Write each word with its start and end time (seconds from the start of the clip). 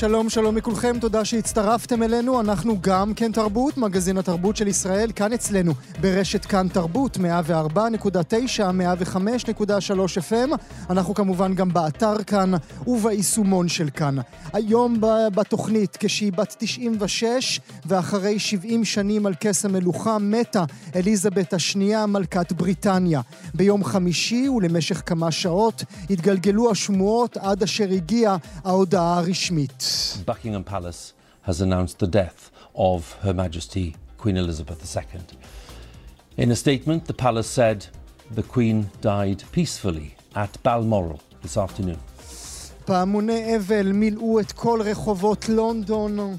שלום, 0.00 0.28
שלום 0.28 0.56
לכולכם, 0.56 0.98
תודה 1.00 1.24
שהצטרפתם 1.24 2.02
אלינו. 2.02 2.40
אנחנו 2.40 2.76
גם 2.80 3.14
כן 3.14 3.32
תרבות, 3.32 3.78
מגזין 3.78 4.18
התרבות 4.18 4.56
של 4.56 4.68
ישראל, 4.68 5.12
כאן 5.16 5.32
אצלנו, 5.32 5.72
ברשת 6.00 6.44
כאן 6.44 6.68
תרבות, 6.68 7.16
104.9, 7.16 7.20
105.3 8.58 9.62
FM. 10.30 10.56
אנחנו 10.90 11.14
כמובן 11.14 11.54
גם 11.54 11.72
באתר 11.72 12.22
כאן 12.22 12.52
וביישומון 12.86 13.68
של 13.68 13.90
כאן. 13.90 14.16
היום 14.52 14.96
בתוכנית, 15.34 15.96
כשהיא 16.00 16.32
בת 16.32 16.56
96, 16.58 17.60
ואחרי 17.86 18.38
70 18.38 18.84
שנים 18.84 19.26
על 19.26 19.34
כס 19.40 19.64
המלוכה, 19.64 20.18
מתה 20.18 20.64
אליזבת 20.96 21.54
השנייה, 21.54 22.06
מלכת 22.06 22.52
בריטניה. 22.52 23.20
ביום 23.54 23.84
חמישי 23.84 24.48
ולמשך 24.48 25.02
כמה 25.06 25.30
שעות 25.30 25.84
התגלגלו 26.10 26.70
השמועות 26.70 27.36
עד 27.36 27.62
אשר 27.62 27.90
הגיעה 27.90 28.36
ההודעה 28.64 29.18
הרשמית. 29.18 29.89
Buckingham 30.25 30.63
Palace 30.63 31.13
has 31.43 31.61
announced 31.61 31.99
the 31.99 32.07
death 32.07 32.51
of 32.75 33.13
Her 33.21 33.33
Majesty 33.33 33.95
Queen 34.17 34.37
Elizabeth 34.37 34.79
II. 34.95 35.21
In 36.37 36.51
a 36.51 36.55
statement, 36.55 37.05
the 37.05 37.13
palace 37.13 37.47
said 37.47 37.87
the 38.31 38.43
Queen 38.43 38.89
died 39.01 39.43
peacefully 39.51 40.15
at 40.35 40.57
Balmoral 40.63 41.21
this 41.41 41.57
afternoon. 41.57 41.99
פעמוני 42.85 43.55
אבל 43.55 43.91
מילאו 43.91 44.39
את 44.39 44.51
כל 44.51 44.81
רחובות 44.83 45.49
לונדון. 45.49 46.37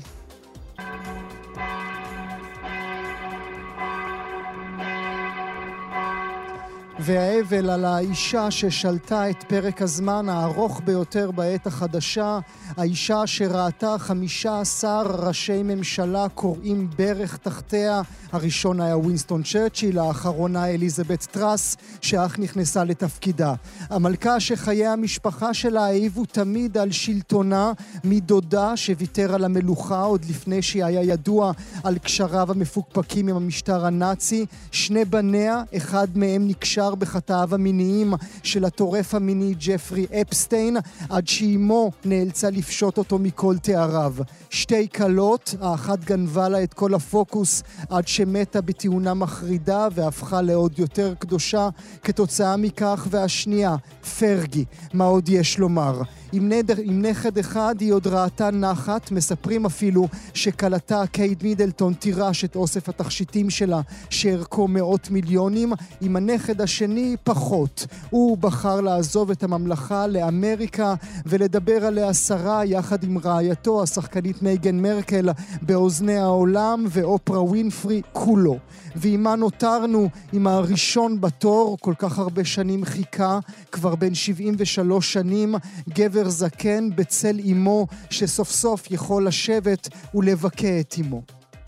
והאבל 7.03 7.69
על 7.69 7.85
האישה 7.85 8.51
ששלטה 8.51 9.29
את 9.29 9.43
פרק 9.43 9.81
הזמן 9.81 10.29
הארוך 10.29 10.81
ביותר 10.85 11.31
בעת 11.31 11.67
החדשה, 11.67 12.39
האישה 12.77 13.27
שראתה 13.27 13.95
15 13.97 15.01
ראשי 15.01 15.63
ממשלה 15.63 16.29
כורעים 16.29 16.89
ברך 16.97 17.37
תחתיה, 17.37 18.01
הראשון 18.31 18.81
היה 18.81 18.97
ווינסטון 18.97 19.43
צ'רצ'יל, 19.43 19.99
האחרונה 19.99 20.67
אליזבת 20.67 21.27
טראס, 21.31 21.77
שאך 22.01 22.39
נכנסה 22.39 22.83
לתפקידה. 22.83 23.53
המלכה 23.89 24.39
שחיי 24.39 24.87
המשפחה 24.87 25.53
שלה 25.53 25.85
העיבו 25.85 26.25
תמיד 26.25 26.77
על 26.77 26.91
שלטונה, 26.91 27.71
מדודה 28.03 28.77
שוויתר 28.77 29.35
על 29.35 29.43
המלוכה 29.43 30.01
עוד 30.01 30.25
לפני 30.29 30.61
שהיה 30.61 31.03
ידוע 31.03 31.51
על 31.83 31.97
קשריו 31.97 32.51
המפוקפקים 32.51 33.27
עם 33.27 33.35
המשטר 33.35 33.85
הנאצי, 33.85 34.45
שני 34.71 35.05
בניה, 35.05 35.63
אחד 35.77 36.07
מהם 36.15 36.47
נקשר 36.47 36.90
נעצר 36.91 36.95
בחטאיו 36.95 37.49
המיניים 37.55 38.13
של 38.43 38.65
הטורף 38.65 39.15
המיני 39.15 39.53
ג'פרי 39.59 40.05
אפסטיין, 40.21 40.77
עד 41.09 41.27
שאימו 41.27 41.91
נאלצה 42.05 42.49
לפשוט 42.49 42.97
אותו 42.97 43.19
מכל 43.19 43.55
תאריו. 43.61 44.15
שתי 44.53 44.89
כלות, 44.89 45.55
האחת 45.61 46.05
גנבה 46.05 46.49
לה 46.49 46.63
את 46.63 46.73
כל 46.73 46.93
הפוקוס 46.93 47.63
עד 47.89 48.07
שמתה 48.07 48.61
בתאונה 48.61 49.13
מחרידה 49.13 49.87
והפכה 49.91 50.41
לעוד 50.41 50.79
יותר 50.79 51.13
קדושה 51.19 51.69
כתוצאה 52.03 52.57
מכך, 52.57 53.07
והשנייה, 53.09 53.75
פרגי, 54.19 54.65
מה 54.93 55.05
עוד 55.05 55.29
יש 55.29 55.59
לומר? 55.59 56.01
עם, 56.33 56.49
נדר, 56.49 56.73
עם 56.83 57.05
נכד 57.05 57.37
אחד 57.37 57.75
היא 57.79 57.93
עוד 57.93 58.07
ראתה 58.07 58.51
נחת, 58.51 59.11
מספרים 59.11 59.65
אפילו 59.65 60.07
שכלתה 60.33 61.03
קייד 61.11 61.43
מידלטון 61.43 61.93
תירש 61.93 62.45
את 62.45 62.55
אוסף 62.55 62.89
התכשיטים 62.89 63.49
שלה 63.49 63.81
שערכו 64.09 64.67
מאות 64.67 65.09
מיליונים, 65.09 65.73
עם 66.01 66.15
הנכד 66.15 66.61
השני 66.61 67.15
פחות. 67.23 67.85
הוא 68.09 68.37
בחר 68.37 68.81
לעזוב 68.81 69.31
את 69.31 69.43
הממלכה 69.43 70.07
לאמריקה 70.07 70.93
ולדבר 71.25 71.85
עליה 71.85 72.13
שרה 72.13 72.65
יחד 72.65 73.03
עם 73.03 73.17
רעייתו 73.17 73.83
השחקנית 73.83 74.40
מייגן 74.41 74.79
מרקל 74.79 75.29
באוזני 75.61 76.17
העולם 76.17 76.85
ואופרה 76.89 77.43
ווינפרי 77.43 78.01
כולו. 78.13 78.57
ועימה 78.95 79.35
נותרנו 79.35 80.09
עם 80.33 80.47
הראשון 80.47 81.21
בתור, 81.21 81.77
כל 81.81 81.93
כך 81.97 82.19
הרבה 82.19 82.45
שנים 82.45 82.85
חיכה, 82.85 83.39
כבר 83.71 83.95
בן 83.95 84.13
73 84.13 85.13
שנים, 85.13 85.55
גבר 85.89 86.29
זקן 86.29 86.89
בצל 86.95 87.39
אמו, 87.51 87.87
שסוף 88.09 88.49
סוף 88.51 88.91
יכול 88.91 89.27
לשבת 89.27 89.89
ולבכה 90.15 90.79
את 90.79 90.95
אמו. 90.99 91.21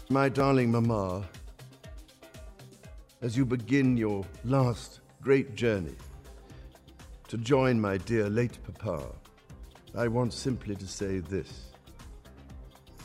My 0.10 0.30
darling 0.30 0.72
mama, 0.72 1.24
as 3.22 3.38
you 3.38 3.46
begin 3.46 3.98
your 3.98 4.24
last 4.46 5.00
great 5.24 5.56
journey 5.56 5.98
to 7.30 7.38
join 7.38 7.80
my 7.80 7.98
dear 7.98 8.30
late 8.30 8.58
papa, 8.68 9.00
I 9.96 10.08
want 10.08 10.34
simply 10.34 10.76
to 10.76 10.88
say 10.88 11.20
this. 11.20 11.73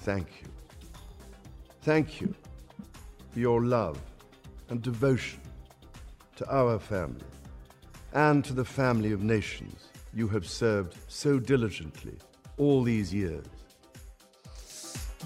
Thank 0.09 0.41
you. 0.41 0.49
Thank 1.83 2.23
you 2.23 2.35
for 3.31 3.41
your 3.41 3.63
love 3.63 4.01
and 4.71 4.81
devotion 4.81 5.39
to 6.37 6.51
our 6.51 6.79
family 6.79 7.27
and 8.15 8.43
to 8.47 8.55
the 8.55 8.65
family 8.65 9.13
of 9.13 9.23
nations 9.23 9.91
you 10.15 10.27
have 10.29 10.47
served 10.47 10.97
so 11.09 11.39
diligently 11.39 12.17
all 12.57 12.83
these 12.83 13.13
years. 13.13 13.45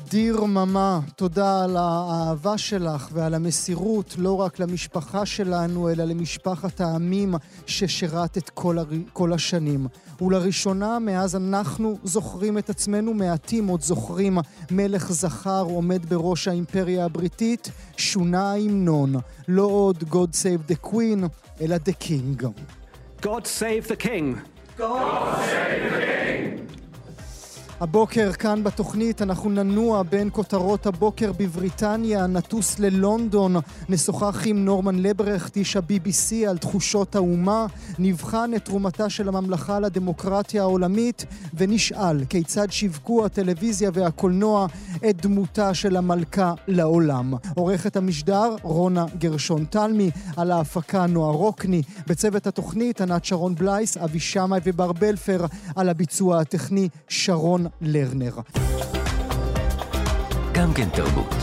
דיר 0.09 0.45
ממה, 0.45 1.01
תודה 1.17 1.65
על 1.65 1.77
האהבה 1.77 2.59
שלך 2.59 3.09
ועל 3.13 3.35
המסירות, 3.35 4.15
לא 4.19 4.41
רק 4.41 4.59
למשפחה 4.59 5.27
שלנו, 5.27 5.91
אלא 5.91 6.05
למשפחת 6.05 6.81
העמים 6.81 7.35
ששירת 7.67 8.51
כל, 8.55 8.79
הר... 8.79 8.87
כל 9.13 9.33
השנים. 9.33 9.87
ולראשונה, 10.21 10.99
מאז 10.99 11.37
אנחנו 11.37 11.99
זוכרים 12.05 12.59
את 12.59 12.71
עצמנו, 12.71 13.15
מעטים 13.15 13.67
עוד 13.67 13.81
זוכרים 13.81 14.39
מלך 14.71 15.13
זכר 15.13 15.63
עומד 15.63 16.07
בראש 16.07 16.49
האימפריה 16.49 17.05
הבריטית, 17.05 17.71
שונה 17.97 18.53
ההמנון. 18.53 19.15
לא 19.49 19.65
עוד 19.65 20.05
God 20.11 20.35
Save 20.35 20.73
the 20.73 20.87
Queen, 20.87 21.27
אלא 21.61 21.77
The 21.77 22.05
King. 22.05 22.45
God 23.23 23.45
Save 23.61 23.89
the 23.89 24.05
King. 24.05 24.37
God 24.79 25.37
Save 25.39 25.93
the 25.93 26.01
King. 26.01 26.82
הבוקר 27.83 28.33
כאן 28.33 28.65
בתוכנית 28.65 29.23
אנחנו 29.23 29.51
ננוע 29.51 30.03
בין 30.03 30.29
כותרות 30.33 30.87
הבוקר 30.87 31.33
בבריטניה, 31.33 32.27
נטוס 32.27 32.79
ללונדון, 32.79 33.57
נשוחח 33.89 34.43
עם 34.47 34.65
נורמן 34.65 34.99
לברכט, 34.99 35.57
איש 35.57 35.77
ה-BBC, 35.77 36.49
על 36.49 36.59
תחושות 36.59 37.17
האומה, 37.17 37.67
נבחן 37.99 38.51
את 38.57 38.65
תרומתה 38.65 39.11
של 39.11 39.29
הממלכה 39.29 39.81
לדמוקרטיה 39.81 40.63
העולמית, 40.63 41.25
ונשאל 41.55 42.25
כיצד 42.25 42.71
שיווקו 42.71 43.25
הטלוויזיה 43.25 43.91
והקולנוע 43.95 44.67
את 45.11 45.23
דמותה 45.23 45.75
של 45.75 45.97
המלכה 45.97 46.55
לעולם. 46.69 47.35
עורכת 47.55 47.97
המשדר 47.97 48.57
רונה 48.63 49.07
גרשון 49.19 49.65
תלמי, 49.65 50.11
על 50.37 50.51
ההפקה 50.51 51.07
נועה 51.07 51.33
רוקני, 51.33 51.83
בצוות 52.07 52.47
התוכנית 52.47 53.01
ענת 53.01 53.25
שרון 53.25 53.55
בלייס, 53.55 53.97
אבי 53.97 54.21
שמאי 54.21 54.61
ובר 54.65 54.93
בלפר, 54.93 55.47
על 55.77 55.89
הביצוע 55.89 56.41
הטכני 56.41 56.89
שרון 57.09 57.67
לרנר. 57.81 58.35
גם 60.55 60.75
כן 60.75 60.89
תרבות. 60.97 61.35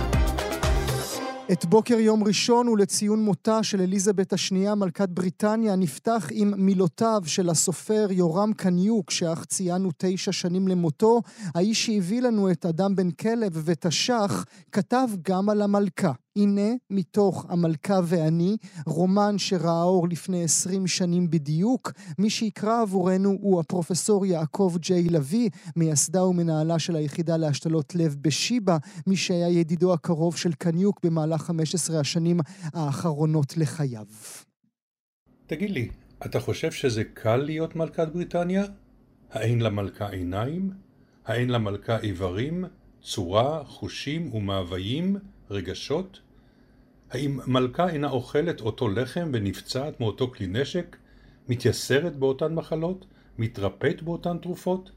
את 1.52 1.66
בוקר 1.66 2.00
יום 2.00 2.24
ראשון 2.24 2.68
ולציון 2.68 3.24
מותה 3.24 3.64
של 3.64 3.82
אליזבת 3.82 4.34
השנייה, 4.34 4.76
מלכת 4.76 5.10
בריטניה, 5.10 5.76
נפתח 5.76 6.28
עם 6.32 6.54
מילותיו 6.58 7.22
של 7.26 7.50
הסופר 7.50 8.08
יורם 8.12 8.54
קניוק, 8.54 9.12
שאך 9.12 9.46
ציינו 9.46 9.90
תשע 9.98 10.32
שנים 10.32 10.68
למותו. 10.68 11.22
האיש 11.56 11.86
שהביא 11.86 12.22
לנו 12.22 12.52
את 12.52 12.66
אדם 12.66 12.96
בן 12.96 13.12
כלב 13.12 13.62
ותש"ח, 13.66 14.46
כתב 14.72 15.08
גם 15.22 15.50
על 15.50 15.62
המלכה. 15.62 16.12
הנה, 16.36 16.72
מתוך 16.90 17.46
המלכה 17.50 18.00
ואני, 18.04 18.58
רומן 18.86 19.38
שראה 19.38 19.84
אור 19.84 20.08
לפני 20.08 20.44
עשרים 20.44 20.88
שנים 20.88 21.30
בדיוק. 21.30 21.92
מי 22.18 22.30
שיקרא 22.30 22.82
עבורנו 22.82 23.30
הוא 23.42 23.60
הפרופסור 23.60 24.26
יעקב 24.26 24.74
ג'יי 24.80 25.10
לביא, 25.10 25.50
מייסדה 25.76 26.24
ומנהלה 26.24 26.80
של 26.80 26.96
היחידה 26.96 27.38
להשתלות 27.38 27.96
לב 27.96 28.16
בשיבא, 28.22 28.78
מי 29.08 29.16
שהיה 29.16 29.50
ידידו 29.50 29.94
הקרוב 29.94 30.38
של 30.38 30.54
קניוק 30.54 31.06
במהלך 31.06 31.42
15 31.42 32.00
השנים 32.00 32.40
האחרונות 32.74 33.58
לחייו. 33.58 34.06
תגיד 35.48 35.70
לי, 35.70 35.90
אתה 36.26 36.40
חושב 36.40 36.72
שזה 36.72 37.04
קל 37.04 37.38
להיות 37.38 37.76
מלכת 37.76 38.08
בריטניה? 38.14 38.64
האין 39.32 39.62
למלכה 39.62 40.10
עיניים? 40.10 40.72
האין 41.26 41.50
למלכה 41.50 42.00
איברים, 42.00 42.66
צורה, 43.02 43.64
חושים 43.66 44.34
ומאוויים, 44.34 45.18
רגשות? 45.50 46.20
האם 47.12 47.40
מלכה 47.48 47.90
אינה 47.90 48.10
אוכלת 48.10 48.62
אותו 48.62 48.90
לחם 48.90 49.30
ונפצעת 49.34 50.00
מאותו 50.00 50.32
כלי 50.32 50.48
נשק? 50.48 50.98
מתייסרת 51.50 52.16
באותן 52.16 52.54
מחלות? 52.54 53.06
מתרפאת 53.38 54.02
באותן 54.04 54.38
תרופות? 54.38 54.92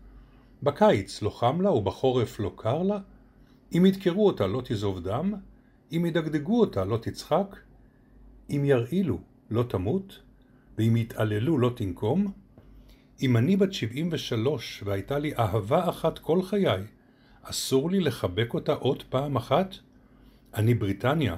בקיץ 0.63 1.23
לא 1.23 1.31
חם 1.31 1.61
לה 1.61 1.71
ובחורף 1.71 2.41
לא 2.41 2.53
קר 2.57 2.83
לה? 2.83 2.99
אם 3.77 3.87
ידקרו 3.87 4.27
אותה 4.27 4.47
לא 4.47 4.63
תזוב 4.65 5.01
דם? 5.01 5.35
אם 5.93 6.07
ידגדגו 6.07 6.61
אותה 6.61 6.85
לא 6.85 6.97
תצחק? 6.97 7.57
אם 8.51 8.65
ירעילו 8.65 9.19
לא 9.51 9.63
תמות? 9.63 10.21
ואם 10.79 10.97
יתעללו 10.97 11.59
לא 11.59 11.71
תנקום? 11.77 12.33
אם 13.23 13.37
אני 13.37 13.57
בת 13.57 13.73
שבעים 13.73 14.09
ושלוש 14.13 14.83
והייתה 14.87 15.19
לי 15.19 15.35
אהבה 15.37 15.89
אחת 15.89 16.19
כל 16.19 16.43
חיי, 16.43 16.83
אסור 17.43 17.91
לי 17.91 18.01
לחבק 18.01 18.55
אותה 18.55 18.73
עוד 18.73 19.03
פעם 19.03 19.37
אחת? 19.37 19.75
אני 20.55 20.75
בריטניה, 20.75 21.37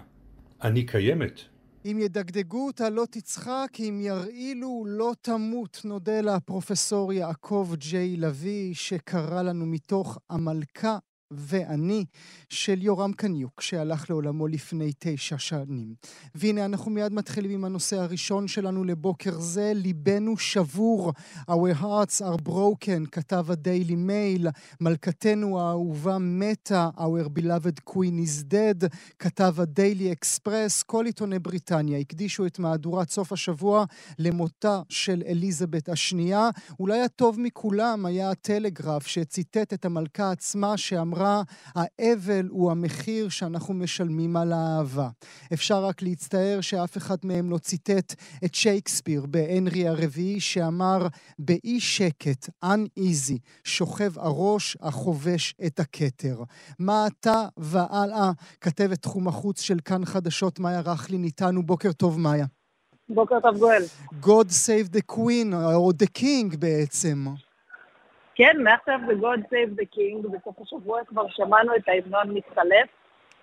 אני 0.62 0.86
קיימת. 0.86 1.40
אם 1.84 1.98
ידגדגו 2.00 2.66
אותה 2.66 2.90
לא 2.90 3.04
תצחק, 3.10 3.68
אם 3.78 4.00
ירעילו 4.02 4.84
לא 4.88 5.12
תמות. 5.20 5.80
נודה 5.84 6.20
לפרופסור 6.20 7.12
יעקב 7.12 7.70
ג'יי 7.78 8.16
לביא, 8.16 8.74
שקרא 8.74 9.42
לנו 9.42 9.66
מתוך 9.66 10.18
המלכה 10.30 10.98
ואני 11.30 12.04
של 12.48 12.82
יורם 12.82 13.12
קניוק, 13.12 13.60
שהלך 13.60 14.10
לעולמו 14.10 14.46
לפני 14.48 14.92
תשע 14.98 15.38
שנים. 15.38 15.94
והנה, 16.34 16.64
אנחנו 16.64 16.90
מיד 16.90 17.12
מתחילים 17.12 17.50
עם 17.50 17.64
הנושא 17.64 17.96
הראשון 17.96 18.48
שלנו 18.48 18.84
לבוקר 18.84 19.40
זה, 19.40 19.72
ליבנו 19.74 20.36
שבור, 20.36 21.12
Our 21.50 21.80
hearts 21.82 22.20
are 22.20 22.48
broken, 22.48 23.06
כתב 23.12 23.50
הדיילי 23.50 23.94
מייל, 23.94 24.48
מלכתנו 24.80 25.60
האהובה 25.60 26.18
מתה, 26.18 26.88
Our 26.96 27.28
beloved 27.38 27.90
queen 27.90 28.26
is 28.26 28.52
dead, 28.52 28.88
כתב 29.18 29.54
הדיילי 29.58 30.12
אקספרס, 30.12 30.82
כל 30.82 31.06
עיתוני 31.06 31.38
בריטניה 31.38 31.98
הקדישו 31.98 32.46
את 32.46 32.58
מהדורת 32.58 33.10
סוף 33.10 33.32
השבוע 33.32 33.84
למותה 34.18 34.80
של 34.88 35.22
אליזבת 35.26 35.88
השנייה. 35.88 36.50
אולי 36.80 37.00
הטוב 37.00 37.40
מכולם 37.40 38.06
היה 38.06 38.30
הטלגרף 38.30 39.06
שציטט 39.06 39.72
את 39.72 39.84
המלכה 39.84 40.30
עצמה 40.30 40.76
שאמרה 40.76 41.13
אמרה, 41.14 41.42
האבל 41.74 42.48
הוא 42.50 42.70
המחיר 42.70 43.28
שאנחנו 43.28 43.74
משלמים 43.74 44.36
על 44.36 44.52
האהבה. 44.52 45.08
אפשר 45.52 45.84
רק 45.84 46.02
להצטער 46.02 46.60
שאף 46.60 46.96
אחד 46.96 47.16
מהם 47.24 47.50
לא 47.50 47.58
ציטט 47.58 48.14
את 48.44 48.54
שייקספיר 48.54 49.26
בהנרי 49.26 49.88
הרביעי, 49.88 50.40
שאמר, 50.40 51.06
באי 51.38 51.80
שקט, 51.80 52.48
uneasy, 52.64 53.38
שוכב 53.64 54.18
הראש 54.18 54.76
החובש 54.80 55.54
את 55.66 55.80
הכתר. 55.80 56.42
מה 56.78 57.06
אתה 57.06 57.46
והלאה, 57.56 58.30
כתבת 58.60 59.02
תחום 59.02 59.28
החוץ 59.28 59.60
של 59.60 59.78
כאן 59.84 60.04
חדשות, 60.04 60.58
מאיה 60.58 60.80
רכלין 60.80 61.24
איתנו. 61.24 61.62
בוקר 61.62 61.92
טוב, 61.92 62.20
מאיה. 62.20 62.46
בוקר 63.08 63.40
טוב, 63.40 63.58
גואל. 63.58 63.82
God 64.22 64.48
save 64.48 64.96
the 64.96 65.14
queen, 65.14 65.54
או 65.54 65.90
the 65.90 66.18
king 66.18 66.56
בעצם. 66.56 67.26
כן, 68.34 68.62
מעכשיו 68.62 68.98
ב-God 69.08 69.40
Save 69.40 69.80
the 69.80 69.96
King, 69.96 70.28
בסוף 70.28 70.60
השבוע 70.60 71.04
כבר 71.04 71.28
שמענו 71.28 71.76
את 71.76 71.88
ההמנון 71.88 72.36
מתחלף. 72.36 72.88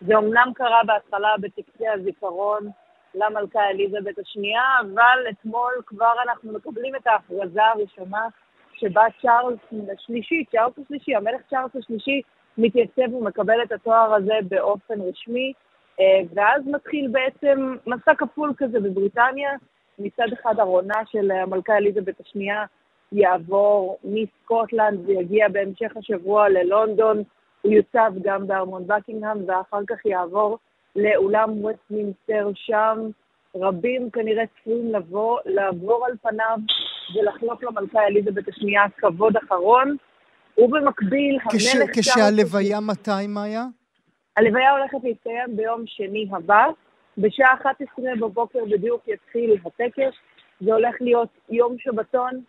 זה 0.02 0.18
אמנם 0.18 0.52
קרה 0.56 0.82
בהתחלה 0.86 1.30
בטקסי 1.42 1.88
הזיכרון 1.88 2.70
למלכה 3.16 3.70
אליזבת 3.70 4.20
השנייה, 4.20 4.64
אבל 4.82 5.20
אתמול 5.30 5.74
כבר 5.86 6.12
אנחנו 6.26 6.54
מקבלים 6.54 6.96
את 6.96 7.08
ההכרזה 7.08 7.64
הראשונה 7.64 8.28
שבה 8.74 9.02
צ'ארלס 9.22 9.60
השלישי, 9.94 10.46
צ'ארלס 10.52 10.74
השלישי, 10.86 11.16
המלך 11.16 11.42
צ'ארלס 11.50 11.76
השלישי, 11.76 12.22
מתייצב 12.58 13.14
ומקבל 13.14 13.64
את 13.64 13.72
התואר 13.72 14.14
הזה 14.14 14.34
באופן 14.50 15.02
רשמי, 15.02 15.54
אה, 16.00 16.22
ואז 16.34 16.62
מתחיל 16.66 17.08
בעצם 17.12 17.76
מסע 17.88 18.16
כפול 18.16 18.54
כזה 18.58 18.80
בבריטניה, 18.80 19.52
מצד 20.00 20.28
אחד 20.34 20.60
ארונה 20.60 21.02
של 21.12 21.32
המלכה 21.32 21.78
אליזבת 21.78 22.20
השנייה, 22.20 22.66
יעבור 23.12 23.98
מסקוטלנד 24.04 25.10
ויגיע 25.10 25.50
בהמשך 25.50 25.98
השבוע 25.98 26.50
ללונדון, 26.50 27.24
הוא 27.62 27.74
יוצב 27.74 28.12
גם 28.22 28.48
בארמון 28.48 28.88
בקינגהם 28.88 29.38
ואחר 29.48 29.82
כך 29.90 30.06
יעבור 30.06 30.58
לאולם 30.96 31.66
ווסטמינסטר 31.66 32.52
שם. 32.56 32.98
רבים 33.56 34.10
כנראה 34.10 34.44
צפויים 34.48 34.94
לבוא, 34.94 35.40
לעבור 35.46 36.06
על 36.06 36.14
פניו 36.22 36.58
ולחלוק 37.16 37.64
למלכה 37.64 38.00
אליזבת 38.04 38.48
השנייה 38.48 38.84
כבוד 38.98 39.38
אחרון. 39.38 39.96
ובמקביל, 40.58 41.40
כש, 41.50 41.76
המלך... 41.76 41.90
כשהלוויה 42.00 42.80
מתי, 42.80 43.28
מאיה? 43.28 43.64
הלוויה 44.38 44.72
הולכת 44.72 44.98
להתקיים 45.04 45.58
ביום 45.58 45.84
שני 45.88 46.26
הבא. 46.32 46.66
בשעה 47.18 47.54
11 47.54 48.06
בבוקר 48.20 48.60
בדיוק 48.72 49.08
יתחיל 49.08 49.58
הטקס. 49.66 50.14
זה 50.62 50.74
הולך 50.74 50.96
להיות 51.02 51.30
יום 51.50 51.76
שבתון, 51.80 52.42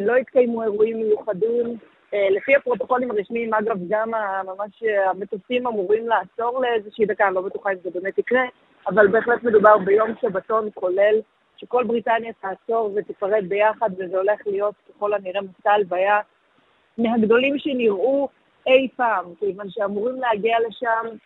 לא 0.00 0.16
התקיימו 0.16 0.62
אירועים 0.62 0.96
מיוחדים. 0.96 1.76
אה, 2.14 2.30
לפי 2.30 2.56
הפרוטוקולים 2.56 3.10
הרשמיים, 3.10 3.54
אגב, 3.54 3.76
גם 3.88 4.10
ממש 4.44 4.82
אה, 4.82 5.10
המטוסים 5.10 5.66
אמורים 5.66 6.08
לעצור 6.08 6.60
לאיזושהי 6.62 7.06
דקה, 7.06 7.26
אני 7.26 7.34
לא 7.34 7.40
בטוחה 7.40 7.72
אם 7.72 7.76
זה 7.82 7.90
באמת 7.94 8.18
יקרה, 8.18 8.42
אבל 8.86 9.08
בהחלט 9.08 9.42
מדובר 9.42 9.78
ביום 9.78 10.10
שבתון 10.20 10.68
כולל, 10.74 11.20
שכל 11.56 11.84
בריטניה 11.84 12.32
תעצור 12.32 12.92
ותפרד 12.96 13.44
ביחד, 13.48 13.90
וזה 13.98 14.18
הולך 14.18 14.40
להיות 14.46 14.74
ככל 14.88 15.14
הנראה 15.14 15.40
מסע 15.40 15.70
הלוויה 15.72 16.20
מהגדולים 16.98 17.58
שנראו 17.58 18.28
אי 18.66 18.88
פעם, 18.96 19.24
כיוון 19.38 19.70
שאמורים 19.70 20.16
להגיע 20.20 20.56
לשם 20.68 21.16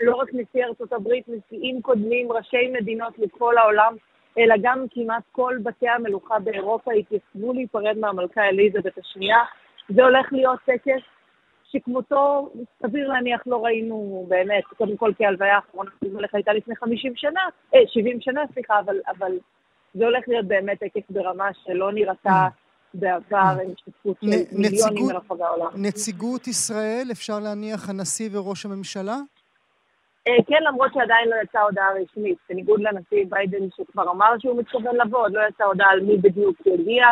לא 0.00 0.16
רק 0.16 0.28
נשיא 0.32 0.64
ארצות 0.64 0.92
הברית, 0.92 1.24
נשיאים 1.28 1.82
קודמים, 1.82 2.32
ראשי 2.32 2.68
מדינות 2.72 3.18
מכל 3.18 3.58
העולם, 3.58 3.96
אלא 4.38 4.54
גם 4.62 4.84
כמעט 4.90 5.22
כל 5.32 5.56
בתי 5.62 5.88
המלוכה 5.88 6.38
באירופה 6.38 6.92
התייצבו 6.92 7.52
להיפרד 7.52 7.98
מהמלכה 7.98 8.42
אליזבת 8.42 8.98
השנייה. 8.98 9.38
זה 9.88 10.02
הולך 10.02 10.32
להיות 10.32 10.58
טקס 10.66 11.02
שכמותו, 11.72 12.50
סביר 12.82 13.08
להניח, 13.08 13.40
לא 13.46 13.64
ראינו 13.64 14.26
באמת, 14.28 14.64
קודם 14.78 14.96
כל 14.96 15.12
כי 15.16 15.24
ההלוויה 15.24 15.54
האחרונה 15.54 15.90
של 16.00 16.14
מלך 16.14 16.34
הייתה 16.34 16.52
לפני 16.52 16.76
50 16.76 17.12
שנה, 17.16 17.40
אה, 17.74 17.80
70 17.86 18.20
שנה, 18.20 18.40
סליחה, 18.52 18.80
אבל, 18.80 18.96
אבל 19.18 19.32
זה 19.94 20.04
הולך 20.04 20.24
להיות 20.28 20.46
באמת 20.46 20.78
טקס 20.78 21.10
ברמה 21.10 21.48
שלא 21.64 21.92
נראתה 21.92 22.48
בעבר 22.94 23.56
עם 23.64 23.70
השתתפות 23.76 24.16
של 24.20 24.26
מיליונים 24.58 25.06
מרחבי 25.06 25.44
העולם. 25.44 25.66
נציגות 25.76 26.46
ישראל, 26.46 27.08
אפשר 27.12 27.38
להניח 27.40 27.88
הנשיא 27.90 28.28
וראש 28.32 28.66
הממשלה? 28.66 29.16
אה, 30.28 30.42
כן, 30.46 30.62
למרות 30.68 30.90
שעדיין 30.94 31.28
לא 31.28 31.36
יצאה 31.44 31.62
הודעה 31.62 31.88
רשמית, 32.02 32.38
בניגוד 32.48 32.80
לנשיא 32.80 33.24
ביידן 33.28 33.66
שכבר 33.76 34.10
אמר 34.10 34.34
שהוא 34.38 34.58
מתכוון 34.58 34.96
לבוא, 34.96 35.18
עוד 35.18 35.32
לא 35.32 35.40
יצאה 35.48 35.66
הודעה 35.66 35.90
על 35.90 36.00
מי 36.00 36.16
בדיוק 36.16 36.66
יגיע, 36.66 37.06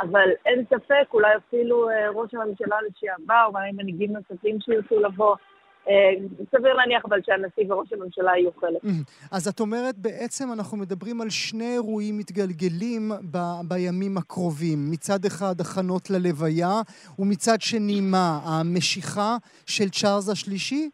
אבל 0.00 0.28
אין 0.46 0.64
ספק, 0.64 1.14
אולי 1.14 1.36
אפילו 1.36 1.90
אה, 1.90 2.10
ראש 2.10 2.34
הממשלה 2.34 2.76
לשעבר, 2.88 3.44
אולי 3.46 3.72
מנהיגים 3.72 4.12
נוספים 4.12 4.58
שירצו 4.60 5.00
לבוא. 5.00 5.36
אה, 5.88 5.94
סביר 6.50 6.74
להניח 6.74 7.02
אבל 7.04 7.20
שהנשיא 7.26 7.72
וראש 7.72 7.92
הממשלה 7.92 8.36
יהיו 8.36 8.50
חלק. 8.60 8.82
אז 9.32 9.48
את 9.48 9.60
אומרת, 9.60 9.98
בעצם 9.98 10.52
אנחנו 10.52 10.76
מדברים 10.76 11.20
על 11.20 11.30
שני 11.30 11.72
אירועים 11.72 12.18
מתגלגלים 12.18 13.12
ב- 13.30 13.68
בימים 13.68 14.18
הקרובים. 14.18 14.78
מצד 14.90 15.24
אחד, 15.24 15.60
הכנות 15.60 16.10
ללוויה, 16.10 16.80
ומצד 17.18 17.60
שני, 17.60 18.00
מה, 18.00 18.40
המשיכה 18.44 19.36
של 19.66 19.88
צ'ארלס 19.88 20.28
השלישי? 20.28 20.90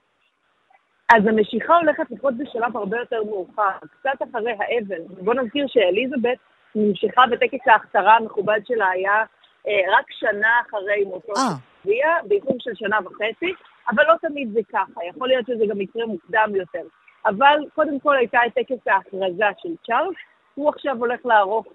אז 1.15 1.27
המשיכה 1.27 1.77
הולכת 1.77 2.11
לקרות 2.11 2.35
בשלב 2.35 2.77
הרבה 2.77 2.99
יותר 2.99 3.25
מאוחר, 3.25 3.71
קצת 3.91 4.29
אחרי 4.31 4.53
האבן. 4.53 5.25
בוא 5.25 5.35
נזכיר 5.35 5.67
שאליזבת 5.69 6.39
נמשכה 6.75 7.23
בטקס 7.31 7.69
ההכתרה 7.69 8.17
המכובד 8.17 8.61
שלה 8.67 8.89
היה 8.89 9.25
אה, 9.69 9.81
רק 9.99 10.05
שנה 10.11 10.61
אחרי 10.69 11.05
מותו 11.05 11.33
של 11.37 11.57
צביה, 11.83 12.17
באיחור 12.29 12.57
של 12.59 12.71
שנה 12.75 12.99
וחצי, 13.05 13.53
אבל 13.89 14.05
לא 14.09 14.15
תמיד 14.29 14.53
זה 14.53 14.61
ככה, 14.73 15.05
יכול 15.09 15.29
להיות 15.29 15.47
שזה 15.47 15.65
גם 15.69 15.81
יקרה 15.81 16.07
מוקדם 16.07 16.53
יותר. 16.55 16.83
אבל 17.27 17.59
קודם 17.75 18.01
כל 18.01 18.17
הייתה 18.17 18.39
את 18.47 18.55
טקס 18.55 18.87
ההכרזה 18.87 19.45
של 19.59 19.75
צ'ארלס, 19.87 20.17
הוא 20.55 20.69
עכשיו 20.69 20.97
הולך 20.99 21.27
לערוך 21.27 21.67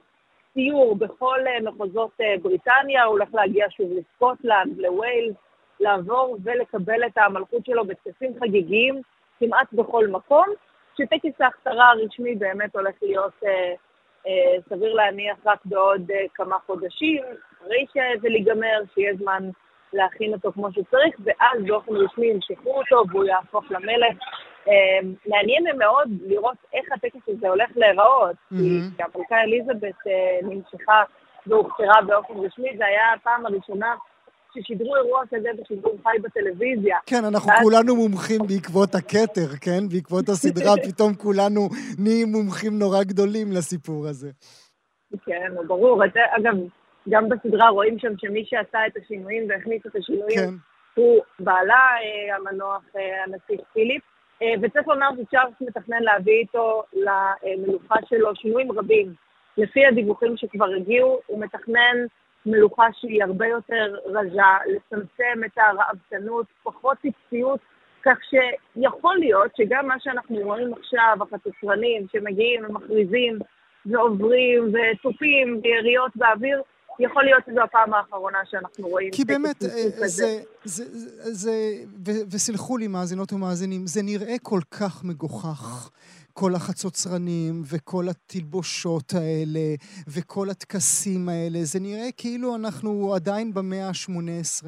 סיור 0.54 0.96
בכל 0.96 1.40
אה, 1.48 1.72
מחוזות 1.72 2.12
אה, 2.22 2.36
בריטניה, 2.42 3.04
הוא 3.04 3.12
הולך 3.12 3.30
להגיע 3.34 3.66
שוב 3.70 3.92
לסקוטלנד, 3.92 4.78
לוויילס, 4.78 5.36
לעבור 5.80 6.38
ולקבל 6.44 7.06
את 7.06 7.18
המלכות 7.18 7.66
שלו 7.66 7.86
בטקסים 7.86 8.32
חגיגיים. 8.40 9.02
כמעט 9.40 9.74
בכל 9.74 10.08
מקום, 10.08 10.46
שטקס 10.98 11.42
ההכתרה 11.42 11.90
הרשמי 11.90 12.36
באמת 12.36 12.76
הולך 12.76 12.96
להיות 13.02 13.34
אה, 13.46 13.74
אה, 14.28 14.62
סביר 14.70 14.94
להניח 14.94 15.38
רק 15.46 15.60
בעוד 15.66 16.12
אה, 16.12 16.26
כמה 16.34 16.56
חודשים, 16.66 17.24
אחרי 17.62 17.86
שזה 17.90 18.28
ייגמר, 18.28 18.82
שיהיה 18.94 19.16
זמן 19.16 19.50
להכין 19.94 20.34
אותו 20.34 20.52
כמו 20.52 20.72
שצריך, 20.72 21.16
ואז 21.24 21.64
באופן 21.68 21.96
רשמי 21.96 22.28
ימשכו 22.28 22.78
אותו 22.78 23.04
והוא 23.12 23.26
יהפוך 23.26 23.72
למלך 23.72 24.18
אה, 24.68 25.00
מעניין 25.28 25.64
מאוד 25.78 26.10
לראות 26.26 26.58
איך 26.74 26.92
הטקס 26.92 27.30
הזה 27.30 27.50
הולך 27.50 27.70
להיראות, 27.76 28.36
כי 28.50 28.56
מהמם. 28.56 28.90
המלכה 29.16 29.42
אליזבת 29.42 30.08
אה, 30.08 30.40
נמשכה 30.42 31.04
והוכתרה 31.48 32.02
באופן 32.08 32.34
רשמי, 32.34 32.78
זה 32.78 32.86
היה 32.86 33.14
הפעם 33.14 33.46
הראשונה 33.46 33.96
ששידרו 34.56 34.96
אירוע 34.96 35.22
כזה 35.30 35.50
בשידור 35.62 35.98
חי 36.04 36.18
בטלוויזיה. 36.24 36.98
כן, 37.06 37.26
אנחנו 37.26 37.50
ואז- 37.50 37.64
כולנו 37.64 37.96
מומחים 37.96 38.42
בעקבות 38.48 38.96
הכתר, 38.96 39.48
כן? 39.62 39.88
בעקבות 39.92 40.30
הסדרה, 40.30 40.74
פתאום 40.88 41.14
כולנו 41.14 41.70
נהיים 42.00 42.28
מומחים 42.28 42.80
נורא 42.80 43.04
גדולים 43.04 43.52
לסיפור 43.52 44.08
הזה. 44.08 44.32
כן, 45.26 45.52
ברור. 45.68 46.06
את- 46.06 46.18
אגב, 46.40 46.56
גם 47.10 47.30
בסדרה 47.30 47.70
רואים 47.70 48.00
שם 48.00 48.14
שמי 48.18 48.46
שעשה 48.46 48.80
את 48.88 48.98
השינויים 49.04 49.44
והכניס 49.50 49.82
את 49.88 49.96
השינויים 49.96 50.40
כן. 50.40 50.54
הוא 51.02 51.22
בעלה 51.40 51.74
אה, 52.02 52.36
המנוח, 52.36 52.82
אה, 52.96 53.24
הנסיך 53.24 53.62
פיליפ, 53.74 54.02
אה, 54.42 54.48
וצריך 54.62 54.88
לומר 54.88 55.10
שצ'ארלס 55.22 55.54
מתכנן 55.62 56.04
להביא 56.04 56.34
איתו 56.34 56.84
למלוכה 56.94 57.96
שלו 58.10 58.36
שינויים 58.36 58.72
רבים. 58.72 59.14
לפי 59.58 59.86
הדיווחים 59.86 60.38
שכבר 60.38 60.66
הגיעו, 60.82 61.20
הוא 61.28 61.42
מתכנן 61.42 61.98
מלוכה 62.46 62.86
שהיא 62.94 63.24
הרבה 63.24 63.48
יותר 63.48 63.96
רזה, 64.06 64.42
לצמצם 64.66 65.42
את 65.46 65.58
הרעבתנות, 65.58 66.46
פחות 66.64 66.98
טיפסיות, 66.98 67.60
כך 68.06 68.18
שיכול 68.30 69.18
להיות 69.20 69.52
שגם 69.58 69.88
מה 69.88 69.96
שאנחנו 70.00 70.38
רואים 70.38 70.74
עכשיו, 70.74 71.18
החצוצרנים 71.22 72.06
שמגיעים 72.12 72.66
ומכריזים 72.70 73.40
ועוברים 73.86 74.74
ותופים 74.74 75.62
ביריות 75.62 76.12
באוויר, 76.16 76.62
יכול 77.00 77.24
להיות 77.24 77.44
שזו 77.50 77.62
הפעם 77.62 77.94
האחרונה 77.94 78.38
שאנחנו 78.52 78.88
רואים 78.88 79.12
כי 79.12 79.26
באמת, 79.26 79.64
אה. 79.64 79.68
זה, 79.68 80.08
זה, 80.08 80.38
זה, 80.64 80.84
זה 81.32 81.52
וסלחו 82.32 82.78
לי 82.78 82.88
מאזינות 82.88 83.34
ומאזינים, 83.34 83.88
זה 83.88 84.02
נראה 84.04 84.36
כל 84.42 84.60
כך 84.72 85.04
מגוחך. 85.04 85.90
כל 86.40 86.52
החצוצרנים 86.56 87.54
וכל 87.72 88.06
התלבושות 88.12 89.08
האלה 89.20 89.68
וכל 90.16 90.48
הטקסים 90.52 91.30
האלה, 91.30 91.60
זה 91.72 91.80
נראה 91.88 92.10
כאילו 92.18 92.56
אנחנו 92.56 93.14
עדיין 93.16 93.54
במאה 93.54 93.88
ה-18. 93.88 94.68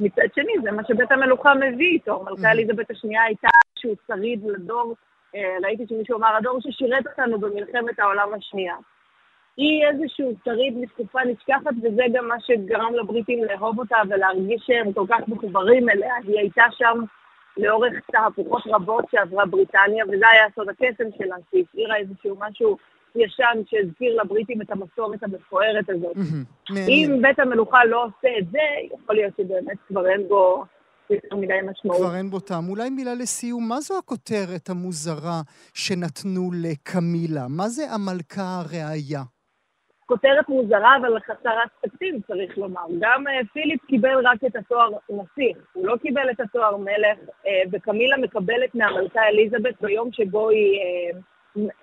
מצד 0.00 0.28
שני, 0.34 0.52
זה 0.62 0.70
מה 0.70 0.82
שבית 0.88 1.12
המלוכה 1.12 1.52
מביא 1.54 1.92
איתו. 1.96 2.24
מלכה 2.24 2.50
אליזבת 2.50 2.90
השנייה 2.90 3.22
הייתה 3.22 3.48
איזשהו 3.66 3.94
שריד 4.06 4.40
לדור, 4.44 4.94
אה, 5.34 5.56
ראיתי 5.62 5.84
שמישהו 5.88 6.18
אמר, 6.18 6.36
הדור 6.36 6.58
ששירת 6.60 7.06
אותנו 7.06 7.38
במלחמת 7.40 7.98
העולם 7.98 8.34
השנייה. 8.34 8.76
היא 9.56 9.84
איזשהו 9.86 10.32
שריד 10.44 10.74
מתקופה 10.76 11.20
נשכחת, 11.24 11.74
וזה 11.82 12.02
גם 12.12 12.28
מה 12.28 12.40
שגרם 12.40 12.94
לבריטים 12.94 13.44
לאהוב 13.44 13.78
אותה 13.78 13.96
ולהרגיש 14.08 14.62
שהם 14.66 14.92
כל 14.92 15.06
כך 15.08 15.28
מחוברים 15.28 15.88
אליה. 15.88 16.14
היא 16.24 16.38
הייתה 16.38 16.64
שם 16.70 16.98
לאורך 17.56 17.92
תהפוכות 18.12 18.62
רבות 18.66 19.04
שעברה 19.10 19.46
בריטניה, 19.46 20.04
וזה 20.04 20.24
היה 20.32 20.44
סוד 20.54 20.68
הקסם 20.68 21.08
שלה, 21.18 21.36
שהשאירה 21.50 21.96
איזשהו 21.96 22.36
משהו 22.40 22.76
ישן 23.16 23.62
שהזכיר 23.66 24.22
לבריטים 24.22 24.62
את 24.62 24.70
המסורת 24.70 25.22
המפוארת 25.22 25.90
הזאת. 25.90 26.16
אם 26.70 27.18
בית 27.22 27.38
המלוכה 27.38 27.84
לא 27.84 28.04
עושה 28.04 28.28
את 28.38 28.44
זה, 28.52 28.58
יכול 28.94 29.14
להיות 29.14 29.32
שבאמת 29.36 29.76
כבר 29.88 30.08
אין 30.08 30.28
בו 30.28 30.64
יותר 31.10 31.36
מדי 31.36 31.54
משמעות. 31.70 31.98
כבר 31.98 32.14
אין 32.16 32.30
בו 32.30 32.40
טעם. 32.40 32.68
אולי 32.68 32.90
מילה 32.90 33.14
לסיום, 33.14 33.68
מה 33.68 33.80
זו 33.80 33.98
הכותרת 33.98 34.70
המוזרה 34.70 35.40
שנתנו 35.74 36.50
לקמילה? 36.54 37.46
מה 37.48 37.68
זה 37.68 37.82
המלכה 37.90 38.60
הראיה? 38.60 39.22
כותרת 40.12 40.48
מוזרה, 40.48 40.96
אבל 40.96 41.20
חסרת 41.20 41.68
תקציב, 41.80 42.14
צריך 42.26 42.58
לומר. 42.58 42.86
גם 42.98 43.28
אה, 43.28 43.40
פיליפ 43.52 43.84
קיבל 43.84 44.26
רק 44.26 44.44
את 44.46 44.56
התואר 44.56 44.88
נסיך, 45.10 45.56
הוא 45.72 45.86
לא 45.86 45.96
קיבל 45.96 46.30
את 46.30 46.40
התואר 46.40 46.76
מלך, 46.76 47.18
אה, 47.46 47.62
וקמילה 47.72 48.16
מקבלת 48.16 48.74
מהמלכה 48.74 49.22
אליזבת 49.22 49.74
ביום 49.80 50.12
שבו 50.12 50.48
היא 50.48 50.80
אה, 50.80 51.18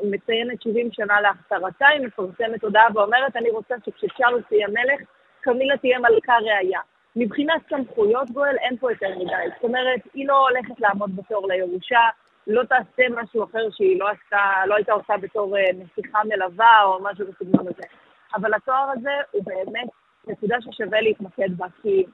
מציינת 0.03 0.61
70 0.61 0.89
שנה 0.91 1.21
להכתרתה, 1.21 1.87
היא 1.87 2.07
מפרסמת 2.07 2.63
הודעה 2.63 2.87
ואומרת, 2.93 3.35
אני 3.35 3.49
רוצה 3.49 3.75
שכשצ'ארלס 3.85 4.43
תהיה 4.49 4.67
מלך, 4.67 5.01
קמילה 5.41 5.77
תהיה 5.77 5.99
מלכה 5.99 6.33
ראיה. 6.37 6.79
מבחינת 7.15 7.61
סמכויות 7.69 8.31
גואל 8.31 8.55
אין 8.57 8.77
פה 8.77 8.91
יותר 8.91 9.09
מדי. 9.19 9.49
זאת 9.55 9.63
אומרת, 9.63 9.99
היא 10.13 10.27
לא 10.27 10.47
הולכת 10.49 10.79
לעמוד 10.79 11.15
בתור 11.15 11.47
לירושה, 11.47 12.01
לא 12.47 12.63
תעשה 12.63 13.03
משהו 13.09 13.43
אחר 13.43 13.69
שהיא 13.71 13.99
לא 13.99 14.09
עשתה, 14.09 14.65
לא 14.65 14.75
הייתה 14.75 14.93
עושה 14.93 15.13
בתור 15.21 15.55
נסיכה 15.73 16.19
מלווה 16.23 16.83
או 16.83 16.99
משהו 17.03 17.25
בסגנון 17.27 17.67
הזה. 17.67 17.83
אבל 18.35 18.53
התואר 18.53 18.89
הזה 18.93 19.13
הוא 19.31 19.43
באמת 19.45 19.89
נקודה 20.27 20.57
ששווה 20.61 21.01
להתמקד 21.01 21.57
בה, 21.57 21.65
כי 21.81 22.05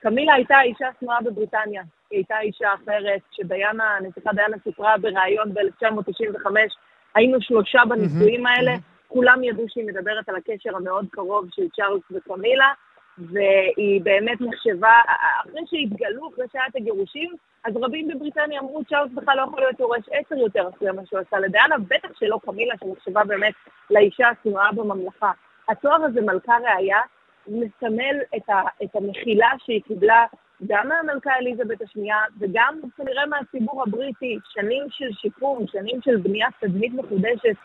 קמילה 0.00 0.34
הייתה 0.34 0.60
אישה 0.60 0.86
שנואה 1.00 1.20
בבריטניה, 1.20 1.82
היא 2.10 2.16
הייתה 2.18 2.40
אישה 2.40 2.74
אחרת, 2.74 3.20
שדיאנה, 3.30 3.96
הנסיכה 3.96 4.30
דיאנה 4.32 4.56
סיפרה 4.64 4.98
בריאיון 4.98 5.54
ב-1995, 5.54 6.46
היינו 7.14 7.40
שלושה 7.40 7.80
בנישואים 7.88 8.46
האלה, 8.46 8.72
כולם 9.08 9.44
ידעו 9.44 9.64
שהיא 9.68 9.86
מדברת 9.86 10.28
על 10.28 10.36
הקשר 10.36 10.76
המאוד 10.76 11.06
קרוב 11.10 11.46
של 11.50 11.68
צ'ארלס 11.76 12.02
וקמילה, 12.10 12.72
והיא 13.18 14.00
באמת 14.02 14.40
נחשבה, 14.40 14.92
אחרי 15.40 15.62
שהתגלו, 15.66 16.28
אחרי 16.28 16.44
שהיה 16.52 16.64
את 16.70 16.76
הגירושים, 16.76 17.30
אז 17.64 17.76
רבים 17.76 18.08
בבריטניה 18.08 18.60
אמרו, 18.60 18.84
צ'ארלס 18.84 19.12
בכלל 19.14 19.36
לא 19.36 19.42
יכול 19.42 19.60
להיות 19.60 19.80
יורש 19.80 20.04
עשר 20.10 20.36
יותר 20.36 20.68
אחרי 20.68 20.90
מה 20.90 21.02
שהוא 21.06 21.20
עשה 21.20 21.38
לדיאנה, 21.38 21.76
בטח 21.78 22.08
שלא 22.18 22.40
קמילה, 22.44 22.74
שנחשבה 22.80 23.24
באמת 23.24 23.54
לאישה 23.90 24.28
השנואה 24.28 24.72
בממלכה. 24.72 25.32
התואר 25.68 26.04
הזה, 26.04 26.20
מלכה 26.20 26.56
ראיה, 26.64 27.00
מסמל 27.48 28.16
את, 28.36 28.48
ה, 28.48 28.62
את 28.82 28.96
המחילה 28.96 29.48
שהיא 29.58 29.82
קיבלה 29.82 30.26
גם 30.66 30.88
מהמלכה 30.88 31.30
אליזבת 31.36 31.82
השנייה 31.82 32.16
וגם 32.40 32.80
כנראה 32.96 33.26
מהציבור 33.26 33.82
הבריטי, 33.82 34.38
שנים 34.48 34.86
של 34.90 35.12
שיקום, 35.12 35.66
שנים 35.66 36.02
של 36.02 36.16
בניית 36.16 36.54
תדמית 36.60 36.92
מחודשת, 36.94 37.56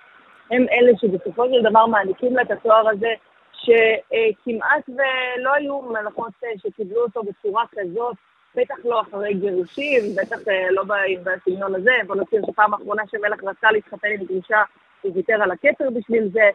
הם 0.51 0.65
אלה 0.71 0.91
שבסופו 0.97 1.45
של 1.45 1.69
דבר 1.69 1.85
מעניקים 1.85 2.35
לה 2.35 2.41
את 2.41 2.51
התואר 2.51 2.89
הזה, 2.89 3.13
שכמעט 3.53 4.89
ולא 4.89 5.53
היו 5.53 5.81
מלכות 5.81 6.33
אה, 6.43 6.49
שקיבלו 6.57 7.01
אותו 7.03 7.21
בצורה 7.23 7.63
כזאת, 7.71 8.15
בטח 8.55 8.75
לא 8.85 9.01
אחרי 9.01 9.33
גירושים, 9.33 10.01
בטח 10.15 10.47
אה, 10.47 10.71
לא 10.71 10.83
בסגנון 11.23 11.75
הזה, 11.75 11.91
בוא 12.07 12.15
נזכיר 12.15 12.41
שפעם 12.47 12.73
האחרונה 12.73 13.03
שמלך 13.11 13.43
רצה 13.43 13.71
להתחתן 13.71 14.07
עם 14.07 14.25
גרושה, 14.25 14.63
הוא 15.01 15.11
ויתר 15.15 15.43
על 15.43 15.51
הכתר 15.51 15.89
בשביל 15.89 16.29
זה, 16.33 16.49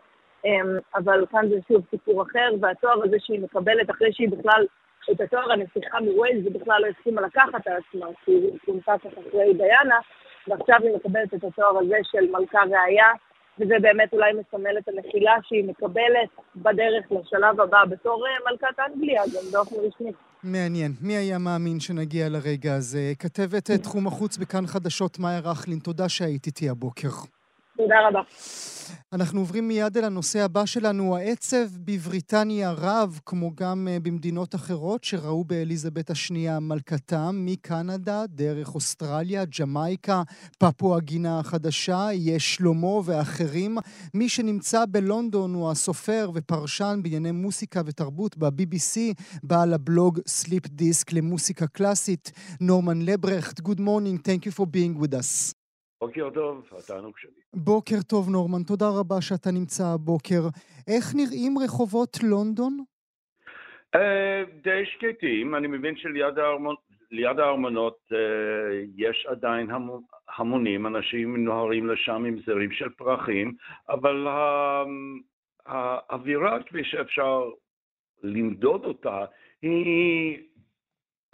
אבל 0.94 1.24
כאן 1.30 1.48
זה 1.48 1.56
שוב 1.68 1.82
סיפור 1.90 2.22
אחר, 2.22 2.50
והתואר 2.60 3.04
הזה 3.04 3.16
שהיא 3.20 3.40
מקבלת 3.40 3.90
אחרי 3.90 4.12
שהיא 4.12 4.28
בכלל, 4.28 4.66
את 5.12 5.20
התואר 5.20 5.52
הנסיכה 5.52 6.00
מווילס, 6.00 6.44
היא 6.44 6.60
בכלל 6.60 6.82
לא 6.82 6.86
הסכימה 6.86 7.22
לקחת 7.22 7.66
על 7.66 7.72
עצמה, 7.72 8.06
כי 8.24 8.30
היא 8.30 8.58
כונתה 8.64 8.94
כך 8.98 9.18
אחרי 9.18 9.54
דיאנה, 9.54 9.98
ועכשיו 10.48 10.76
היא 10.82 10.96
מקבלת 10.96 11.34
את 11.34 11.44
התואר 11.44 11.78
הזה 11.78 11.96
של 12.02 12.30
מלכה 12.30 12.60
ראיה, 12.70 13.10
וזה 13.58 13.74
באמת 13.82 14.12
אולי 14.12 14.32
מסמל 14.32 14.78
את 14.78 14.88
הנחילה 14.88 15.32
שהיא 15.42 15.64
מקבלת 15.64 16.30
בדרך 16.56 17.04
לשלב 17.10 17.60
הבא 17.60 17.84
בתור 17.84 18.26
אה, 18.26 18.50
מלכת 18.50 18.78
אנגליה, 18.88 19.22
גם 19.34 19.42
באופן 19.52 19.76
רשמי. 19.76 20.12
מעניין. 20.44 20.92
מי 21.00 21.16
היה 21.16 21.38
מאמין 21.38 21.80
שנגיע 21.80 22.28
לרגע 22.28 22.74
הזה? 22.74 23.12
כתבת 23.18 23.70
אה, 23.70 23.78
תחום 23.78 24.06
החוץ 24.06 24.36
בכאן 24.36 24.66
חדשות, 24.66 25.18
מאיה 25.18 25.40
רכלין, 25.44 25.78
תודה 25.78 26.08
שהיית 26.08 26.46
איתי 26.46 26.68
הבוקר. 26.68 27.08
תודה 27.80 28.08
רבה. 28.08 28.20
אנחנו 29.12 29.40
עוברים 29.40 29.68
מיד 29.68 29.96
אל 29.98 30.04
הנושא 30.04 30.40
הבא 30.44 30.66
שלנו, 30.66 31.16
העצב 31.16 31.66
בבריטניה 31.84 32.70
רב, 32.70 33.20
כמו 33.26 33.50
גם 33.54 33.88
אה, 33.90 34.00
במדינות 34.02 34.54
אחרות 34.54 35.04
שראו 35.04 35.44
באליזבת 35.44 36.10
השנייה 36.10 36.60
מלכתם, 36.60 37.30
מקנדה, 37.32 38.24
דרך 38.28 38.74
אוסטרליה, 38.74 39.44
ג'מייקה, 39.60 40.22
פפואה 40.58 41.00
גינה 41.00 41.38
החדשה, 41.38 42.08
יש 42.12 42.54
שלמה 42.54 43.00
ואחרים. 43.04 43.78
מי 44.14 44.28
שנמצא 44.28 44.84
בלונדון 44.88 45.54
הוא 45.54 45.70
הסופר 45.70 46.30
ופרשן 46.34 47.00
בענייני 47.02 47.32
מוסיקה 47.32 47.80
ותרבות 47.86 48.38
ב-BBC, 48.38 49.22
בעל 49.42 49.74
הבלוג 49.74 50.20
סליפ 50.26 50.66
דיסק 50.66 51.12
למוסיקה 51.12 51.66
קלאסית, 51.66 52.32
נורמן 52.60 53.02
לברכט. 53.02 53.60
Good 53.60 53.80
morning, 53.80 54.18
thank 54.28 54.46
you 54.46 54.52
for 54.58 54.66
being 54.66 55.02
with 55.02 55.14
us. 55.14 55.59
בוקר 56.00 56.30
טוב, 56.30 56.70
התענוג 56.78 57.18
שלי. 57.18 57.40
בוקר 57.54 57.96
טוב, 58.08 58.30
נורמן, 58.30 58.62
תודה 58.62 58.86
רבה 59.00 59.20
שאתה 59.20 59.50
נמצא 59.50 59.84
הבוקר. 59.94 60.42
איך 60.88 61.04
נראים 61.16 61.54
רחובות 61.64 62.16
לונדון? 62.22 62.84
אה, 63.94 64.42
די 64.62 64.82
שקטים, 64.86 65.54
אני 65.54 65.66
מבין 65.66 65.96
שליד 65.96 66.38
הארמונ... 66.38 66.74
ליד 67.10 67.38
הארמונות 67.38 67.98
אה, 68.12 68.18
יש 68.96 69.26
עדיין 69.30 69.70
המ... 69.70 69.88
המונים, 70.36 70.86
אנשים 70.86 71.44
נוהרים 71.44 71.86
לשם 71.86 72.24
עם 72.24 72.38
זרים 72.46 72.72
של 72.72 72.88
פרחים, 72.88 73.54
אבל. 73.88 74.26
האווירה, 75.66 76.62
כפי 76.62 76.84
שאפשר 76.84 77.50
למדוד 78.22 78.84
אותה, 78.84 79.24
היא 79.62 80.38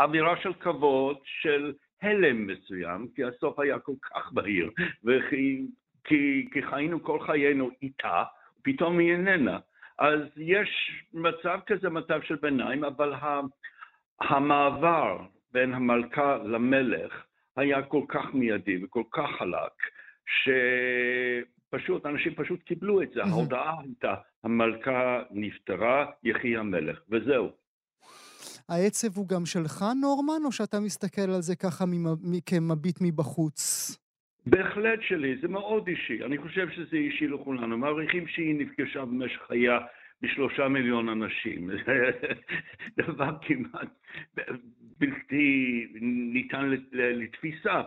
אווירה 0.01 0.37
של 0.43 0.55
כבוד, 0.55 1.17
של 1.25 1.73
הלם 2.07 2.47
מסוים, 2.47 3.09
כי 3.15 3.25
הסוף 3.25 3.59
היה 3.59 3.79
כל 3.79 3.93
כך 4.03 4.33
בהיר, 4.33 4.71
וכי 5.05 5.67
כי, 6.05 6.49
כי 6.53 6.63
חיינו 6.63 7.03
כל 7.03 7.21
חיינו 7.27 7.71
איתה, 7.83 8.25
פתאום 8.63 8.99
היא 8.99 9.13
איננה. 9.13 9.59
אז 9.99 10.21
יש 10.37 10.91
מצב 11.15 11.59
כזה, 11.67 11.91
מצב 11.91 12.23
של 12.23 12.37
ביניים, 12.37 12.85
אבל 12.85 13.13
ה, 13.13 13.41
המעבר 14.21 15.19
בין 15.53 15.75
המלכה 15.75 16.37
למלך 16.37 17.25
היה 17.57 17.83
כל 17.83 18.03
כך 18.09 18.35
מיידי 18.35 18.85
וכל 18.85 19.03
כך 19.11 19.29
חלק, 19.39 19.73
שפשוט, 20.27 22.07
אנשים 22.07 22.35
פשוט 22.35 22.63
קיבלו 22.63 23.03
את 23.03 23.11
זה. 23.11 23.23
ההודעה 23.23 23.75
הייתה, 23.81 24.15
המלכה 24.45 25.23
נפטרה, 25.31 26.07
יחי 26.25 26.57
המלך, 26.57 27.01
וזהו. 27.11 27.66
העצב 28.69 29.17
הוא 29.17 29.29
גם 29.29 29.47
שלך, 29.47 29.85
נורמן, 30.01 30.45
או 30.45 30.53
שאתה 30.53 30.81
מסתכל 30.81 31.31
על 31.35 31.41
זה 31.41 31.57
ככה 31.57 31.85
כמביט 32.47 32.99
מבחוץ? 33.01 33.91
בהחלט 34.47 34.99
שלי, 35.03 35.37
זה 35.43 35.49
מאוד 35.49 35.89
אישי. 35.89 36.25
אני 36.25 36.39
חושב 36.39 36.71
שזה 36.71 36.97
אישי 36.97 37.27
לכולנו. 37.27 37.79
מעריכים 37.79 38.29
שהיא 38.29 38.55
נפגשה 38.59 39.05
במשך 39.05 39.41
חייה 39.49 39.79
בשלושה 40.23 40.69
מיליון 40.69 41.09
אנשים. 41.09 41.71
דבר 42.99 43.31
כמעט 43.43 43.89
בלתי 44.99 45.87
ניתן 46.33 46.71
לתפיסה. 46.93 47.83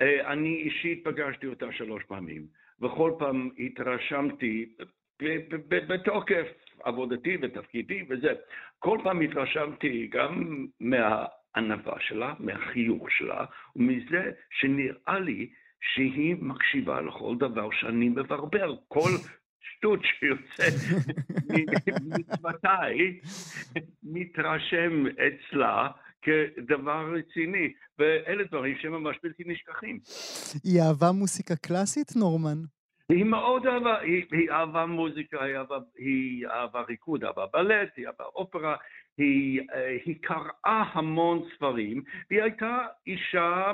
אה, 0.00 0.32
אני 0.32 0.56
אישית 0.56 1.04
פגשתי 1.04 1.46
אותה 1.46 1.66
שלוש 1.72 2.02
פעמים, 2.04 2.46
וכל 2.82 3.12
פעם 3.18 3.50
התרשמתי 3.58 4.66
בתוקף 5.68 6.46
עבודתי 6.84 7.36
ותפקידי 7.42 8.02
וזה. 8.08 8.32
כל 8.78 8.98
פעם 9.04 9.20
התרשמתי 9.20 10.08
גם 10.12 10.66
מהענווה 10.80 11.96
שלה, 12.00 12.34
מהחיוך 12.38 13.10
שלה, 13.10 13.44
ומזה 13.76 14.30
שנראה 14.60 15.20
לי 15.20 15.50
שהיא 15.94 16.36
מקשיבה 16.40 17.00
לכל 17.00 17.36
דבר 17.38 17.68
שאני 17.80 18.08
מברבר. 18.08 18.74
כל 18.88 19.10
שטות 19.60 20.00
שיוצא 20.04 20.76
מצוותיי 22.18 23.20
מתרשם 24.02 25.04
אצלה 25.06 25.88
כדבר 26.22 27.14
רציני, 27.14 27.72
ואלה 27.98 28.44
דברים 28.44 28.76
שממש 28.82 29.16
בלתי 29.22 29.42
נשכחים. 29.46 29.98
היא 30.64 30.80
אהבה 30.80 31.12
מוסיקה 31.12 31.56
קלאסית, 31.56 32.16
נורמן? 32.16 32.75
היא 33.08 33.24
מאוד 33.24 33.66
אהבה, 33.66 34.00
היא, 34.00 34.24
היא 34.32 34.50
אהבה 34.50 34.86
מוזיקה, 34.86 35.44
היא 35.44 35.56
אהבה, 35.56 35.78
היא 35.96 36.46
אהבה 36.46 36.82
ריקוד, 36.88 37.24
אהבה 37.24 37.46
בלט, 37.52 37.88
היא 37.96 38.06
אהבה 38.06 38.24
אופרה, 38.24 38.76
היא, 39.18 39.60
אה, 39.74 39.96
היא 40.04 40.16
קראה 40.22 40.84
המון 40.92 41.48
ספרים, 41.54 42.02
והיא 42.30 42.42
הייתה 42.42 42.86
אישה 43.06 43.72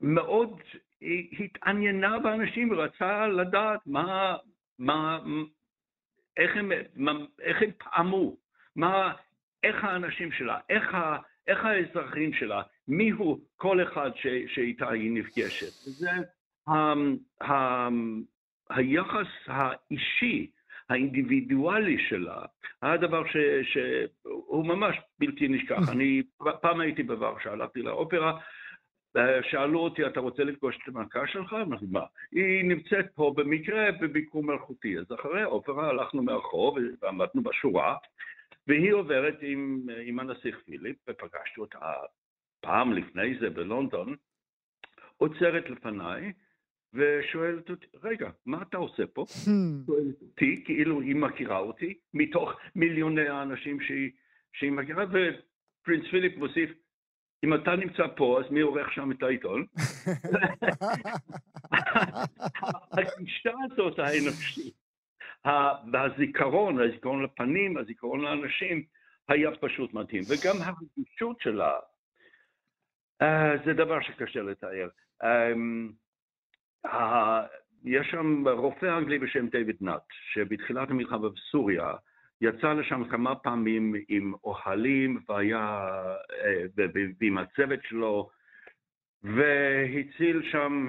מאוד, 0.00 0.60
היא 1.00 1.44
התעניינה 1.44 2.18
באנשים 2.18 2.70
ורצה 2.70 3.26
לדעת 3.26 3.80
מה, 3.86 4.36
מה, 4.78 5.18
איך 6.36 6.56
הם, 6.56 6.72
מה, 6.94 7.12
איך 7.40 7.62
הם 7.62 7.70
פעמו, 7.78 8.36
מה, 8.76 9.12
איך 9.62 9.84
האנשים 9.84 10.32
שלה, 10.32 10.58
איך, 10.68 10.94
ה, 10.94 11.16
איך 11.46 11.64
האזרחים 11.64 12.32
שלה, 12.32 12.62
מיהו 12.88 13.40
כל 13.56 13.82
אחד 13.82 14.10
ש, 14.14 14.26
שאיתה 14.54 14.90
היא 14.90 15.12
נפגשת. 15.12 15.72
זה 15.72 16.10
ה, 16.10 16.14
ה, 16.14 16.22
היחס 18.70 19.26
האישי, 19.46 20.50
האינדיבידואלי 20.88 21.96
שלה, 22.08 22.42
היה 22.82 22.96
דבר 22.96 23.22
ש, 23.26 23.36
שהוא 23.62 24.66
ממש 24.66 24.96
בלתי 25.18 25.48
נשכח. 25.48 25.88
אני 25.92 26.22
פעם 26.60 26.80
הייתי 26.80 27.02
בוורשה, 27.02 27.52
הלכתי 27.52 27.82
לאופרה, 27.82 28.38
שאלו 29.42 29.80
אותי, 29.80 30.06
אתה 30.06 30.20
רוצה 30.20 30.44
לפגוש 30.44 30.76
את 30.76 30.88
המלכה 30.88 31.26
שלך? 31.26 31.56
אמרתי, 31.62 31.84
מה? 31.90 32.04
היא 32.32 32.64
נמצאת 32.64 33.06
פה 33.14 33.32
במקרה 33.36 33.92
בביקור 34.00 34.44
מלכותי. 34.44 34.98
אז 34.98 35.12
אחרי 35.20 35.42
האופרה 35.42 35.88
הלכנו 35.88 36.22
מהרחוב 36.22 36.78
ועמדנו 37.02 37.42
בשורה, 37.42 37.96
והיא 38.66 38.92
עוברת 38.92 39.38
עם, 39.40 39.86
עם 40.04 40.18
הנסיך 40.20 40.58
פיליפ, 40.64 40.96
ופגשתי 41.08 41.60
אותה 41.60 41.78
פעם 42.60 42.92
לפני 42.92 43.38
זה 43.40 43.50
בלונדון, 43.50 44.16
עוצרת 45.16 45.70
לפניי, 45.70 46.32
ושואלת 46.94 47.70
אותי, 47.70 47.86
רגע, 48.02 48.30
מה 48.46 48.62
אתה 48.62 48.76
עושה 48.76 49.06
פה? 49.06 49.22
Hmm. 49.22 49.86
שואלת 49.86 50.22
אותי, 50.22 50.64
כאילו 50.64 51.00
היא 51.00 51.16
מכירה 51.16 51.58
אותי, 51.58 51.94
מתוך 52.14 52.52
מיליוני 52.74 53.28
האנשים 53.28 53.80
שהיא, 53.80 54.10
שהיא 54.52 54.72
מכירה, 54.72 55.04
ופרינס 55.04 56.10
פיליפ 56.10 56.36
מוסיף, 56.36 56.70
אם 57.44 57.54
אתה 57.54 57.76
נמצא 57.76 58.06
פה, 58.16 58.40
אז 58.40 58.50
מי 58.50 58.60
עורך 58.60 58.92
שם 58.92 59.12
את 59.12 59.22
העיתון? 59.22 59.66
הגישה 62.92 63.52
הזאת 63.64 63.98
האנושית, 63.98 64.74
הזיכרון, 65.94 66.80
הזיכרון 66.80 67.22
לפנים, 67.22 67.76
הזיכרון 67.76 68.20
לאנשים, 68.20 68.84
היה 69.28 69.50
פשוט 69.60 69.94
מדהים. 69.94 70.22
וגם 70.28 70.56
הרגישות 70.62 71.40
שלה, 71.40 71.72
אה, 73.22 73.52
זה 73.64 73.72
דבר 73.72 74.00
שקשה 74.00 74.42
לתאר. 74.42 74.88
אמ, 75.22 75.92
יש 77.84 78.06
שם 78.10 78.48
רופא 78.48 78.98
אנגלי 78.98 79.18
בשם 79.18 79.46
דיוויד 79.48 79.76
נאט, 79.80 80.02
שבתחילת 80.32 80.90
המלחמה 80.90 81.28
בסוריה, 81.28 81.92
יצא 82.40 82.72
לשם 82.72 83.04
כמה 83.04 83.34
פעמים 83.34 83.94
עם 84.08 84.32
אוהלים 84.44 85.20
והיה, 85.28 85.88
אה, 86.44 86.84
ועם 87.20 87.38
הצוות 87.38 87.80
שלו, 87.82 88.30
והציל 89.22 90.42
שם 90.50 90.86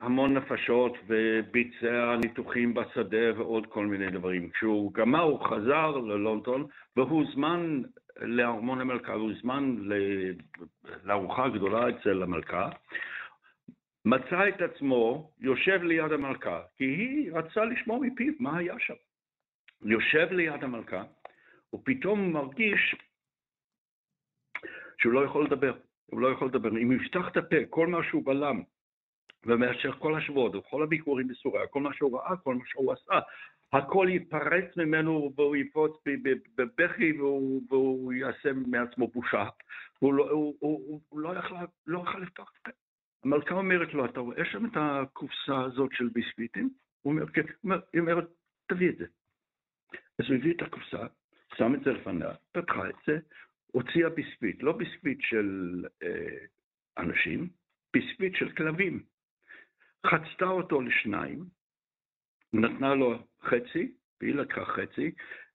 המון 0.00 0.34
נפשות 0.34 0.92
וביצע 1.06 2.16
ניתוחים 2.24 2.74
בשדה 2.74 3.38
ועוד 3.40 3.66
כל 3.66 3.86
מיני 3.86 4.10
דברים. 4.10 4.50
כשהוא 4.50 4.92
גמר, 4.94 5.20
הוא 5.20 5.40
חזר 5.40 5.90
ללונדון 5.90 6.66
והוא 6.96 7.24
הוזמן 7.24 7.82
לארמון 8.20 8.80
המלכה, 8.80 9.12
הוא 9.12 9.30
הוזמן 9.30 9.76
לארוחה 11.04 11.48
גדולה 11.48 11.88
אצל 11.88 12.22
המלכה. 12.22 12.68
מצא 14.06 14.48
את 14.48 14.60
עצמו 14.60 15.30
יושב 15.40 15.82
ליד 15.82 16.12
המלכה, 16.12 16.62
כי 16.76 16.84
היא 16.84 17.32
רצה 17.32 17.64
לשמוע 17.64 17.98
מפיו 17.98 18.32
מה 18.38 18.58
היה 18.58 18.74
שם. 18.78 18.94
יושב 19.82 20.28
ליד 20.30 20.64
המלכה, 20.64 21.02
ופתאום 21.74 22.32
מרגיש 22.32 22.94
שהוא 24.98 25.12
לא 25.12 25.24
יכול 25.24 25.44
לדבר. 25.44 25.76
הוא 26.06 26.20
לא 26.20 26.28
יכול 26.28 26.48
לדבר. 26.48 26.68
אם 26.68 26.92
יפתח 26.92 27.28
את 27.28 27.36
הפה, 27.36 27.56
כל 27.70 27.86
מה 27.86 27.98
שהוא 28.10 28.24
בלם, 28.24 28.62
במשך 29.46 29.96
כל 29.98 30.14
השבועות, 30.14 30.54
וכל 30.54 30.82
הביקורים 30.82 31.28
בסוריה, 31.28 31.66
כל 31.66 31.80
מה 31.80 31.94
שהוא 31.94 32.18
ראה, 32.18 32.36
כל 32.36 32.54
מה 32.54 32.64
שהוא 32.66 32.92
עשה, 32.92 33.18
הכל 33.72 34.06
יתפרץ 34.10 34.76
ממנו 34.76 35.32
והוא 35.36 35.56
יפוץ 35.56 35.92
בבכי 36.56 37.12
והוא, 37.12 37.62
והוא 37.68 38.12
יעשה 38.12 38.50
מעצמו 38.66 39.08
בושה. 39.08 39.48
הוא 39.98 40.14
לא, 40.14 40.30
הוא, 40.30 40.56
הוא, 40.60 41.00
הוא 41.08 41.20
לא 41.20 41.38
יכל 41.38 41.54
לא 41.86 42.04
לפתוח 42.20 42.52
את 42.52 42.68
הפה. 42.68 42.85
המלכה 43.24 43.54
אומרת 43.54 43.94
לו, 43.94 44.04
אתה 44.04 44.20
רואה 44.20 44.44
שם 44.44 44.66
את 44.66 44.72
הקופסה 44.74 45.60
הזאת 45.64 45.90
של 45.92 46.08
ביסקוויטים? 46.08 46.70
הוא 47.02 47.12
אומר, 47.12 47.26
כן. 47.26 47.42
היא 47.92 48.00
אומרת, 48.00 48.24
תביא 48.66 48.88
את 48.88 48.96
זה. 48.96 49.06
אז 50.18 50.26
הוא 50.28 50.36
הביא 50.36 50.54
את 50.54 50.62
הקופסה, 50.62 51.06
שם 51.54 51.74
את 51.74 51.84
זה 51.84 51.92
לפניה, 51.92 52.30
פתחה 52.52 52.88
את 52.88 52.94
זה, 53.06 53.18
הוציאה 53.66 54.08
ביסקוויט, 54.08 54.62
לא 54.62 54.72
ביסקוויט 54.72 55.18
של 55.20 55.84
אה, 56.02 56.38
אנשים, 56.98 57.48
ביסקוויט 57.92 58.34
של 58.36 58.52
כלבים. 58.52 59.02
חצתה 60.06 60.44
אותו 60.44 60.80
לשניים, 60.80 61.44
נתנה 62.52 62.94
לו 62.94 63.18
חצי, 63.42 63.92
והיא 64.20 64.34
לקחה 64.34 64.64
חצי, 64.64 65.10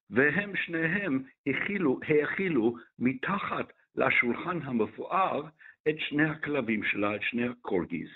והם 0.09 0.55
שניהם 0.55 1.23
האכילו 2.09 2.75
מתחת 2.99 3.73
לשולחן 3.95 4.61
המפואר 4.61 5.47
את 5.89 5.95
שני 5.99 6.29
הכלבים 6.29 6.83
שלה, 6.83 7.15
את 7.15 7.21
שני 7.23 7.47
הקורגיז. 7.47 8.09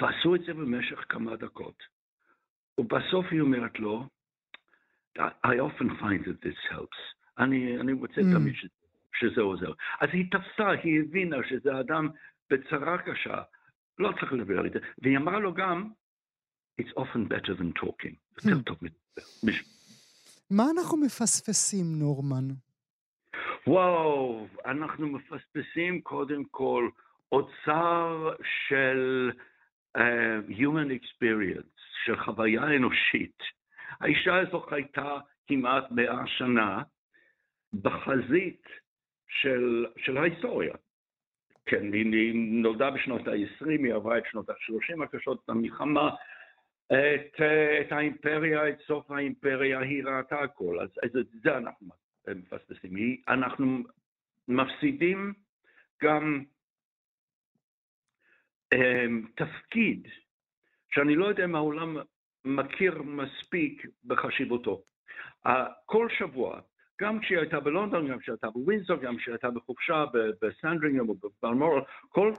ועשו 0.00 0.34
את 0.34 0.40
זה 0.46 0.54
במשך 0.54 1.04
כמה 1.08 1.36
דקות. 1.36 1.82
ובסוף 2.78 3.26
היא 3.30 3.40
אומרת 3.40 3.78
לו, 3.78 4.06
I 5.18 5.58
often 5.68 5.88
find 6.00 6.24
that 6.24 6.40
this 6.42 6.72
helps. 6.72 6.98
אני, 7.38 7.80
אני 7.80 7.92
רוצה 7.92 8.20
mm. 8.20 8.34
תמיד 8.38 8.54
שזה 9.14 9.40
עוזר. 9.40 9.72
אז 10.00 10.08
היא 10.12 10.24
תפסה, 10.30 10.70
היא 10.70 11.00
הבינה 11.00 11.36
שזה 11.48 11.80
אדם 11.80 12.08
בצרה 12.50 12.98
קשה, 12.98 13.42
לא 13.98 14.12
צריך 14.20 14.32
לדבר 14.32 14.58
על 14.58 14.70
זה. 14.72 14.78
והיא 15.02 15.16
אמרה 15.16 15.38
לו 15.38 15.54
גם, 15.54 15.90
it's 16.80 16.92
often 16.96 17.28
better 17.28 17.54
than 17.60 17.80
talking. 17.82 18.14
יותר 18.36 18.58
hmm. 18.58 18.62
טוב 18.62 18.76
מדבר. 18.82 19.52
מה 20.50 20.64
אנחנו 20.70 20.96
מפספסים, 20.96 21.86
נורמן? 21.98 22.48
וואו, 23.68 24.46
אנחנו 24.66 25.06
מפספסים 25.06 26.00
קודם 26.00 26.44
כל 26.44 26.88
אוצר 27.32 28.34
של 28.66 29.30
uh, 29.96 30.00
human 30.48 30.90
experience, 30.90 31.80
של 32.04 32.16
חוויה 32.16 32.76
אנושית. 32.76 33.38
האישה 34.00 34.36
הזו 34.36 34.60
חייתה 34.60 35.18
כמעט 35.46 35.84
מאה 35.90 36.26
שנה 36.26 36.82
בחזית 37.82 38.62
של, 39.28 39.86
של 39.96 40.16
ההיסטוריה. 40.18 40.74
כן, 41.66 41.92
היא 41.92 42.32
נולדה 42.34 42.90
בשנות 42.90 43.28
ה-20, 43.28 43.68
היא 43.68 43.94
עברה 43.94 44.18
את 44.18 44.24
שנות 44.30 44.50
ה-30 44.50 45.04
הקשות 45.04 45.44
במלחמה, 45.48 46.10
את, 46.86 47.42
את 47.80 47.92
האימפריה, 47.92 48.68
את 48.68 48.78
סוף 48.86 49.10
האימפריה, 49.10 49.78
היא 49.78 50.04
ראתה 50.04 50.40
הכל, 50.40 50.80
אז, 50.80 50.88
אז 51.02 51.16
את 51.16 51.26
זה 51.42 51.56
אנחנו 51.56 52.07
מפספסים. 52.34 53.16
אנחנו 53.28 53.78
מפסידים 54.48 55.32
גם 56.02 56.44
אמ, 58.72 59.26
תפקיד 59.36 60.08
שאני 60.90 61.14
לא 61.14 61.26
יודע 61.26 61.44
אם 61.44 61.54
העולם 61.54 61.96
מכיר 62.44 63.02
מספיק 63.02 63.86
בחשיבותו. 64.04 64.82
כל 65.86 66.08
שבוע, 66.18 66.60
גם 67.00 67.20
כשהיא 67.20 67.38
הייתה 67.38 67.60
בלונדון, 67.60 68.08
גם 68.08 68.18
כשהיא 68.18 68.32
הייתה 68.32 68.50
בווינסור, 68.50 68.96
גם 68.96 69.16
כשהיא 69.16 69.32
הייתה 69.32 69.50
בחופשה 69.50 70.04
בסנדרינגהם 70.42 71.08
או 71.08 71.14
בבלמורל, 71.14 71.80
כל, 72.08 72.32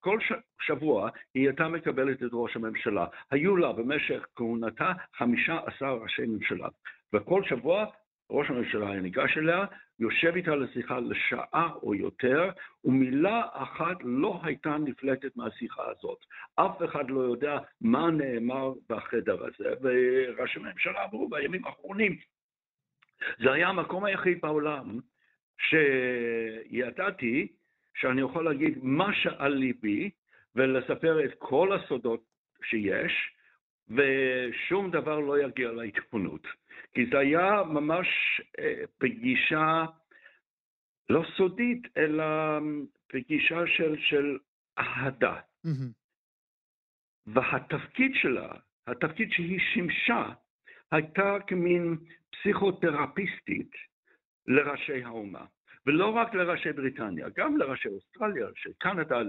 כל 0.00 0.18
שבוע 0.60 1.10
היא 1.34 1.48
הייתה 1.48 1.68
מקבלת 1.68 2.22
את 2.22 2.30
ראש 2.32 2.56
הממשלה. 2.56 3.06
היו 3.30 3.56
לה 3.56 3.72
במשך 3.72 4.26
כהונתה 4.36 4.92
15 5.16 5.92
ראשי 5.92 6.26
ממשלה, 6.26 6.68
וכל 7.12 7.42
שבוע 7.44 7.86
ראש 8.30 8.50
הממשלה 8.50 8.90
היה 8.90 9.00
ניגש 9.00 9.38
אליה, 9.38 9.64
יושב 9.98 10.32
איתה 10.36 10.56
לשיחה 10.56 10.98
לשעה 11.00 11.70
או 11.82 11.94
יותר, 11.94 12.50
ומילה 12.84 13.42
אחת 13.52 13.96
לא 14.04 14.40
הייתה 14.42 14.76
נפלטת 14.78 15.36
מהשיחה 15.36 15.82
הזאת. 15.90 16.18
אף 16.56 16.82
אחד 16.84 17.10
לא 17.10 17.20
יודע 17.20 17.58
מה 17.80 18.10
נאמר 18.10 18.72
בחדר 18.88 19.44
הזה, 19.44 19.74
וראשי 19.82 20.58
הממשלה 20.60 21.04
אמרו 21.04 21.28
בימים 21.28 21.64
האחרונים, 21.64 22.16
זה 23.38 23.52
היה 23.52 23.68
המקום 23.68 24.04
היחיד 24.04 24.40
בעולם 24.40 24.98
שידעתי 25.58 27.48
שאני 27.94 28.20
יכול 28.20 28.44
להגיד 28.44 28.78
מה 28.82 29.14
שעל 29.14 29.52
ליבי 29.52 30.10
ולספר 30.54 31.24
את 31.24 31.34
כל 31.38 31.72
הסודות 31.72 32.22
שיש, 32.62 33.12
ושום 33.88 34.90
דבר 34.90 35.20
לא 35.20 35.40
יגיע 35.42 35.72
לעיתונות. 35.72 36.46
כי 36.94 37.06
זה 37.10 37.18
היה 37.18 37.62
ממש 37.66 38.06
אה, 38.58 38.82
פגישה 38.98 39.84
לא 41.08 41.24
סודית, 41.36 41.82
אלא 41.96 42.24
פגישה 43.06 43.66
של, 43.66 43.96
של 43.98 44.38
אהדה. 44.78 45.40
Mm-hmm. 45.66 45.92
והתפקיד 47.26 48.12
שלה, 48.14 48.52
התפקיד 48.86 49.30
שהיא 49.32 49.60
שימשה, 49.72 50.32
הייתה 50.92 51.36
כמין 51.46 51.96
פסיכותרפיסטית 52.30 53.70
לראשי 54.46 55.04
האומה. 55.04 55.44
ולא 55.86 56.06
רק 56.06 56.34
לראשי 56.34 56.72
בריטניה, 56.72 57.26
גם 57.36 57.56
לראשי 57.56 57.88
אוסטרליה, 57.88 58.46
לראשי 58.46 58.68
קנדה, 58.78 59.22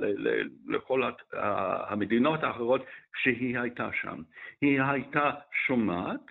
לכל 0.67 1.01
המדינות 1.33 2.43
האחרות 2.43 2.81
שהיא 3.15 3.59
הייתה 3.59 3.89
שם. 4.01 4.21
היא 4.61 4.81
הייתה 4.81 5.31
שומעת, 5.65 6.25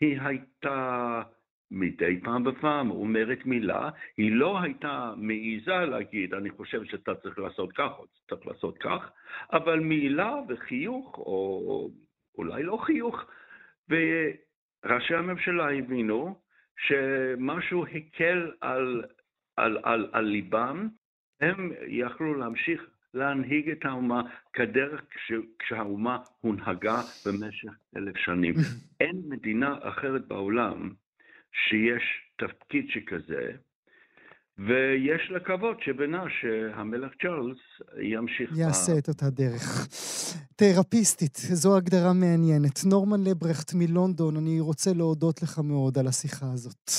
היא 0.00 0.20
הייתה 0.20 1.22
מדי 1.70 2.20
פעם 2.24 2.44
בפעם 2.44 2.90
אומרת 2.90 3.46
מילה, 3.46 3.90
היא 4.16 4.32
לא 4.32 4.60
הייתה 4.60 5.12
מעיזה 5.16 5.76
להגיד, 5.76 6.34
אני 6.34 6.50
חושב 6.50 6.84
שאתה 6.84 7.14
צריך 7.14 7.38
לעשות 7.38 7.72
כך 7.72 7.90
או 7.98 8.04
צריך 8.28 8.46
לעשות 8.46 8.78
כך, 8.78 9.10
אבל 9.52 9.80
מילה 9.80 10.34
וחיוך, 10.48 11.18
או 11.18 11.90
אולי 12.38 12.62
לא 12.62 12.76
חיוך, 12.76 13.24
וראשי 13.88 15.14
הממשלה 15.14 15.72
הבינו 15.72 16.40
שמשהו 16.76 17.86
הקל 17.86 18.52
על, 18.60 19.04
על, 19.56 19.78
על, 19.82 20.08
על 20.12 20.24
ליבם, 20.24 20.88
הם 21.40 21.72
יכלו 21.86 22.34
להמשיך 22.34 22.82
להנהיג 23.14 23.70
את 23.70 23.84
האומה 23.84 24.22
כדרך 24.52 25.00
כשהאומה 25.58 26.18
הונהגה 26.40 27.02
במשך 27.26 27.72
אלף 27.96 28.16
שנים. 28.16 28.54
אין 29.00 29.22
מדינה 29.28 29.74
אחרת 29.80 30.28
בעולם 30.28 30.90
שיש 31.52 32.02
תפקיד 32.36 32.86
שכזה, 32.88 33.50
ויש 34.58 35.30
לקוות 35.30 35.82
שבינה 35.82 36.24
שהמלך 36.40 37.12
צ'ארלס 37.22 37.58
ימשיך... 38.02 38.50
יעשה 38.56 38.92
ב... 38.92 38.96
את 38.96 39.08
אותה 39.08 39.30
דרך. 39.30 39.86
תרפיסטית, 40.56 41.34
זו 41.34 41.76
הגדרה 41.76 42.12
מעניינת. 42.12 42.80
נורמן 42.90 43.24
לברכט 43.24 43.74
מלונדון, 43.74 44.36
אני 44.36 44.60
רוצה 44.60 44.90
להודות 44.96 45.42
לך 45.42 45.58
מאוד 45.58 45.98
על 45.98 46.06
השיחה 46.06 46.46
הזאת. 46.52 46.90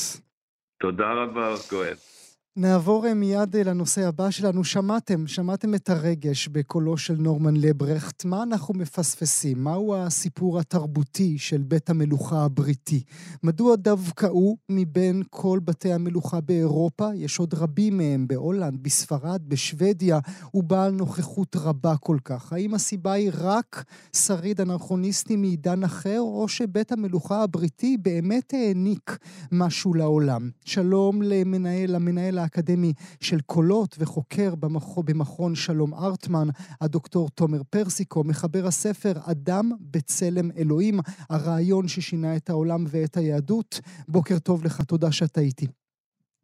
תודה 0.79 1.13
רבה, 1.13 1.55
גואל. 1.71 2.14
נעבור 2.57 3.07
אה, 3.07 3.13
מיד 3.13 3.55
אה, 3.55 3.63
לנושא 3.63 4.07
הבא 4.07 4.31
שלנו. 4.31 4.63
שמעתם, 4.63 5.27
שמעתם 5.27 5.75
את 5.75 5.89
הרגש 5.89 6.47
בקולו 6.47 6.97
של 6.97 7.13
נורמן 7.13 7.55
לברכט. 7.57 8.25
מה 8.25 8.43
אנחנו 8.43 8.73
מפספסים? 8.73 9.63
מהו 9.63 9.95
הסיפור 9.95 10.59
התרבותי 10.59 11.37
של 11.37 11.63
בית 11.63 11.89
המלוכה 11.89 12.45
הבריטי? 12.45 13.03
מדוע 13.43 13.75
דווקא 13.75 14.25
הוא 14.25 14.57
מבין 14.69 15.23
כל 15.29 15.59
בתי 15.63 15.93
המלוכה 15.93 16.41
באירופה? 16.41 17.09
יש 17.15 17.39
עוד 17.39 17.53
רבים 17.53 17.97
מהם 17.97 18.27
בהולנד, 18.27 18.83
בספרד, 18.83 19.41
בשוודיה, 19.47 20.19
הוא 20.51 20.63
בעל 20.63 20.91
נוכחות 20.91 21.55
רבה 21.55 21.97
כל 21.97 22.17
כך. 22.25 22.53
האם 22.53 22.73
הסיבה 22.73 23.11
היא 23.11 23.31
רק 23.33 23.83
שריד 24.13 24.61
אנכרוניסטי 24.61 25.35
מעידן 25.35 25.83
אחר, 25.83 26.19
או 26.19 26.47
שבית 26.47 26.91
המלוכה 26.91 27.43
הבריטי 27.43 27.97
באמת 27.97 28.53
העניק 28.53 29.17
משהו 29.51 29.93
לעולם? 29.93 30.49
שלום 30.65 31.21
למנהל, 31.21 31.95
המנהל 31.95 32.44
האקדמי 32.45 32.91
של 33.27 33.39
קולות 33.53 33.91
וחוקר 33.99 34.51
במכ... 34.61 34.89
במכון 35.07 35.51
שלום 35.55 35.91
ארטמן, 35.93 36.47
הדוקטור 36.81 37.25
תומר 37.39 37.61
פרסיקו, 37.75 38.19
מחבר 38.29 38.63
הספר 38.67 39.15
אדם 39.31 39.65
בצלם 39.93 40.47
אלוהים, 40.59 40.95
הרעיון 41.29 41.85
ששינה 41.87 42.31
את 42.37 42.49
העולם 42.49 42.81
ואת 42.91 43.17
היהדות. 43.17 43.71
בוקר 44.07 44.37
טוב 44.47 44.65
לך, 44.65 44.75
תודה 44.81 45.11
שאתה 45.11 45.41
איתי. 45.41 45.67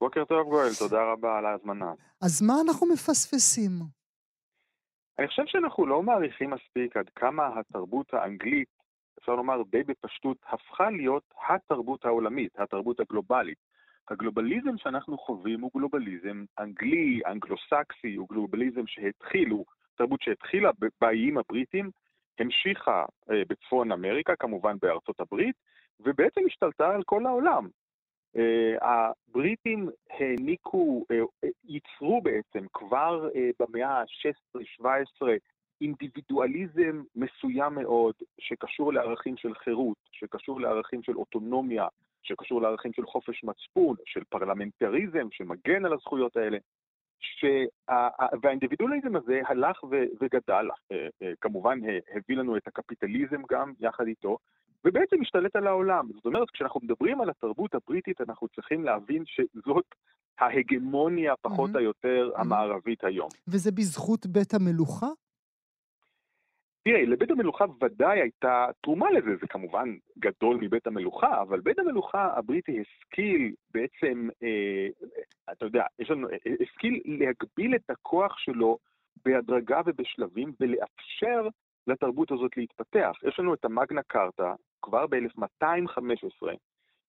בוקר 0.02 0.24
טוב 0.26 0.44
גואל, 0.50 0.74
תודה 0.80 1.02
רבה 1.12 1.38
על 1.38 1.46
ההזמנה. 1.46 1.92
אז 2.22 2.42
מה 2.48 2.54
אנחנו 2.66 2.88
מפספסים? 2.94 3.72
אני 5.20 5.28
חושב 5.28 5.44
שאנחנו 5.46 5.86
לא 5.86 6.04
מעריכים 6.04 6.50
מספיק 6.50 6.98
עד 6.98 7.10
כמה 7.16 7.44
התרבות 7.60 8.14
האנגלית, 8.14 8.68
אפשר 9.20 9.36
לומר 9.36 9.64
די 9.72 9.84
בפשטות, 9.84 10.38
הפכה 10.50 10.90
להיות 10.90 11.24
התרבות 11.50 12.06
העולמית, 12.06 12.60
התרבות 12.60 13.00
הגלובלית. 13.00 13.58
הגלובליזם 14.10 14.78
שאנחנו 14.78 15.18
חווים 15.18 15.62
הוא 15.62 15.72
גלובליזם 15.76 16.46
אנגלי, 16.60 17.22
אנגלו-סקסי, 17.26 18.16
הוא 18.16 18.30
גלובליזם 18.30 18.88
שהתחיל, 18.88 19.50
הוא 19.50 19.66
תרבות 19.96 20.22
שהתחילה 20.22 20.72
באיים 21.02 21.38
הבריטים, 21.38 21.92
המשיכה 22.40 23.06
אה, 23.32 23.42
בצפון 23.50 23.92
אמריקה, 23.92 24.36
כמובן 24.36 24.78
בארצות 24.82 25.20
הברית, 25.20 25.56
ובעצם 26.00 26.42
השתלטה 26.48 26.96
על 26.96 27.04
כל 27.04 27.26
העולם. 27.26 27.68
אה, 28.36 28.76
הבריטים 28.82 29.90
העניקו, 30.10 31.06
אה, 31.12 31.48
ייצרו 31.64 32.22
בעצם 32.22 32.66
כבר 32.74 33.30
במאה 33.60 34.02
ה-16-17 34.02 35.28
אינדיבידואליזם 35.82 37.02
מסוים 37.16 37.76
מאוד, 37.76 38.16
שקשור 38.40 38.94
לערכים 38.94 39.38
של 39.38 39.56
חירות, 39.56 39.98
שקשור 40.12 40.62
לערכים 40.62 41.04
של 41.04 41.16
אוטונומיה, 41.16 41.88
שקשור 42.23 42.62
לערכים 42.62 42.93
של 42.93 43.05
חופש 43.05 43.43
מצפון, 43.43 43.95
של 44.05 44.23
פרלמנטריזם, 44.29 45.27
שמגן 45.31 45.86
על 45.86 45.93
הזכויות 45.93 46.38
האלה, 46.38 46.57
שה... 47.19 47.93
והאינדיבידואליזם 48.41 49.15
הזה 49.15 49.41
הלך 49.47 49.84
ו... 49.84 49.88
וגדל, 50.21 50.67
אה, 50.91 51.07
אה, 51.21 51.31
כמובן 51.41 51.79
הביא 52.15 52.38
לנו 52.38 52.57
את 52.57 52.67
הקפיטליזם 52.67 53.41
גם 53.49 53.73
יחד 53.79 54.07
איתו, 54.07 54.38
ובעצם 54.86 55.21
השתלט 55.21 55.55
על 55.55 55.67
העולם. 55.67 56.07
זאת 56.13 56.25
אומרת, 56.25 56.49
כשאנחנו 56.49 56.79
מדברים 56.84 57.21
על 57.21 57.29
התרבות 57.29 57.75
הבריטית, 57.75 58.21
אנחנו 58.21 58.47
צריכים 58.47 58.84
להבין 58.84 59.23
שזאת 59.25 59.86
ההגמוניה 60.39 61.34
פחות 61.41 61.69
mm-hmm. 61.69 61.77
או 61.77 61.84
יותר 61.84 62.31
המערבית 62.36 63.03
היום. 63.03 63.29
וזה 63.47 63.71
בזכות 63.71 64.25
בית 64.25 64.53
המלוכה? 64.53 65.07
תראה, 66.84 67.06
לבית 67.06 67.32
המלוכה 67.32 67.65
ודאי 67.84 68.22
הייתה 68.22 68.67
תרומה 68.82 69.12
לזה, 69.12 69.36
זה 69.41 69.48
כמובן 69.48 69.96
גדול 70.20 70.58
מבית 70.62 70.88
המלוכה, 70.88 71.41
אבל 71.41 71.60
בית 71.60 71.80
המלוכה 71.80 72.34
הבריטי 72.38 72.82
השכיל 72.82 73.54
בעצם, 73.74 74.30
אה, 74.44 74.88
אתה 75.52 75.65
יודע, 75.65 75.84
יש 76.00 76.10
לנו, 76.10 76.30
אה, 76.30 76.36
השכיל 76.62 77.02
להגביל 77.06 77.76
את 77.76 77.89
הכוח 77.89 78.38
שלו 78.38 78.78
בהדרגה 79.26 79.82
ובשלבים 79.86 80.54
ולאפשר 80.60 81.48
לתרבות 81.88 82.32
הזאת 82.32 82.58
להתפתח. 82.58 83.12
יש 83.28 83.39
לנו 83.39 83.54
את 83.54 83.65
המגנה 83.65 84.02
קארטה 84.04 84.54
כבר 84.82 85.08
ב-1215, 85.08 86.48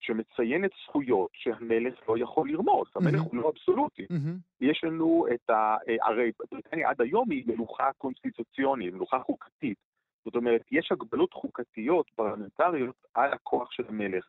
שמציינת 0.02 0.70
זכויות 0.84 1.30
שהמלך 1.32 2.08
לא 2.08 2.18
יכול 2.18 2.50
לרמוס, 2.50 2.88
המלך 2.96 3.20
mm-hmm. 3.20 3.28
הוא 3.32 3.36
לא 3.36 3.48
אבסולוטי. 3.48 4.02
Mm-hmm. 4.02 4.38
יש 4.60 4.84
לנו 4.84 5.26
את 5.34 5.50
ה... 5.50 5.76
אה, 5.88 5.96
הרי 6.02 6.32
בריטניה 6.50 6.90
עד 6.90 7.00
היום 7.00 7.30
היא 7.30 7.44
מלוכה 7.46 7.90
קונסטיטוציונית, 7.98 8.94
מלוכה 8.94 9.18
חוקתית. 9.18 9.78
זאת 10.24 10.36
אומרת, 10.36 10.62
יש 10.70 10.92
הגבלות 10.92 11.32
חוקתיות, 11.32 12.10
פרלמנטריות, 12.16 12.96
על 13.14 13.32
הכוח 13.32 13.72
של 13.72 13.82
המלך. 13.88 14.28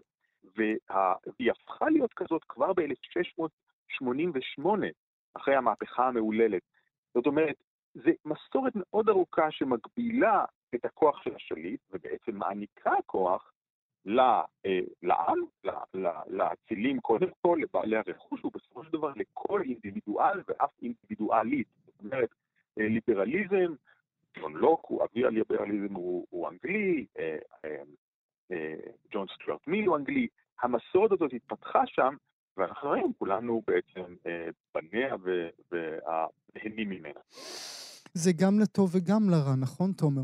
וה... 0.57 1.13
והיא 1.39 1.51
הפכה 1.51 1.89
להיות 1.89 2.13
כזאת 2.13 2.43
כבר 2.43 2.73
ב-1688, 2.73 4.65
אחרי 5.33 5.55
המהפכה 5.55 6.07
המהוללת. 6.07 6.61
זאת 7.13 7.25
אומרת, 7.25 7.55
זו 7.93 8.11
מסורת 8.25 8.73
מאוד 8.75 9.09
ארוכה 9.09 9.51
שמגבילה 9.51 10.45
את 10.75 10.85
הכוח 10.85 11.23
של 11.23 11.35
השליט, 11.35 11.81
ובעצם 11.91 12.35
מעניקה 12.35 12.91
כוח 13.05 13.52
לעם, 14.05 15.39
לאצילים 16.27 16.99
קודם 16.99 17.27
כל, 17.41 17.59
לבעלי 17.61 17.97
הרכוש, 17.97 18.45
ובסופו 18.45 18.83
של 18.83 18.91
דבר 18.91 19.11
לכל 19.15 19.61
אינדיבידואל 19.61 20.41
ואף 20.47 20.71
אינדיבידואלית. 20.81 21.67
זאת 21.85 22.03
אומרת, 22.03 22.29
אה, 22.79 22.87
ליברליזם, 22.87 23.73
ג'ון 24.39 24.53
לוק, 24.53 24.85
הוא 24.87 25.03
אבי 25.03 25.25
הליברליזם, 25.25 25.93
הוא, 25.93 26.27
הוא 26.29 26.49
אנגלי, 26.49 27.05
ג'ון 29.11 29.27
סטיוארט 29.35 29.67
מיל 29.67 29.85
הוא 29.85 29.97
אנגלי. 29.97 30.27
המסורת 30.61 31.11
הזאת 31.11 31.33
התפתחה 31.33 31.81
שם, 31.87 32.15
ואנחנו 32.57 32.89
רואים 32.89 33.13
כולנו 33.19 33.61
בעצם 33.67 34.15
בניה 34.75 35.15
והנהנים 35.71 36.89
ממנה. 36.89 37.19
זה 38.13 38.31
גם 38.41 38.59
לטוב 38.59 38.95
וגם 38.95 39.29
לרע, 39.29 39.55
נכון, 39.61 39.91
תומר? 39.91 40.21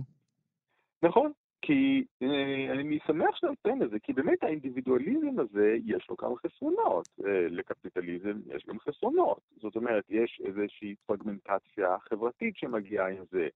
נכון, 1.04 1.32
כי 1.62 2.04
אה, 2.22 2.72
אני 2.72 3.00
שמח 3.08 3.36
שאתה 3.36 3.48
נותן 3.48 3.84
את 3.84 3.90
זה, 3.90 4.00
כי 4.00 4.14
באמת 4.14 4.44
האינדיבידואליזם 4.44 5.40
הזה, 5.40 5.78
יש 5.86 6.10
לו 6.10 6.18
כמה 6.18 6.36
חסרונות. 6.36 7.10
אה, 7.26 7.48
לקפיטליזם 7.50 8.40
יש 8.56 8.66
גם 8.68 8.80
חסרונות. 8.80 9.40
זאת 9.62 9.76
אומרת, 9.76 10.04
יש 10.10 10.42
איזושהי 10.46 10.96
פרגמנטציה 11.06 11.98
חברתית 12.00 12.58
שמגיעה 12.58 13.10
עם 13.10 13.24
זה. 13.32 13.48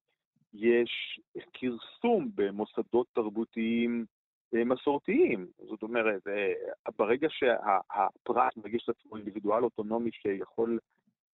יש 0.54 1.20
כרסום 1.54 2.30
במוסדות 2.36 3.08
תרבותיים 3.14 4.06
אה, 4.56 4.64
מסורתיים. 4.64 5.48
זאת 5.70 5.84
אומרת, 5.84 6.22
ברגע 6.98 7.28
שהפרט 7.30 8.58
מרגיש 8.58 8.84
את 8.84 8.90
עצמו 8.90 9.18
אינדיבידואל 9.18 9.64
אוטונומי 9.64 10.12
שיכול 10.12 10.80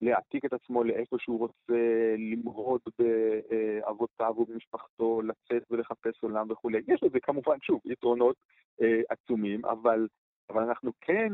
להעתיק 0.01 0.45
את 0.45 0.53
עצמו 0.53 0.83
לאיפה 0.83 1.15
שהוא 1.19 1.39
רוצה, 1.39 2.15
למרוד 2.17 2.81
באבותיו 2.99 4.33
ובמשפחתו, 4.37 5.21
לצאת 5.21 5.63
ולחפש 5.71 6.23
עולם 6.23 6.51
וכולי. 6.51 6.79
יש 6.87 7.03
לזה 7.03 7.19
כמובן, 7.19 7.57
שוב, 7.61 7.81
יתרונות 7.85 8.35
אה, 8.81 9.01
עצומים, 9.09 9.65
אבל, 9.65 10.07
אבל 10.49 10.63
אנחנו 10.63 10.91
כן 11.01 11.33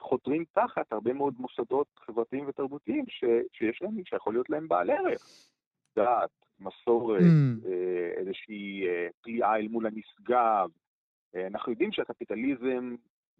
חותרים 0.00 0.44
תחת 0.52 0.92
הרבה 0.92 1.12
מאוד 1.12 1.34
מוסדות 1.38 1.86
חברתיים 1.98 2.48
ותרבותיים 2.48 3.04
ש, 3.08 3.24
שיש 3.52 3.82
להם, 3.82 4.04
שיכול 4.04 4.34
להיות 4.34 4.50
להם 4.50 4.68
בעל 4.68 4.90
ערך. 4.90 5.48
דת, 5.96 6.30
מסורת, 6.60 7.20
mm. 7.20 7.68
אה, 7.68 8.10
איזושהי 8.16 8.88
אה, 8.88 9.08
פליאה 9.22 9.56
אל 9.56 9.68
מול 9.68 9.86
הנשגב. 9.86 10.68
אה, 11.36 11.46
אנחנו 11.46 11.72
יודעים 11.72 11.92
שהקפיטליזם 11.92 12.94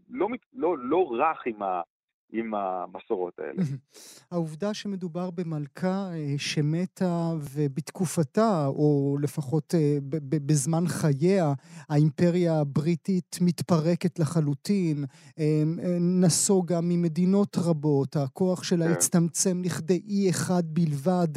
לא, 0.08 0.28
לא, 0.52 0.78
לא 0.78 1.10
רך 1.12 1.46
עם 1.46 1.62
ה... 1.62 1.82
עם 2.32 2.54
המסורות 2.54 3.38
האלה. 3.38 3.62
העובדה 4.30 4.74
שמדובר 4.74 5.30
במלכה 5.30 6.10
אה, 6.12 6.34
שמתה 6.36 7.32
ובתקופתה, 7.40 8.66
או 8.66 9.16
לפחות 9.22 9.74
אה, 9.74 9.98
בזמן 10.46 10.88
חייה, 10.88 11.52
האימפריה 11.88 12.60
הבריטית 12.60 13.38
מתפרקת 13.40 14.18
לחלוטין, 14.18 15.04
אה, 15.38 15.62
נסוגה 16.00 16.80
ממדינות 16.82 17.56
רבות, 17.56 18.16
הכוח 18.16 18.62
שלה 18.62 18.86
כן. 18.86 18.92
הצטמצם 18.92 19.62
לכדי 19.64 20.02
אי 20.08 20.30
אחד 20.30 20.62
בלבד, 20.66 21.28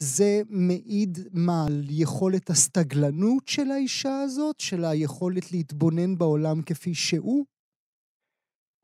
זה 0.00 0.42
מעיד 0.48 1.18
מה, 1.32 1.66
על 1.66 1.82
יכולת 1.88 2.50
הסתגלנות 2.50 3.48
של 3.48 3.70
האישה 3.70 4.20
הזאת? 4.20 4.60
של 4.60 4.84
היכולת 4.84 5.52
להתבונן 5.52 6.18
בעולם 6.18 6.62
כפי 6.62 6.94
שהוא? 6.94 7.55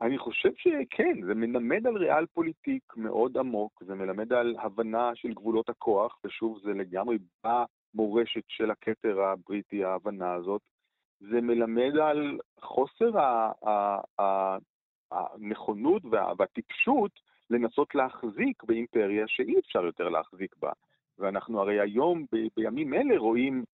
אני 0.02 0.18
חושב 0.18 0.50
שכן, 0.56 1.22
זה 1.26 1.34
מלמד 1.34 1.86
על 1.86 1.96
ריאל 1.96 2.26
פוליטיק 2.26 2.82
מאוד 2.96 3.38
עמוק, 3.38 3.82
זה 3.86 3.94
מלמד 3.94 4.32
על 4.32 4.56
הבנה 4.58 5.10
של 5.14 5.32
גבולות 5.32 5.68
הכוח, 5.68 6.18
ושוב, 6.24 6.58
זה 6.62 6.70
לגמרי 6.72 7.18
במורשת 7.44 8.42
של 8.48 8.70
הכתר 8.70 9.20
הבריטי, 9.20 9.84
ההבנה 9.84 10.32
הזאת. 10.32 10.62
זה 11.20 11.40
מלמד 11.40 11.96
על 11.96 12.38
חוסר 12.60 13.10
הנכונות 15.10 16.02
והטיפשות 16.38 17.10
לנסות 17.50 17.94
להחזיק 17.94 18.64
באימפריה 18.64 19.24
שאי 19.28 19.58
אפשר 19.58 19.84
יותר 19.84 20.08
להחזיק 20.08 20.56
בה. 20.56 20.72
ואנחנו 21.18 21.60
הרי 21.60 21.80
היום, 21.80 22.24
בימים 22.56 22.94
אלה, 22.94 23.18
רואים 23.18 23.64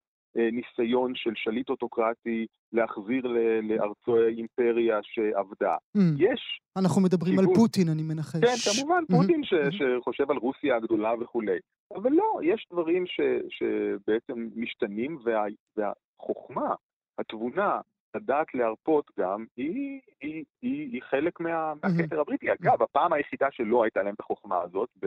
ניסיון 0.53 1.13
של 1.15 1.33
שליט 1.35 1.71
אוטוקרטי 1.71 2.47
להחזיר 2.73 3.27
לארצו 3.63 4.27
אימפריה 4.27 4.99
שעבדה. 5.03 5.77
Mm. 5.97 6.01
יש... 6.19 6.61
אנחנו 6.77 7.03
מדברים 7.03 7.37
כיוון... 7.37 7.49
על 7.49 7.55
פוטין, 7.55 7.89
אני 7.89 8.03
מנחש. 8.03 8.41
כן, 8.41 8.71
כמובן, 8.73 9.03
mm-hmm. 9.03 9.17
פוטין 9.17 9.45
ש... 9.45 9.53
mm-hmm. 9.53 10.01
שחושב 10.01 10.31
על 10.31 10.37
רוסיה 10.37 10.77
הגדולה 10.77 11.13
וכולי. 11.21 11.59
אבל 11.95 12.13
לא, 12.13 12.41
יש 12.43 12.67
דברים 12.73 13.05
ש... 13.07 13.21
שבעצם 13.49 14.49
משתנים, 14.57 15.19
וה... 15.25 15.45
והחוכמה, 15.77 16.75
התבונה, 17.19 17.81
לדעת 18.15 18.55
להרפות 18.55 19.11
גם, 19.19 19.45
היא, 19.57 20.01
היא, 20.21 20.45
היא, 20.63 20.93
היא 20.93 21.03
חלק 21.11 21.41
מה, 21.41 21.73
מהכתר 21.83 22.21
הבריטי. 22.21 22.47
אגב, 22.53 22.83
הפעם 22.83 23.13
היחידה 23.13 23.47
שלא 23.51 23.85
הייתה 23.85 24.03
להם 24.03 24.15
את 24.15 24.21
החוכמה 24.21 24.63
הזאת, 24.63 24.89
ב, 25.03 25.07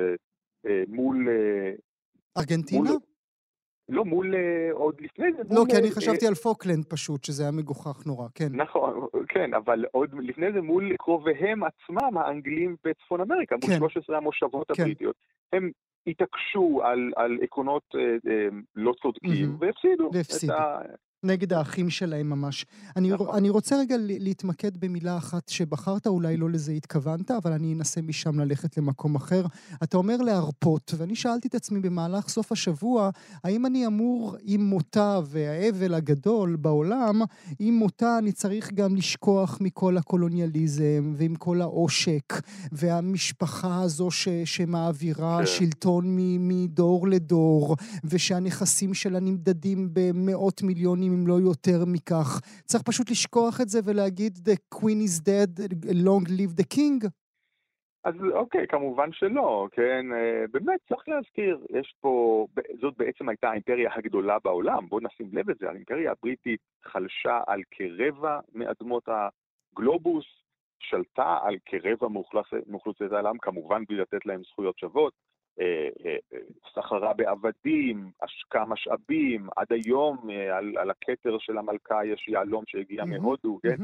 אה, 0.66 0.84
מול... 0.88 1.28
אה, 1.30 1.72
ארגנטינה? 2.38 2.90
מול, 2.90 3.00
לא, 3.92 4.06
מול, 4.06 4.36
אה, 4.36 4.70
עוד 4.74 4.96
לפני 5.02 5.26
זה. 5.38 5.44
לא, 5.56 5.64
כי 5.70 5.78
אני 5.78 5.90
אה, 5.90 5.96
חשבתי 5.96 6.28
על 6.28 6.34
פוקלנד 6.34 6.86
פשוט, 6.86 7.24
שזה 7.24 7.44
היה 7.44 7.52
מגוחך 7.52 8.06
נורא, 8.06 8.28
כן. 8.36 8.50
נכון, 8.52 9.08
כן, 9.28 9.54
אבל 9.54 9.86
עוד 9.92 10.10
לפני 10.20 10.52
זה 10.52 10.62
מול 10.62 10.96
קרוביהם 10.98 11.64
עצמם, 11.64 12.18
האנגלים 12.18 12.76
בצפון 12.84 13.22
אמריקה, 13.22 13.56
מול 13.64 13.78
13 13.78 14.04
כן. 14.08 14.14
המושבות 14.14 14.72
כן. 14.72 14.84
הבריטיות. 14.84 15.16
הם 15.54 15.72
התעקשו 16.08 16.82
על 17.16 17.38
עקרונות 17.42 17.84
אה, 17.96 18.48
לא 18.76 18.94
צודקים, 19.02 19.56
והפסידו. 19.60 20.10
והפסידו. 20.14 20.54
נגד 21.24 21.54
האחים 21.54 21.90
שלהם 21.90 22.30
ממש. 22.30 22.66
אני, 22.96 23.10
נכון. 23.10 23.28
אני 23.38 23.50
רוצה 23.50 23.80
רגע 23.80 23.96
להתמקד 24.00 24.78
במילה 24.78 25.18
אחת 25.18 25.50
שבחרת, 25.50 26.08
אולי 26.08 26.38
לא 26.38 26.50
לזה 26.50 26.72
התכוונת, 26.72 27.32
אבל 27.32 27.52
אני 27.52 27.74
אנסה 27.74 28.02
משם 28.02 28.40
ללכת 28.40 28.78
למקום 28.78 29.16
אחר. 29.16 29.46
אתה 29.84 29.98
אומר 29.98 30.18
להרפות, 30.18 30.94
ואני 30.98 31.16
שאלתי 31.16 31.48
את 31.48 31.56
עצמי 31.56 31.80
במהלך 31.80 32.30
סוף 32.30 32.52
השבוע, 32.52 33.10
האם 33.44 33.66
אני 33.66 33.88
אמור 33.88 34.36
עם 34.44 34.62
מותה 34.62 35.20
והאבל 35.26 35.94
הגדול 35.94 36.56
בעולם, 36.56 37.22
עם 37.60 37.74
מותה 37.74 38.18
אני 38.18 38.32
צריך 38.32 38.74
גם 38.74 38.96
לשכוח 38.96 39.58
מכל 39.62 39.98
הקולוניאליזם 39.98 41.14
ועם 41.16 41.36
כל 41.36 41.62
העושק, 41.62 42.42
והמשפחה 42.72 43.82
הזו 43.82 44.12
ש, 44.12 44.28
שמעבירה 44.46 45.40
כן. 45.40 45.46
שלטון 45.46 46.16
מדור 46.40 47.08
לדור, 47.08 47.76
ושהנכסים 48.04 48.94
שלה 48.94 49.20
נמדדים 49.20 49.90
במאות 49.94 50.62
מיליונים 50.64 51.11
אם 51.14 51.28
לא 51.28 51.34
יותר 51.34 51.86
מכך. 51.88 52.40
צריך 52.66 52.84
פשוט 52.84 53.12
לשכוח 53.12 53.62
את 53.62 53.70
זה 53.70 53.80
ולהגיד 53.86 54.34
The 54.50 54.78
Queen 54.78 55.00
is 55.08 55.20
dead, 55.20 55.74
long 56.06 56.30
live 56.30 56.62
the 56.62 56.78
king? 56.78 57.08
אז 58.04 58.14
אוקיי, 58.34 58.68
כמובן 58.68 59.12
שלא, 59.12 59.68
כן? 59.72 60.06
אה, 60.14 60.46
באמת, 60.52 60.80
צריך 60.90 61.08
להזכיר, 61.08 61.66
יש 61.70 61.94
פה, 62.02 62.46
זאת 62.82 62.98
בעצם 62.98 63.30
הייתה 63.30 63.50
האימפריה 63.50 63.90
הגדולה 63.96 64.38
בעולם, 64.44 64.88
בואו 64.90 65.02
נשים 65.02 65.30
לב 65.34 65.50
לזה, 65.50 65.70
האימפריה 65.70 66.12
הבריטית 66.12 66.60
חלשה 66.84 67.42
על 67.48 67.62
כרבע 67.72 68.40
מאדמות 68.54 69.04
הגלובוס, 69.08 70.26
שלטה 70.80 71.38
על 71.44 71.58
כרבע 71.66 72.08
מאוכלוסיית 72.68 73.12
העולם, 73.12 73.38
כמובן 73.38 73.84
בלי 73.90 73.98
לתת 73.98 74.26
להם 74.26 74.42
זכויות 74.44 74.78
שוות. 74.80 75.14
אה, 75.60 75.90
אה, 76.06 76.40
סחרה 76.74 77.14
בעבדים, 77.14 78.12
השקע 78.22 78.66
משאבים, 78.66 79.48
עד 79.56 79.68
היום 79.70 80.30
אה, 80.30 80.58
על, 80.58 80.78
על 80.78 80.90
הכתר 80.90 81.38
של 81.40 81.58
המלכה 81.58 82.06
יש 82.06 82.28
יהלום 82.28 82.64
שהגיע 82.68 83.06
מהודו, 83.06 83.60
כן? 83.64 83.76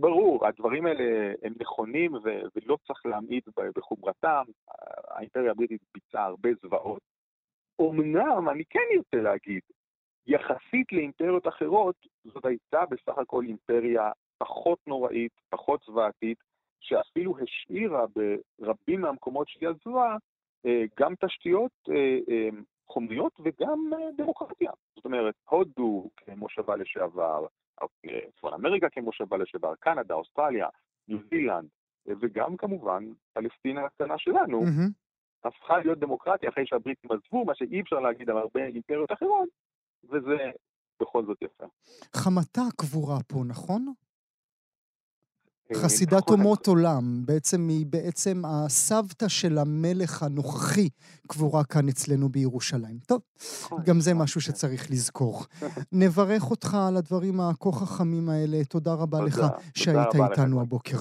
ברור, 0.00 0.46
הדברים 0.46 0.86
האלה 0.86 1.32
הם 1.42 1.52
נכונים 1.60 2.12
ולא 2.54 2.78
צריך 2.86 3.06
להמעיט 3.06 3.48
בחומרתם. 3.76 4.42
האימפריה 5.08 5.50
הבריטית 5.50 5.82
ביצעה 5.94 6.24
הרבה 6.24 6.48
זוועות. 6.62 7.00
אמנם, 7.80 8.48
אני 8.48 8.64
כן 8.70 8.80
ארצה 8.96 9.22
להגיד, 9.22 9.62
יחסית 10.26 10.92
לאימפריות 10.92 11.48
אחרות, 11.48 11.96
זאת 12.24 12.44
הייתה 12.44 12.84
בסך 12.90 13.18
הכל 13.18 13.44
אימפריה 13.44 14.10
פחות 14.38 14.78
נוראית, 14.86 15.32
פחות 15.50 15.80
זוועתית, 15.86 16.38
שאפילו 16.80 17.34
השאירה 17.38 18.04
ברבים 18.58 19.00
מהמקומות 19.00 19.48
שהיא 19.48 19.68
עזבה 19.68 20.10
אה, 20.10 20.16
גם 21.00 21.14
תשתיות 21.20 21.72
אה, 21.88 22.18
אה, 22.34 22.48
חומריות 22.88 23.32
וגם 23.44 23.90
דמוקרטיה. 24.16 24.70
זאת 24.96 25.04
אומרת, 25.04 25.34
הודו 25.50 26.10
כמושבה 26.16 26.76
לשעבר, 26.76 27.46
צפון 28.36 28.54
אמריקה 28.54 28.86
כמושבה 28.90 29.36
לשעבר, 29.36 29.74
קנדה, 29.80 30.14
אוסטרליה, 30.14 30.66
ניו 31.08 31.18
זילנד, 31.30 31.68
וגם 32.06 32.56
כמובן 32.56 33.04
פלסטינה 33.32 33.84
הקטנה 33.84 34.18
שלנו, 34.18 34.60
mm-hmm. 34.62 35.48
הפכה 35.48 35.78
להיות 35.78 35.98
דמוקרטיה 35.98 36.48
אחרי 36.50 36.66
שהבריטים 36.66 37.10
עזבו, 37.12 37.44
מה 37.44 37.54
שאי 37.54 37.80
אפשר 37.80 38.00
להגיד 38.00 38.30
על 38.30 38.36
הרבה 38.36 38.64
אימפריות 38.64 39.12
אחרות, 39.12 39.48
וזה 40.04 40.50
בכל 41.00 41.26
זאת 41.26 41.42
יפה. 41.42 41.64
חמתה 42.16 42.62
קבורה 42.76 43.18
פה, 43.26 43.36
נכון? 43.48 43.92
חסידת 45.76 46.28
אומות 46.28 46.66
עולם, 46.66 47.22
בעצם 47.26 47.68
היא 47.68 47.86
בעצם 47.86 48.42
הסבתא 48.46 49.28
של 49.28 49.58
המלך 49.58 50.22
הנוכחי 50.22 50.88
קבורה 51.28 51.64
כאן 51.64 51.88
אצלנו 51.88 52.28
בירושלים. 52.28 52.98
טוב, 53.06 53.20
נכון. 53.64 53.82
גם 53.84 54.00
זה 54.00 54.14
משהו 54.14 54.40
שצריך 54.40 54.90
לזכור. 54.90 55.44
נברך 55.92 56.50
אותך 56.50 56.76
על 56.88 56.96
הדברים 56.96 57.40
הכה 57.40 57.72
חכמים 57.72 58.28
האלה, 58.28 58.64
תודה 58.64 58.94
רבה 58.94 59.20
לך 59.20 59.40
שהיית 59.74 60.14
איתנו 60.14 60.60
הבוקר. 60.60 60.98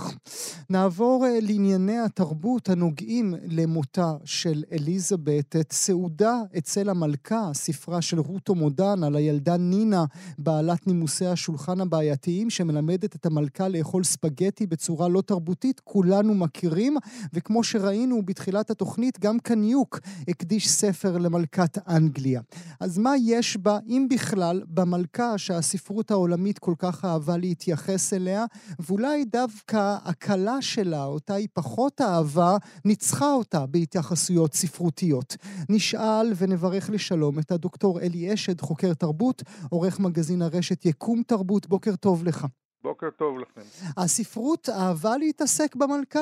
נעבור 0.69 1.25
אה, 1.25 1.39
לענייני 1.41 1.99
התרבות 1.99 2.69
הנוגעים 2.69 3.33
למותה 3.43 4.13
של 4.25 4.63
אליזבת. 4.71 5.55
את 5.55 5.71
סעודה 5.71 6.35
אצל 6.57 6.89
המלכה, 6.89 7.49
ספרה 7.53 8.01
של 8.01 8.19
רוטו 8.19 8.55
מודן 8.55 9.03
על 9.03 9.15
הילדה 9.15 9.57
נינה, 9.57 10.05
בעלת 10.37 10.87
נימוסי 10.87 11.25
השולחן 11.25 11.81
הבעייתיים, 11.81 12.49
שמלמדת 12.49 13.15
את 13.15 13.25
המלכה 13.25 13.67
לאכול 13.67 14.03
ספגטי 14.03 14.60
בצורה 14.67 15.07
לא 15.07 15.21
תרבותית, 15.21 15.79
כולנו 15.79 16.35
מכירים, 16.35 16.97
וכמו 17.33 17.63
שראינו 17.63 18.25
בתחילת 18.25 18.69
התוכנית, 18.71 19.19
גם 19.19 19.39
קניוק 19.39 19.99
הקדיש 20.27 20.69
ספר 20.69 21.17
למלכת 21.17 21.87
אנגליה. 21.87 22.41
אז 22.79 22.97
מה 22.97 23.13
יש 23.17 23.57
בה, 23.57 23.79
אם 23.87 24.07
בכלל, 24.09 24.61
במלכה 24.67 25.37
שהספרות 25.37 26.11
העולמית 26.11 26.59
כל 26.59 26.73
כך 26.77 27.05
אהבה 27.05 27.37
להתייחס 27.37 28.13
אליה, 28.13 28.45
ואולי 28.79 29.25
דווקא 29.25 29.97
הקלה 30.03 30.61
שלה, 30.61 31.03
אותה 31.03 31.33
היא 31.33 31.47
פחות 31.53 32.01
אהבה, 32.01 32.57
ניצחה 32.85 33.33
אותה 33.33 33.65
בהתייחסויות 33.65 34.53
ספרותיות. 34.53 35.37
נשאל 35.69 36.33
ונברך 36.37 36.89
לשלום 36.89 37.39
את 37.39 37.51
הדוקטור 37.51 37.99
אלי 37.99 38.33
אשד, 38.33 38.61
חוקר 38.61 38.93
תרבות, 38.93 39.43
עורך 39.69 39.99
מגזין 39.99 40.41
הרשת 40.41 40.85
יקום 40.85 41.21
תרבות, 41.27 41.67
בוקר 41.67 41.95
טוב 41.95 42.23
לך. 42.23 42.47
בוקר 42.83 43.09
טוב 43.09 43.39
לכם. 43.39 43.61
הספרות 43.97 44.69
אהבה 44.69 45.17
להתעסק 45.19 45.75
במלכה? 45.75 46.19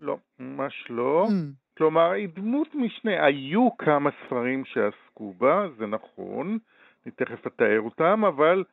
לא, 0.00 0.16
ממש 0.38 0.86
לא. 0.90 1.26
Mm. 1.28 1.32
כלומר, 1.78 2.10
היא 2.10 2.28
דמות 2.34 2.68
משנה. 2.74 3.24
היו 3.24 3.76
כמה 3.78 4.10
ספרים 4.26 4.64
שעסקו 4.64 5.34
בה, 5.38 5.66
זה 5.78 5.86
נכון, 5.86 6.58
אני 7.06 7.12
תכף 7.12 7.46
אתאר 7.46 7.80
אותם, 7.80 8.24
אבל 8.24 8.64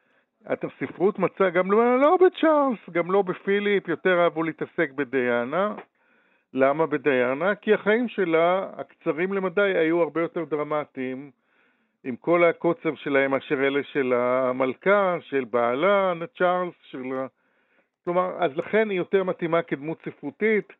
הספרות 0.45 1.19
מצאה 1.19 1.49
גם 1.49 1.71
לא, 1.71 2.01
לא 2.01 2.17
בצ'ארלס, 2.17 2.79
גם 2.91 3.11
לא 3.11 3.21
בפיליפ, 3.21 3.87
יותר 3.87 4.23
אהבו 4.23 4.43
להתעסק 4.43 4.91
בדיאנה. 4.95 5.75
למה 6.53 6.85
בדיאנה? 6.85 7.55
כי 7.55 7.73
החיים 7.73 8.07
שלה, 8.07 8.69
הקצרים 8.77 9.33
למדי, 9.33 9.61
היו 9.77 10.01
הרבה 10.01 10.21
יותר 10.21 10.43
דרמטיים, 10.43 11.31
עם 12.07 12.15
כל 12.15 12.43
הקוצר 12.43 12.95
שלהם 12.95 13.31
מאשר 13.31 13.67
אלה 13.67 13.79
של 13.93 14.13
המלכה, 14.13 15.17
של 15.21 15.43
בעלה, 15.43 16.13
צ'ארלס, 16.37 16.73
של... 16.83 17.03
כלומר, 18.03 18.31
אז 18.39 18.51
לכן 18.57 18.89
היא 18.89 18.97
יותר 18.97 19.23
מתאימה 19.23 19.61
כדמות 19.61 19.97
ספרותית. 20.05 20.73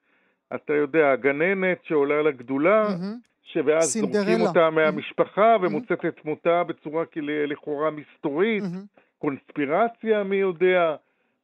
אתה 0.55 0.73
יודע, 0.73 1.11
הגננת 1.11 1.77
שעולה 1.83 2.21
לגדולה, 2.21 2.87
mm-hmm. 2.87 3.17
שאז 3.43 3.93
זורקים 3.93 4.41
אותה 4.41 4.69
מהמשפחה 4.69 5.55
mm-hmm. 5.55 5.65
ומוצאת 5.65 6.05
את 6.05 6.25
מותה 6.25 6.63
בצורה 6.63 7.03
לכאורה 7.47 7.91
מסתורית. 7.91 8.63
Mm-hmm. 8.63 9.01
קונספירציה, 9.19 10.23
מי 10.23 10.35
יודע. 10.35 10.95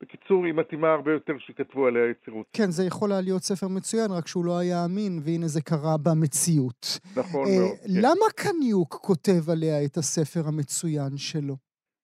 בקיצור, 0.04 0.46
היא 0.46 0.54
מתאימה 0.54 0.92
הרבה 0.94 1.12
יותר 1.12 1.34
שכתבו 1.40 1.88
עליה 1.88 2.10
יצירות. 2.10 2.46
כן, 2.54 2.72
זה 2.72 2.84
יכול 2.86 3.12
היה 3.12 3.22
להיות 3.22 3.42
ספר 3.42 3.68
מצוין, 3.68 4.12
רק 4.12 4.28
שהוא 4.28 4.46
לא 4.46 4.58
היה 4.58 4.86
אמין, 4.86 5.20
והנה 5.24 5.48
זה 5.48 5.62
קרה 5.62 5.96
במציאות. 6.04 7.00
נכון 7.18 7.48
אה, 7.48 7.60
מאוד. 7.60 7.78
כן. 7.78 8.02
למה 8.02 8.28
קניוק 8.36 8.94
כותב 8.94 9.50
עליה 9.52 9.86
את 9.86 9.98
הספר 9.98 10.48
המצוין 10.48 11.18
שלו? 11.18 11.56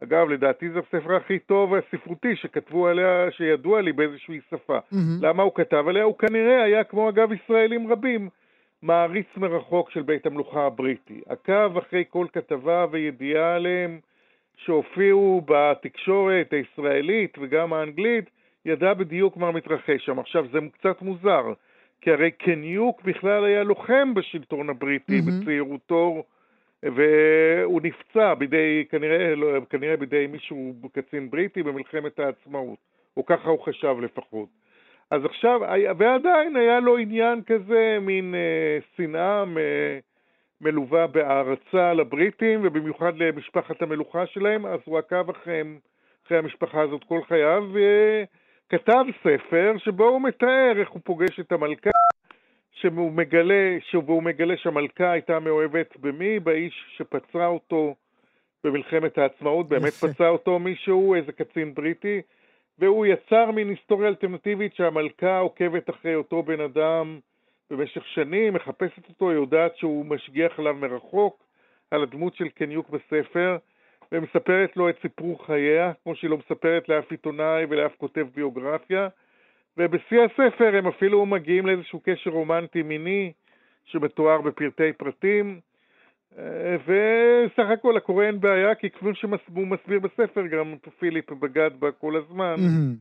אגב, 0.03 0.29
לדעתי 0.29 0.69
זה 0.69 0.79
הספר 0.79 1.15
הכי 1.15 1.39
טוב 1.39 1.73
הספרותי 1.75 2.35
שכתבו 2.35 2.87
עליה, 2.87 3.31
שידוע 3.31 3.81
לי 3.81 3.93
באיזושהי 3.93 4.39
שפה. 4.49 4.77
Mm-hmm. 4.77 5.21
למה 5.21 5.43
הוא 5.43 5.51
כתב 5.55 5.83
עליה? 5.87 6.03
הוא 6.03 6.17
כנראה 6.17 6.63
היה, 6.63 6.83
כמו 6.83 7.09
אגב 7.09 7.29
ישראלים 7.31 7.91
רבים, 7.91 8.29
מעריץ 8.81 9.27
מרחוק 9.37 9.91
של 9.91 10.01
בית 10.01 10.25
המלוכה 10.25 10.65
הבריטי. 10.65 11.21
עקב 11.29 11.77
אחרי 11.77 12.03
כל 12.09 12.27
כתבה 12.33 12.85
וידיעה 12.91 13.55
עליהם, 13.55 13.99
שהופיעו 14.65 15.41
בתקשורת 15.45 16.53
הישראלית 16.53 17.37
וגם 17.41 17.73
האנגלית, 17.73 18.29
ידע 18.65 18.93
בדיוק 18.93 19.37
מה 19.37 19.51
מתרחש 19.51 20.05
שם. 20.05 20.19
עכשיו, 20.19 20.45
זה 20.51 20.59
קצת 20.73 21.01
מוזר, 21.01 21.53
כי 22.01 22.11
הרי 22.11 22.31
קניוק 22.31 23.01
בכלל 23.01 23.45
היה 23.45 23.63
לוחם 23.63 24.13
בשלטון 24.13 24.69
הבריטי 24.69 25.19
mm-hmm. 25.19 25.41
בצעירותו, 25.41 26.23
והוא 26.83 27.81
נפצע 27.83 28.33
בידי, 28.33 28.85
כנראה, 28.89 29.35
לא, 29.35 29.47
כנראה 29.69 29.97
בידי 29.97 30.27
מישהו, 30.27 30.73
קצין 30.93 31.29
בריטי 31.29 31.63
במלחמת 31.63 32.19
העצמאות, 32.19 32.77
או 33.17 33.25
ככה 33.25 33.49
הוא 33.49 33.59
חשב 33.59 33.95
לפחות. 34.01 34.49
אז 35.11 35.25
עכשיו, 35.25 35.61
ועדיין 35.97 36.55
היה 36.55 36.79
לו 36.79 36.97
עניין 36.97 37.41
כזה, 37.43 37.97
מין 38.01 38.35
אה, 38.35 38.79
שנאה 38.97 39.43
אה, 39.57 39.99
מלווה 40.61 41.07
בהערצה 41.07 41.93
לבריטים, 41.93 42.59
ובמיוחד 42.63 43.17
למשפחת 43.17 43.81
המלוכה 43.81 44.25
שלהם, 44.25 44.65
אז 44.65 44.79
הוא 44.85 44.97
עקב 44.97 45.29
אחריהם, 45.29 45.79
אחרי 46.25 46.37
המשפחה 46.37 46.81
הזאת 46.81 47.03
כל 47.03 47.19
חייו, 47.27 47.63
וכתב 47.73 49.05
ספר 49.19 49.73
שבו 49.77 50.03
הוא 50.03 50.21
מתאר 50.21 50.73
איך 50.79 50.89
הוא 50.89 51.01
פוגש 51.03 51.39
את 51.39 51.51
המלכה, 51.51 51.89
שהוא 52.71 53.11
מגלה, 53.11 53.77
שהוא 53.81 54.23
מגלה 54.23 54.57
שהמלכה 54.57 55.11
הייתה 55.11 55.39
מאוהבת 55.39 55.97
במי? 55.97 56.39
באיש 56.39 56.85
שפצע 56.97 57.45
אותו 57.45 57.95
במלחמת 58.63 59.17
העצמאות, 59.17 59.69
באמת 59.69 59.93
פצע 59.93 60.27
אותו 60.27 60.59
מישהו, 60.59 61.15
איזה 61.15 61.31
קצין 61.31 61.73
בריטי, 61.73 62.21
והוא 62.79 63.05
יצר 63.05 63.51
מין 63.51 63.69
היסטוריה 63.69 64.09
אלטרנטיבית 64.09 64.75
שהמלכה 64.75 65.39
עוקבת 65.39 65.89
אחרי 65.89 66.15
אותו 66.15 66.43
בן 66.43 66.61
אדם 66.61 67.19
במשך 67.71 68.07
שנים, 68.07 68.53
מחפשת 68.53 69.09
אותו, 69.09 69.31
יודעת 69.31 69.77
שהוא 69.77 70.05
משגיח 70.05 70.59
עליו 70.59 70.73
מרחוק, 70.73 71.43
על 71.91 72.03
הדמות 72.03 72.35
של 72.35 72.49
קניוק 72.49 72.89
בספר, 72.89 73.57
ומספרת 74.11 74.77
לו 74.77 74.89
את 74.89 74.95
סיפור 75.01 75.45
חייה, 75.45 75.91
כמו 76.03 76.15
שהיא 76.15 76.29
לא 76.29 76.37
מספרת 76.37 76.89
לאף 76.89 77.11
עיתונאי 77.11 77.65
ולאף 77.69 77.95
כותב 77.97 78.27
ביוגרפיה, 78.35 79.07
ובשיא 79.77 80.21
הספר 80.21 80.75
הם 80.75 80.87
אפילו 80.87 81.25
מגיעים 81.25 81.65
לאיזשהו 81.65 81.99
קשר 82.03 82.29
רומנטי 82.29 82.81
מיני 82.81 83.31
שמתואר 83.85 84.41
בפרטי 84.41 84.93
פרטים, 84.93 85.59
וסך 86.85 87.69
הכל 87.73 87.93
לקורא 87.97 88.25
אין 88.25 88.39
בעיה, 88.39 88.75
כי 88.75 88.89
כמו 88.89 89.09
שהוא 89.15 89.67
מסביר 89.67 89.99
בספר, 89.99 90.47
גם 90.47 90.75
פיליפ 90.99 91.31
בגד 91.31 91.69
בה 91.79 91.91
כל 91.91 92.13
הזמן, 92.17 92.55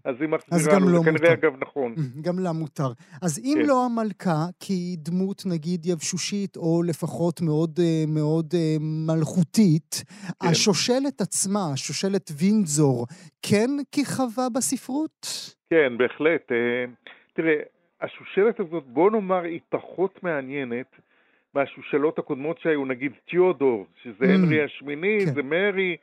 אז 0.04 0.14
היא 0.20 0.28
מחזירה 0.28 0.78
לו, 0.78 0.88
לא 0.88 0.98
זה 0.98 1.10
כנראה 1.10 1.32
אגב 1.32 1.52
נכון. 1.60 1.94
גם 2.20 2.38
לה 2.38 2.52
מותר. 2.52 2.92
אז 3.22 3.40
אם 3.44 3.58
כן. 3.62 3.66
לא 3.66 3.86
המלכה, 3.86 4.44
כי 4.60 4.96
דמות 4.98 5.42
נגיד 5.46 5.86
יבשושית, 5.86 6.56
או 6.56 6.82
לפחות 6.82 7.40
מאוד 7.42 7.78
אה, 7.82 8.04
מאוד 8.08 8.46
אה, 8.54 8.76
מלכותית, 8.80 10.04
כן. 10.06 10.48
השושלת 10.48 11.20
עצמה, 11.20 11.60
השושלת 11.72 12.30
וינדזור, 12.38 13.06
כן 13.42 13.70
כיכבה 13.92 14.46
בספרות? 14.54 15.26
כן, 15.70 15.92
בהחלט. 15.98 16.52
אה, 16.52 16.84
תראה, 17.32 17.54
השושלת 18.00 18.60
הזאת, 18.60 18.84
בוא 18.86 19.10
נאמר, 19.10 19.42
היא 19.42 19.60
פחות 19.68 20.22
מעניינת. 20.22 21.07
מהשושלות 21.54 22.18
הקודמות 22.18 22.58
שהיו, 22.58 22.84
נגיד 22.84 23.12
תיאודור, 23.30 23.86
שזה 24.02 24.24
mm. 24.24 24.28
הנרי 24.28 24.62
השמיני, 24.62 25.18
כן. 25.26 25.34
זה 25.34 25.42
מרי, 25.42 25.96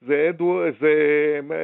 זה, 0.00 0.26
אדו, 0.30 0.60
זה 0.80 0.92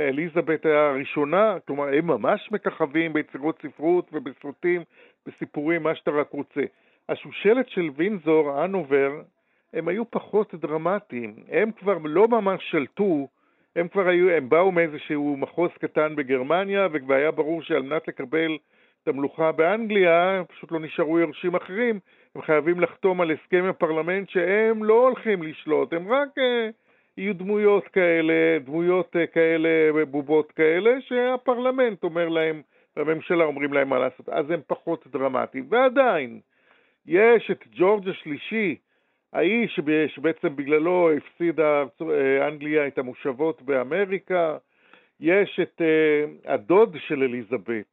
אליזבת 0.09 0.67
הראשונה, 0.67 1.57
כלומר 1.67 1.89
הם 1.99 2.07
ממש 2.07 2.49
מככבים 2.53 3.13
ביצירות 3.13 3.63
ספרות 3.63 4.11
ובסרטים, 4.13 4.83
בסיפורים, 5.27 5.83
מה 5.83 5.95
שאתה 5.95 6.11
רק 6.11 6.31
רוצה. 6.31 6.61
השושלת 7.09 7.69
של 7.69 7.91
וינזור, 7.97 8.65
אנובר, 8.65 9.23
הם 9.73 9.89
היו 9.89 10.11
פחות 10.11 10.55
דרמטיים, 10.55 11.35
הם 11.49 11.71
כבר 11.73 11.99
לא 12.05 12.29
ממש 12.29 12.71
שלטו, 12.71 13.29
הם 13.77 13.89
כבר 13.89 14.09
היו, 14.09 14.31
הם 14.31 14.49
באו 14.49 14.73
מאיזשהו 14.73 15.37
מחוז 15.37 15.71
קטן 15.81 16.17
בגרמניה, 16.17 16.89
וכבר 16.93 17.15
היה 17.15 17.31
ברור 17.31 17.63
שעל 17.63 17.83
מנת 17.83 18.09
לקבל 18.09 18.59
את 19.03 19.09
המלוכה 19.09 19.53
באנגליה, 19.53 20.43
פשוט 20.49 20.73
לא 20.73 20.81
נשארו 20.81 21.19
יורשים 21.19 21.55
אחרים, 21.55 22.01
הם 22.37 22.43
חייבים 22.43 22.81
לחתום 22.81 23.21
על 23.21 23.31
הסכם 23.31 23.65
הפרלמנט 23.65 24.29
שהם 24.29 24.85
לא 24.85 24.95
הולכים 24.95 25.43
לשלוט, 25.43 25.93
הם 25.93 26.13
רק 26.13 26.29
אה, 26.39 26.69
יהיו 27.17 27.35
דמויות 27.35 27.89
כאלה, 27.89 28.59
דמויות 28.65 29.17
אה, 29.17 29.27
כאלה, 29.27 30.05
בובות 30.11 30.53
כאלה, 30.53 30.91
שהפרלמנט 31.01 32.05
אומר 32.05 32.29
להם, 32.29 32.63
והממשלה 32.97 33.45
אומרים 33.45 33.73
להם 33.73 33.89
מה 33.89 33.99
לעשות, 33.99 34.29
אז 34.29 34.51
הם 34.51 34.61
פחות 34.67 35.07
דרמטיים. 35.07 35.67
ועדיין, 35.69 36.41
יש 37.07 37.51
את 37.51 37.65
ג'ורג' 37.73 38.09
השלישי, 38.09 38.77
האיש 39.33 39.81
שבעצם 40.07 40.57
בגללו 40.57 41.11
הפסידה 41.17 41.85
אה, 42.03 42.49
אנגליה 42.49 42.87
את 42.87 42.99
המושבות 42.99 43.63
באמריקה, 43.63 44.57
יש 45.21 45.61
את 45.63 45.81
הדוד 46.45 46.97
של 47.07 47.23
אליזבת, 47.23 47.92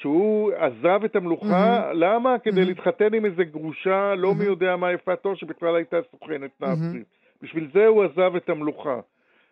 שהוא 0.00 0.52
עזב 0.52 1.04
את 1.04 1.16
המלוכה, 1.16 1.90
mm-hmm. 1.90 1.94
למה? 1.94 2.38
כדי 2.38 2.62
mm-hmm. 2.62 2.64
להתחתן 2.64 3.14
עם 3.14 3.24
איזה 3.24 3.44
גרושה, 3.44 4.14
לא 4.14 4.30
mm-hmm. 4.30 4.34
מי 4.34 4.44
יודע 4.44 4.76
מה 4.76 4.92
יפתו, 4.92 5.36
שבכלל 5.36 5.76
הייתה 5.76 5.96
סוכנת 6.10 6.50
נאצית. 6.60 7.06
Mm-hmm. 7.06 7.42
בשביל 7.42 7.70
זה 7.74 7.86
הוא 7.86 8.04
עזב 8.04 8.36
את 8.36 8.48
המלוכה. 8.48 9.00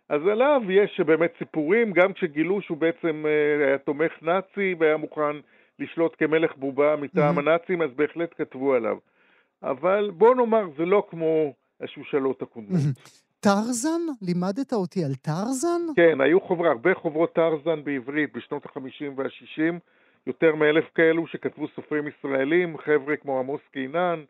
אז 0.08 0.20
עליו 0.32 0.62
יש 0.70 1.00
באמת 1.06 1.32
סיפורים, 1.38 1.92
גם 1.92 2.12
כשגילו 2.12 2.62
שהוא 2.62 2.78
בעצם 2.78 3.24
אה, 3.26 3.66
היה 3.66 3.78
תומך 3.78 4.12
נאצי 4.22 4.74
והיה 4.78 4.96
מוכן 4.96 5.36
לשלוט 5.78 6.14
כמלך 6.18 6.56
בובה 6.56 6.96
מטעם 6.96 7.38
mm-hmm. 7.38 7.40
הנאצים, 7.40 7.82
אז 7.82 7.90
בהחלט 7.96 8.34
כתבו 8.38 8.74
עליו. 8.74 8.96
אבל 9.62 10.10
בוא 10.14 10.34
נאמר, 10.34 10.64
זה 10.78 10.84
לא 10.84 11.06
כמו 11.10 11.52
השושלות 11.80 12.42
הקודמות. 12.42 12.80
Mm-hmm. 12.80 13.10
טרזן? 13.40 14.00
לימדת 14.22 14.72
אותי 14.72 15.04
על 15.04 15.14
טרזן? 15.14 15.82
כן, 15.96 16.20
היו 16.20 16.40
חובר, 16.40 16.66
הרבה 16.66 16.94
חוברות 16.94 17.34
טרזן 17.34 17.84
בעברית 17.84 18.32
בשנות 18.36 18.66
ה-50 18.66 19.04
וה-60. 19.16 19.78
יותר 20.26 20.54
מאלף 20.54 20.84
כאלו 20.94 21.26
שכתבו 21.26 21.68
סופרים 21.68 22.08
ישראלים, 22.08 22.78
חבר'ה 22.78 23.16
כמו 23.16 23.38
עמוס 23.38 23.60
קינן, 23.72 24.22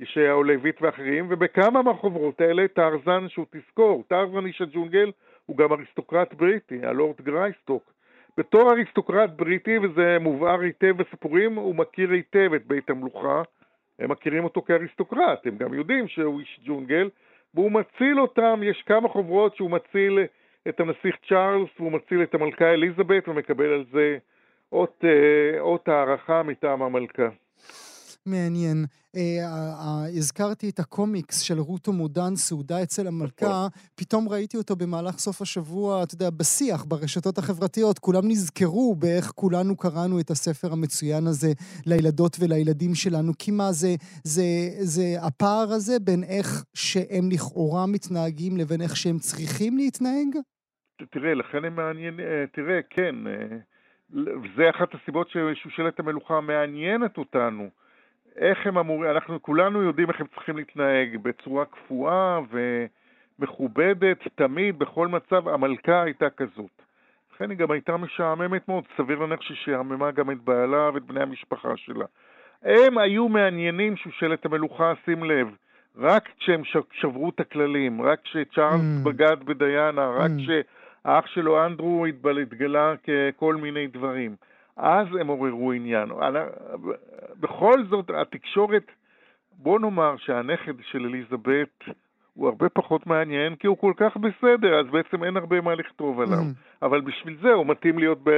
ישעיהו 0.00 0.42
לויט 0.42 0.82
ואחרים, 0.82 1.26
ובכמה 1.30 1.82
מהחוברות 1.82 2.40
האלה 2.40 2.68
טרזן, 2.68 3.28
שהוא 3.28 3.46
תזכור, 3.50 4.04
טרזן 4.08 4.46
איש 4.46 4.60
הג'ונגל 4.60 5.10
הוא 5.46 5.56
גם 5.56 5.72
אריסטוקרט 5.72 6.34
בריטי, 6.34 6.86
הלורד 6.86 7.20
גרייסטוק. 7.20 7.92
בתור 8.38 8.70
אריסטוקרט 8.70 9.30
בריטי, 9.30 9.78
וזה 9.78 10.18
מובהר 10.20 10.60
היטב 10.60 10.96
בסיפורים, 10.96 11.54
הוא 11.54 11.74
מכיר 11.74 12.10
היטב 12.10 12.54
את 12.54 12.66
בית 12.66 12.90
המלוכה. 12.90 13.42
הם 13.98 14.10
מכירים 14.10 14.44
אותו 14.44 14.62
כאריסטוקרט, 14.62 15.46
הם 15.46 15.56
גם 15.56 15.74
יודעים 15.74 16.08
שהוא 16.08 16.40
איש 16.40 16.60
ג'ונגל, 16.64 17.10
והוא 17.54 17.72
מציל 17.72 18.20
אותם, 18.20 18.60
יש 18.62 18.82
כמה 18.82 19.08
חוברות 19.08 19.56
שהוא 19.56 19.70
מציל 19.70 20.18
את 20.68 20.80
הנסיך 20.80 21.16
צ'ארלס, 21.28 21.70
והוא 21.78 21.92
מציל 21.92 22.22
את 22.22 22.34
המלכה 22.34 22.72
אליזבת, 22.72 23.28
ומקבל 23.28 23.72
על 23.72 23.84
זה 23.92 24.18
אות, 24.72 25.04
אה, 25.04 25.60
אות 25.60 25.88
הערכה 25.88 26.42
מטעם 26.42 26.82
המלכה. 26.82 27.28
מעניין. 28.26 28.84
אה, 29.16 30.04
הזכרתי 30.18 30.68
את 30.68 30.78
הקומיקס 30.78 31.40
של 31.40 31.58
רוטו 31.58 31.92
מודן, 31.92 32.36
סעודה 32.36 32.82
אצל 32.82 33.06
המלכה, 33.06 33.46
נכון. 33.46 33.68
פתאום 33.94 34.28
ראיתי 34.28 34.56
אותו 34.56 34.76
במהלך 34.76 35.18
סוף 35.18 35.42
השבוע, 35.42 36.02
אתה 36.02 36.14
יודע, 36.14 36.30
בשיח, 36.30 36.84
ברשתות 36.84 37.38
החברתיות, 37.38 37.98
כולם 37.98 38.22
נזכרו 38.28 38.94
באיך 38.94 39.24
כולנו 39.24 39.76
קראנו 39.76 40.20
את 40.20 40.30
הספר 40.30 40.72
המצוין 40.72 41.26
הזה 41.26 41.48
לילדות 41.86 42.36
ולילדים 42.40 42.94
שלנו, 42.94 43.32
כי 43.38 43.50
מה 43.50 43.72
זה, 43.72 43.94
זה, 44.24 44.42
זה 44.78 45.04
הפער 45.26 45.68
הזה 45.72 45.92
בין 46.04 46.24
איך 46.24 46.64
שהם 46.74 47.30
לכאורה 47.32 47.86
מתנהגים 47.86 48.56
לבין 48.56 48.80
איך 48.80 48.96
שהם 48.96 49.18
צריכים 49.18 49.76
להתנהג? 49.76 50.36
תראה, 51.10 51.34
לכן 51.34 51.64
הם 51.64 51.76
מעניינים, 51.76 52.20
אה, 52.20 52.44
תראה, 52.52 52.80
כן, 52.90 53.14
אה, 54.16 54.22
זה 54.56 54.70
אחת 54.70 54.94
הסיבות 54.94 55.30
ששושלת 55.30 56.00
המלוכה 56.00 56.40
מעניינת 56.40 57.18
אותנו. 57.18 57.70
איך 58.36 58.66
הם 58.66 58.78
אמורים, 58.78 59.10
אנחנו 59.10 59.42
כולנו 59.42 59.82
יודעים 59.82 60.10
איך 60.10 60.20
הם 60.20 60.26
צריכים 60.34 60.56
להתנהג, 60.56 61.16
בצורה 61.22 61.64
קפואה 61.64 62.40
ומכובדת, 63.38 64.18
תמיד, 64.34 64.78
בכל 64.78 65.08
מצב, 65.08 65.48
המלכה 65.48 66.02
הייתה 66.02 66.30
כזאת. 66.30 66.82
לכן 67.34 67.50
היא 67.50 67.58
גם 67.58 67.70
הייתה 67.70 67.96
משעממת 67.96 68.68
מאוד, 68.68 68.84
סביר 68.96 69.18
להניח 69.18 69.42
שהיא 69.42 69.56
שעממה 69.64 70.10
גם 70.10 70.30
את 70.30 70.40
בעלה 70.40 70.90
ואת 70.94 71.02
בני 71.02 71.22
המשפחה 71.22 71.76
שלה. 71.76 72.04
הם 72.62 72.98
היו 72.98 73.28
מעניינים 73.28 73.96
שושלת 73.96 74.44
המלוכה, 74.44 74.92
שים 75.04 75.24
לב, 75.24 75.48
רק 75.96 76.28
כשהם 76.38 76.62
שברו 76.92 77.28
את 77.28 77.40
הכללים, 77.40 78.02
רק 78.02 78.20
כשצ'ארלס 78.22 78.80
mm. 78.80 79.04
בגד 79.04 79.36
בדיאנה, 79.44 80.10
רק 80.10 80.30
mm. 80.30 80.42
כשהאח 81.02 81.26
שלו 81.26 81.66
אנדרו 81.66 82.06
התגלה 82.42 82.94
ככל 82.96 83.56
מיני 83.56 83.86
דברים. 83.86 84.36
אז 84.76 85.06
הם 85.20 85.26
עוררו 85.26 85.72
עניין. 85.72 86.08
בכל 87.40 87.84
זאת, 87.90 88.10
התקשורת, 88.14 88.86
בוא 89.52 89.80
נאמר 89.80 90.14
שהנכד 90.18 90.72
של 90.90 91.06
אליזבת 91.06 91.96
הוא 92.34 92.48
הרבה 92.48 92.68
פחות 92.68 93.06
מעניין, 93.06 93.56
כי 93.56 93.66
הוא 93.66 93.78
כל 93.78 93.92
כך 93.96 94.16
בסדר, 94.16 94.80
אז 94.80 94.86
בעצם 94.92 95.24
אין 95.24 95.36
הרבה 95.36 95.60
מה 95.60 95.74
לכתוב 95.74 96.20
עליו. 96.20 96.38
Mm. 96.38 96.86
אבל 96.86 97.00
בשביל 97.00 97.38
זה 97.42 97.52
הוא 97.52 97.66
מתאים 97.66 97.98
להיות 97.98 98.18
ב... 98.24 98.30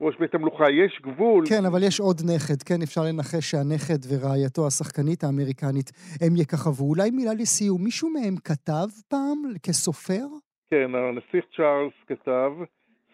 ראש 0.00 0.14
בית 0.20 0.34
המלוכה, 0.34 0.64
יש 0.70 1.00
גבול. 1.02 1.44
כן, 1.48 1.64
אבל 1.64 1.82
יש 1.82 2.00
עוד 2.00 2.20
נכד, 2.34 2.62
כן, 2.62 2.82
אפשר 2.82 3.02
לנחש 3.02 3.50
שהנכד 3.50 3.98
ורעייתו 4.08 4.66
השחקנית 4.66 5.24
האמריקנית 5.24 5.90
הם 6.20 6.36
יככבו. 6.36 6.84
אולי 6.84 7.10
מילה 7.10 7.34
לסיום, 7.34 7.84
מישהו 7.84 8.10
מהם 8.10 8.36
כתב 8.44 8.86
פעם 9.08 9.38
כסופר? 9.62 10.26
כן, 10.74 10.94
הנסיך 10.94 11.44
צ'ארלס 11.56 11.92
כתב, 12.06 12.52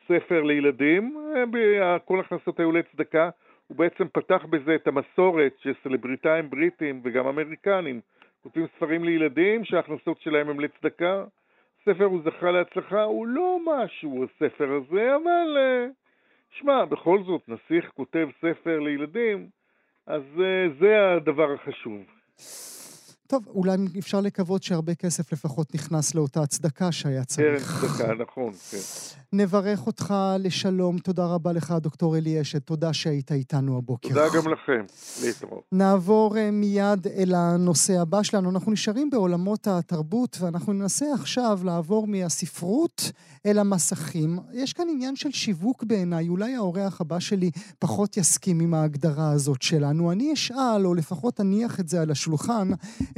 ספר 0.09 0.43
לילדים, 0.43 1.17
אה, 1.57 1.99
כל 1.99 2.19
ההכנסות 2.19 2.61
היו 2.61 2.73
לצדקה, 2.73 3.31
הוא 3.67 3.77
בעצם 3.77 4.09
פתח 4.13 4.45
בזה 4.51 4.75
את 4.75 4.87
המסורת 4.87 5.53
שסלבריטאים 5.59 6.51
בריטים 6.51 7.01
וגם 7.05 7.27
אמריקנים 7.27 8.01
כותבים 8.43 8.67
ספרים 8.77 9.05
לילדים 9.05 9.65
שההכנסות 9.65 10.21
שלהם 10.21 10.49
הם 10.49 10.61
לצדקה. 10.61 11.25
ספר 11.85 12.05
הוא 12.05 12.21
זכה 12.25 12.51
להצלחה, 12.51 13.03
הוא 13.03 13.27
לא 13.27 13.59
משהו 13.67 14.25
הספר 14.25 14.73
הזה, 14.73 15.17
אבל 15.17 15.57
אה, 15.59 15.87
שמע, 16.51 16.85
בכל 16.85 17.23
זאת, 17.23 17.49
נסיך 17.49 17.91
כותב 17.95 18.29
ספר 18.39 18.81
לילדים, 18.81 19.47
אז 20.07 20.23
אה, 20.41 20.67
זה 20.79 21.13
הדבר 21.13 21.53
החשוב. 21.53 22.05
טוב, 23.31 23.45
אולי 23.49 23.77
אפשר 23.99 24.21
לקוות 24.21 24.63
שהרבה 24.63 24.95
כסף 24.95 25.33
לפחות 25.33 25.75
נכנס 25.75 26.15
לאותה 26.15 26.43
הצדקה 26.43 26.93
שהיה 26.93 27.25
צריך. 27.25 27.67
כן, 27.67 27.89
צדקה, 27.89 28.15
נכון, 28.15 28.53
כן. 28.71 28.79
נברך 29.33 29.87
אותך 29.87 30.15
לשלום. 30.39 30.99
תודה 30.99 31.27
רבה 31.27 31.53
לך, 31.53 31.75
דוקטור 31.81 32.17
אלי 32.17 32.41
אשת. 32.41 32.67
תודה 32.67 32.93
שהיית 32.93 33.33
איתנו 33.33 33.79
הבוקר. 33.79 34.09
תודה 34.09 34.27
גם 34.35 34.53
לכם. 34.53 34.85
להתראות. 35.23 35.63
נעבור 35.73 36.39
אה, 36.39 36.51
מיד 36.51 37.07
אל 37.07 37.35
הנושא 37.35 38.01
הבא 38.01 38.23
שלנו. 38.23 38.51
אנחנו 38.51 38.73
נשארים 38.73 39.11
בעולמות 39.11 39.67
התרבות, 39.67 40.37
ואנחנו 40.41 40.73
ננסה 40.73 41.07
עכשיו 41.15 41.61
לעבור 41.65 42.07
מהספרות 42.07 43.13
אל 43.47 43.59
המסכים. 43.59 44.39
יש 44.53 44.73
כאן 44.73 44.87
עניין 44.91 45.17
של 45.17 45.31
שיווק 45.31 45.85
בעיניי. 45.85 46.29
אולי 46.29 46.55
האורח 46.55 47.01
הבא 47.01 47.19
שלי 47.19 47.51
פחות 47.79 48.17
יסכים 48.17 48.61
עם 48.61 48.75
ההגדרה 48.75 49.31
הזאת 49.31 49.63
שלנו. 49.63 50.13
אני 50.13 50.33
אשאל, 50.33 50.87
או 50.87 50.95
לפחות 50.95 51.41
אניח 51.41 51.81
את 51.81 51.89
זה 51.89 52.03
על 52.03 52.11
השולחן, 52.11 52.71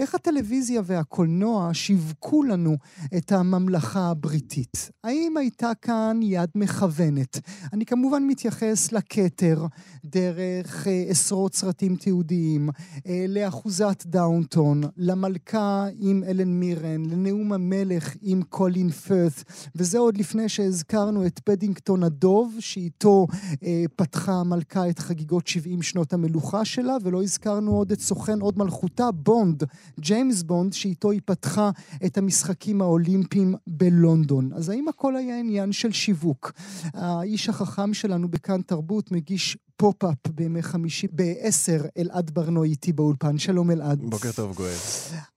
איך 0.02 0.14
הטלוויזיה 0.14 0.82
והקולנוע 0.84 1.70
שיווקו 1.72 2.42
לנו 2.42 2.76
את 3.16 3.32
הממלכה 3.32 4.10
הבריטית? 4.10 4.90
האם 5.04 5.36
הייתה 5.36 5.70
כאן 5.82 6.20
יד 6.22 6.50
מכוונת? 6.54 7.40
אני 7.72 7.86
כמובן 7.86 8.22
מתייחס 8.26 8.92
לכתר 8.92 9.66
דרך 10.04 10.86
אה, 10.86 11.04
עשרות 11.08 11.54
סרטים 11.54 11.96
תיעודיים, 11.96 12.70
אה, 13.06 13.24
לאחוזת 13.28 14.02
דאונטון, 14.06 14.82
למלכה 14.96 15.86
עם 15.98 16.24
אלן 16.24 16.48
מירן, 16.48 17.04
לנאום 17.04 17.52
המלך 17.52 18.16
עם 18.22 18.42
קולין 18.42 18.90
פרת, 18.90 19.44
וזה 19.74 19.98
עוד 19.98 20.16
לפני 20.16 20.48
שהזכרנו 20.48 21.26
את 21.26 21.38
פדינגטון 21.38 22.02
הדוב, 22.02 22.56
שאיתו 22.58 23.26
אה, 23.62 23.84
פתחה 23.96 24.32
המלכה 24.32 24.88
את 24.88 24.98
חגיגות 24.98 25.46
70 25.46 25.82
שנות 25.82 26.12
המלוכה 26.12 26.64
שלה, 26.64 26.96
ולא 27.02 27.22
הזכרנו 27.22 27.72
עוד 27.72 27.92
את 27.92 28.00
סוכן 28.00 28.40
עוד 28.40 28.58
מלכותה, 28.58 29.10
בונד, 29.12 29.64
ג'יימס 30.00 30.42
בונד, 30.42 30.72
שאיתו 30.72 31.10
היא 31.10 31.20
פתחה 31.24 31.70
את 32.06 32.18
המשחקים 32.18 32.82
האולימפיים 32.82 33.54
בלונדון. 33.66 34.52
אז 34.52 34.68
האם 34.68 34.88
הכל 34.88 35.16
היה 35.16 35.38
עניין 35.38 35.72
של 35.72 35.92
שיווק? 35.92 36.52
האיש 36.94 37.48
החכם 37.48 37.94
שלנו 37.94 38.28
בכאן 38.28 38.62
תרבות 38.62 39.12
מגיש 39.12 39.56
פופ-אפ 39.76 40.28
בימי 40.30 40.62
חמישי, 40.62 41.06
בעשר, 41.12 41.82
אלעד 41.98 42.30
ברנועי 42.30 42.70
איתי 42.70 42.92
באולפן. 42.92 43.38
שלום 43.38 43.70
אלעד. 43.70 44.00
בוקר 44.02 44.32
טוב 44.32 44.56
גואל. 44.56 44.76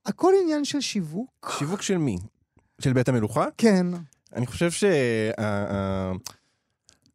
הכל 0.05 0.33
עניין 0.43 0.65
של 0.65 0.81
שיווק? 0.81 1.53
שיווק 1.59 1.81
של 1.81 1.97
מי? 1.97 2.17
של 2.81 2.93
בית 2.93 3.09
המלוכה? 3.09 3.45
כן. 3.57 3.87
אני 4.35 4.45
חושב 4.45 4.69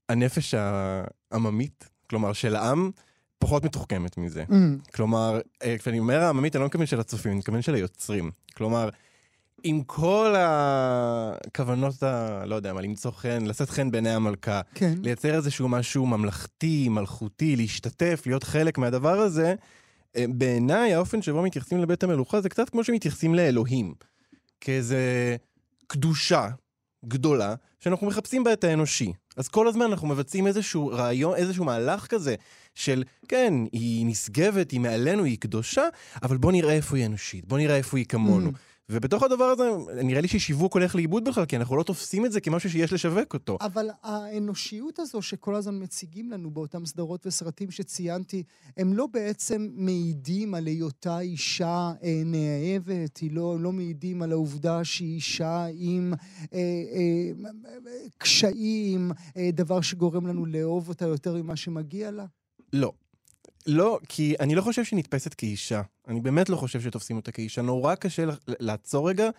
שהנפש 0.08 0.54
העממית, 0.54 1.88
כלומר 2.10 2.32
של 2.32 2.56
העם, 2.56 2.90
פחות 3.40 3.64
מתוחכמת 3.64 4.18
מזה. 4.18 4.44
Mm. 4.48 4.92
כלומר, 4.94 5.40
אה, 5.62 5.78
כשאני 5.78 5.98
אומר 5.98 6.20
העממית, 6.20 6.56
אני 6.56 6.60
לא 6.60 6.66
מתכוון 6.66 6.86
של 6.86 7.00
הצופים, 7.00 7.32
אני 7.32 7.38
מתכוון 7.38 7.62
של 7.62 7.74
היוצרים. 7.74 8.30
כלומר, 8.54 8.88
עם 9.62 9.82
כל 9.82 10.34
הכוונות, 10.38 12.02
ה... 12.02 12.42
לא 12.46 12.54
יודע 12.54 12.72
מה, 12.72 12.80
למצוא 12.80 13.10
חן, 13.10 13.46
לשאת 13.46 13.70
חן 13.70 13.90
בעיני 13.90 14.10
המלכה, 14.10 14.60
כן. 14.74 14.94
לייצר 15.02 15.34
איזשהו 15.34 15.68
משהו 15.68 16.06
ממלכתי, 16.06 16.88
מלכותי, 16.88 17.56
להשתתף, 17.56 18.22
להיות 18.26 18.44
חלק 18.44 18.78
מהדבר 18.78 19.20
הזה, 19.20 19.54
אה, 20.16 20.24
בעיניי 20.28 20.94
האופן 20.94 21.22
שבו 21.22 21.42
מתייחסים 21.42 21.78
לבית 21.78 22.02
המלוכה 22.02 22.40
זה 22.40 22.48
קצת 22.48 22.68
כמו 22.68 22.84
שמתייחסים 22.84 23.34
לאלוהים. 23.34 23.94
כאיזה 24.60 25.36
קדושה 25.86 26.48
גדולה, 27.04 27.54
שאנחנו 27.80 28.06
מחפשים 28.06 28.44
בה 28.44 28.52
את 28.52 28.64
האנושי. 28.64 29.12
אז 29.36 29.48
כל 29.48 29.68
הזמן 29.68 29.82
אנחנו 29.82 30.08
מבצעים 30.08 30.46
איזשהו 30.46 30.88
רעיון, 30.88 31.34
איזשהו 31.36 31.64
מהלך 31.64 32.06
כזה 32.06 32.34
של, 32.80 33.02
כן, 33.28 33.54
היא 33.72 34.06
נשגבת, 34.06 34.70
היא 34.70 34.80
מעלינו, 34.80 35.24
היא 35.24 35.38
קדושה, 35.38 35.84
אבל 36.22 36.36
בוא 36.36 36.52
נראה 36.52 36.72
איפה 36.72 36.96
היא 36.96 37.06
אנושית, 37.06 37.44
בוא 37.46 37.58
נראה 37.58 37.76
איפה 37.76 37.98
היא 37.98 38.06
כמונו. 38.06 38.50
Mm. 38.50 38.70
ובתוך 38.90 39.22
הדבר 39.22 39.44
הזה, 39.44 39.70
נראה 40.04 40.20
לי 40.20 40.28
ששיווק 40.28 40.74
הולך 40.74 40.94
לאיבוד 40.94 41.24
בכלל, 41.24 41.44
כי 41.44 41.56
אנחנו 41.56 41.76
לא 41.76 41.82
תופסים 41.82 42.26
את 42.26 42.32
זה 42.32 42.40
כמשהו 42.40 42.70
שיש 42.70 42.92
לשווק 42.92 43.34
אותו. 43.34 43.58
אבל 43.60 43.88
האנושיות 44.02 44.98
הזו 44.98 45.22
שכל 45.22 45.54
הזמן 45.54 45.82
מציגים 45.82 46.30
לנו 46.30 46.50
באותם 46.50 46.86
סדרות 46.86 47.26
וסרטים 47.26 47.70
שציינתי, 47.70 48.42
הם 48.76 48.92
לא 48.92 49.06
בעצם 49.06 49.68
מעידים 49.72 50.54
על 50.54 50.66
היותה 50.66 51.20
אישה 51.20 51.92
אה, 52.02 52.22
נאהבת, 52.24 53.16
היא 53.16 53.30
לא, 53.32 53.56
לא 53.60 53.72
מעידים 53.72 54.22
על 54.22 54.32
העובדה 54.32 54.84
שהיא 54.84 55.14
אישה 55.14 55.66
עם 55.74 56.12
אה, 56.52 56.58
אה, 56.58 57.48
קשיים, 58.18 59.10
אה, 59.36 59.50
דבר 59.52 59.80
שגורם 59.80 60.26
לנו 60.26 60.46
לאהוב 60.46 60.88
אותה 60.88 61.04
יותר 61.04 61.34
ממה 61.34 61.56
שמגיע 61.56 62.10
לה? 62.10 62.24
לא. 62.72 62.92
לא, 63.66 63.98
כי 64.08 64.34
אני 64.40 64.54
לא 64.54 64.62
חושב 64.62 64.84
שהיא 64.84 64.98
נתפסת 64.98 65.34
כאישה. 65.34 65.82
אני 66.08 66.20
באמת 66.20 66.48
לא 66.48 66.56
חושב 66.56 66.80
שתופסים 66.80 67.16
אותה 67.16 67.32
כאישה. 67.32 67.62
נורא 67.62 67.94
קשה 67.94 68.24
לעצור 68.46 69.08
רגע. 69.08 69.30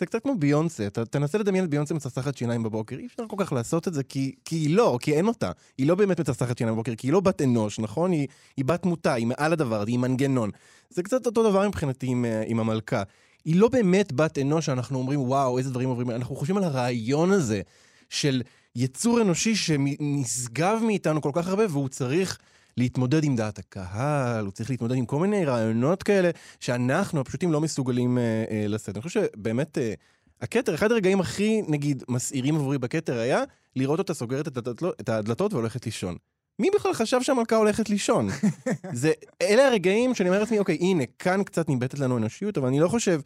זה 0.00 0.06
קצת 0.06 0.22
כמו 0.22 0.34
ביונסה, 0.38 0.86
אתה 0.86 1.04
תנסה 1.04 1.38
לדמיין 1.38 1.64
את 1.64 1.70
ביונסה 1.70 1.94
מצחצחת 1.94 2.36
שיניים 2.36 2.62
בבוקר, 2.62 2.96
אי 2.96 3.06
אפשר 3.06 3.22
כל 3.28 3.36
כך 3.38 3.52
לעשות 3.52 3.88
את 3.88 3.94
זה 3.94 4.02
כי, 4.02 4.34
כי 4.44 4.56
היא 4.56 4.76
לא, 4.76 4.98
כי 5.02 5.14
אין 5.14 5.26
אותה. 5.26 5.52
היא 5.78 5.86
לא 5.86 5.94
באמת 5.94 6.20
מצחצחת 6.20 6.58
שיניים 6.58 6.74
בבוקר, 6.74 6.94
כי 6.94 7.06
היא 7.06 7.12
לא 7.12 7.20
בת 7.20 7.42
אנוש, 7.42 7.78
נכון? 7.78 8.12
היא, 8.12 8.26
היא 8.56 8.64
בת 8.64 8.82
תמותה, 8.82 9.14
היא 9.14 9.26
מעל 9.26 9.52
הדבר 9.52 9.84
היא 9.86 9.98
מנגנון. 9.98 10.50
זה 10.90 11.02
קצת 11.02 11.26
אותו 11.26 11.50
דבר 11.50 11.68
מבחינתי 11.68 12.06
עם, 12.06 12.24
אה, 12.24 12.42
עם 12.46 12.60
המלכה. 12.60 13.02
היא 13.44 13.56
לא 13.56 13.68
באמת 13.68 14.12
בת 14.12 14.38
אנוש 14.38 14.66
שאנחנו 14.66 14.98
אומרים, 14.98 15.20
וואו, 15.20 15.58
איזה 15.58 15.70
דברים 15.70 15.88
עוברים, 15.88 16.10
אנחנו 16.10 16.36
חושבים 16.36 16.56
על 16.56 16.64
הרעיון 16.64 17.30
הזה 17.30 17.60
של 18.08 18.42
יצור 18.76 19.20
אנושי 19.20 19.56
שנשגב 19.56 20.80
מאיתנו 20.86 21.22
כל 21.22 21.30
כך 21.34 21.48
הרבה, 21.48 21.64
והוא 21.70 21.88
צריך 21.88 22.38
להתמודד 22.76 23.24
עם 23.24 23.36
דעת 23.36 23.58
הקהל, 23.58 24.44
הוא 24.44 24.52
צריך 24.52 24.70
להתמודד 24.70 24.94
עם 24.94 25.06
כל 25.06 25.18
מיני 25.18 25.44
רעיונות 25.44 26.02
כאלה, 26.02 26.30
שאנחנו 26.60 27.20
הפשוטים 27.20 27.52
לא 27.52 27.60
מסוגלים 27.60 28.18
אה, 28.18 28.44
אה, 28.50 28.66
לשאת. 28.68 28.96
אני 28.96 29.02
חושב 29.02 29.24
שבאמת, 29.34 29.78
אה, 29.78 29.94
הכתר, 30.40 30.74
אחד 30.74 30.92
הרגעים 30.92 31.20
הכי, 31.20 31.62
נגיד, 31.68 32.04
מסעירים 32.08 32.54
עבורי 32.54 32.78
בכתר 32.78 33.18
היה 33.18 33.42
לראות 33.76 33.98
אותה 33.98 34.14
סוגרת 34.14 34.48
את 34.48 34.56
הדלתות, 34.56 35.00
את 35.00 35.08
הדלתות 35.08 35.52
והולכת 35.52 35.86
לישון. 35.86 36.16
מי 36.58 36.68
בכלל 36.74 36.94
חשב 36.94 37.22
שהמלכה 37.22 37.56
הולכת 37.56 37.90
לישון? 37.90 38.28
זה, 38.92 39.12
אלה 39.42 39.68
הרגעים 39.68 40.14
שאני 40.14 40.28
אומר 40.28 40.40
לעצמי, 40.40 40.58
אוקיי, 40.58 40.78
הנה, 40.80 41.04
כאן 41.18 41.42
קצת 41.44 41.68
ניבטת 41.68 41.98
לנו 41.98 42.16
אנושיות, 42.16 42.58
אבל 42.58 42.68
אני 42.68 42.80
לא 42.80 42.88
חושב... 42.88 43.20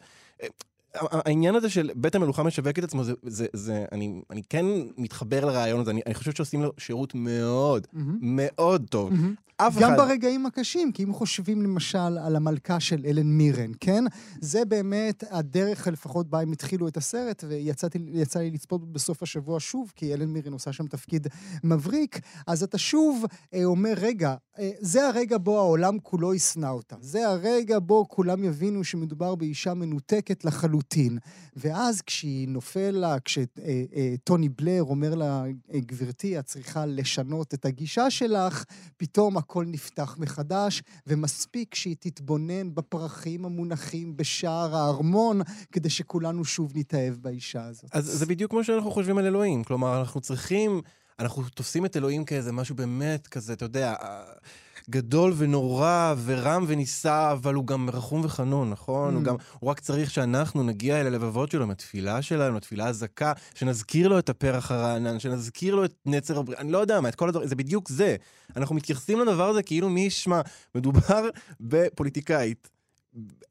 העניין 1.01 1.55
הזה 1.55 1.69
של 1.69 1.89
בית 1.95 2.15
המלוכה 2.15 2.43
משווק 2.43 2.79
את 2.79 2.83
עצמו, 2.83 3.03
זה, 3.03 3.13
זה, 3.23 3.45
זה, 3.53 3.85
אני, 3.91 4.21
אני 4.29 4.41
כן 4.49 4.65
מתחבר 4.97 5.45
לרעיון 5.45 5.79
הזה, 5.79 5.91
אני, 5.91 6.01
אני 6.05 6.13
חושב 6.13 6.31
שעושים 6.31 6.61
לו 6.61 6.71
שירות 6.77 7.15
מאוד, 7.15 7.87
mm-hmm. 7.93 7.99
מאוד 8.21 8.85
טוב. 8.89 9.11
Mm-hmm. 9.11 9.45
אף 9.57 9.77
גם 9.79 9.93
אחד... 9.93 9.97
ברגעים 9.97 10.45
הקשים, 10.45 10.91
כי 10.91 11.03
אם 11.03 11.13
חושבים 11.13 11.61
למשל 11.61 11.97
על 11.97 12.35
המלכה 12.35 12.79
של 12.79 13.05
אלן 13.05 13.27
מירן, 13.27 13.71
כן? 13.79 14.03
זה 14.41 14.65
באמת 14.65 15.23
הדרך 15.31 15.87
לפחות 15.87 16.29
בה 16.29 16.41
הם 16.41 16.51
התחילו 16.51 16.87
את 16.87 16.97
הסרט, 16.97 17.43
ויצא 17.47 18.39
לי 18.39 18.51
לצפות 18.51 18.91
בסוף 18.91 19.23
השבוע 19.23 19.59
שוב, 19.59 19.91
כי 19.95 20.13
אלן 20.13 20.29
מירן 20.29 20.53
עושה 20.53 20.73
שם 20.73 20.87
תפקיד 20.87 21.27
מבריק, 21.63 22.19
אז 22.47 22.63
אתה 22.63 22.77
שוב 22.77 23.25
אה, 23.53 23.65
אומר, 23.65 23.93
רגע, 23.97 24.35
אה, 24.59 24.71
זה 24.79 25.07
הרגע 25.07 25.37
בו 25.37 25.57
העולם 25.57 25.99
כולו 25.99 26.33
ישנא 26.33 26.67
אותה. 26.67 26.95
זה 27.01 27.27
הרגע 27.27 27.79
בו 27.79 28.05
כולם 28.07 28.43
יבינו 28.43 28.83
שמדובר 28.83 29.35
באישה 29.35 29.73
מנותקת 29.73 30.45
לחלוטין. 30.45 30.84
ואז 31.55 32.01
כשהיא 32.01 32.47
נופל 32.47 32.91
לה, 32.91 33.19
כשטוני 33.19 34.47
אה, 34.47 34.51
אה, 34.51 34.55
בלר 34.57 34.83
אומר 34.83 35.15
לה, 35.15 35.43
אה, 35.73 35.79
גברתי, 35.79 36.39
את 36.39 36.45
צריכה 36.45 36.85
לשנות 36.85 37.53
את 37.53 37.65
הגישה 37.65 38.09
שלך, 38.09 38.63
פתאום 38.97 39.37
הכל 39.37 39.65
נפתח 39.67 40.15
מחדש, 40.19 40.83
ומספיק 41.07 41.75
שהיא 41.75 41.95
תתבונן 41.99 42.75
בפרחים 42.75 43.45
המונחים 43.45 44.17
בשער 44.17 44.75
הארמון, 44.75 45.41
כדי 45.71 45.89
שכולנו 45.89 46.45
שוב 46.45 46.71
נתאהב 46.75 47.15
באישה 47.15 47.65
הזאת. 47.65 47.89
אז 47.93 48.05
זה 48.05 48.25
בדיוק 48.25 48.51
כמו 48.51 48.63
שאנחנו 48.63 48.91
חושבים 48.91 49.17
על 49.17 49.25
אלוהים. 49.25 49.63
כלומר, 49.63 49.99
אנחנו 49.99 50.21
צריכים, 50.21 50.81
אנחנו 51.19 51.43
תופסים 51.43 51.85
את 51.85 51.97
אלוהים 51.97 52.25
כאיזה 52.25 52.51
משהו 52.51 52.75
באמת 52.75 53.27
כזה, 53.27 53.53
אתה 53.53 53.65
יודע... 53.65 53.95
גדול 54.89 55.33
ונורא 55.37 56.13
ורם 56.25 56.65
ונישא, 56.67 57.29
אבל 57.31 57.53
הוא 57.53 57.67
גם 57.67 57.89
רחום 57.89 58.21
וחנון, 58.25 58.69
נכון? 58.69 59.13
Mm. 59.13 59.17
הוא 59.17 59.23
גם, 59.23 59.35
הוא 59.59 59.69
רק 59.69 59.79
צריך 59.79 60.11
שאנחנו 60.11 60.63
נגיע 60.63 61.01
אל 61.01 61.07
הלבבות 61.07 61.51
שלו, 61.51 61.63
עם 61.63 61.71
התפילה 61.71 62.21
שלנו, 62.21 62.57
התפילה 62.57 62.87
הזכה, 62.87 63.33
שנזכיר 63.55 64.07
לו 64.07 64.19
את 64.19 64.29
הפרח 64.29 64.71
הרענן, 64.71 65.19
שנזכיר 65.19 65.75
לו 65.75 65.85
את 65.85 65.93
נצר 66.05 66.39
הבריאה, 66.39 66.61
אני 66.61 66.71
לא 66.71 66.77
יודע 66.77 67.01
מה, 67.01 67.09
את 67.09 67.15
כל 67.15 67.27
הדברים, 67.27 67.47
זה 67.47 67.55
בדיוק 67.55 67.89
זה. 67.89 68.15
אנחנו 68.55 68.75
מתייחסים 68.75 69.19
לדבר 69.19 69.49
הזה 69.49 69.63
כאילו 69.63 69.89
מי 69.89 70.01
ישמע, 70.01 70.41
מדובר 70.75 71.29
בפוליטיקאית 71.59 72.69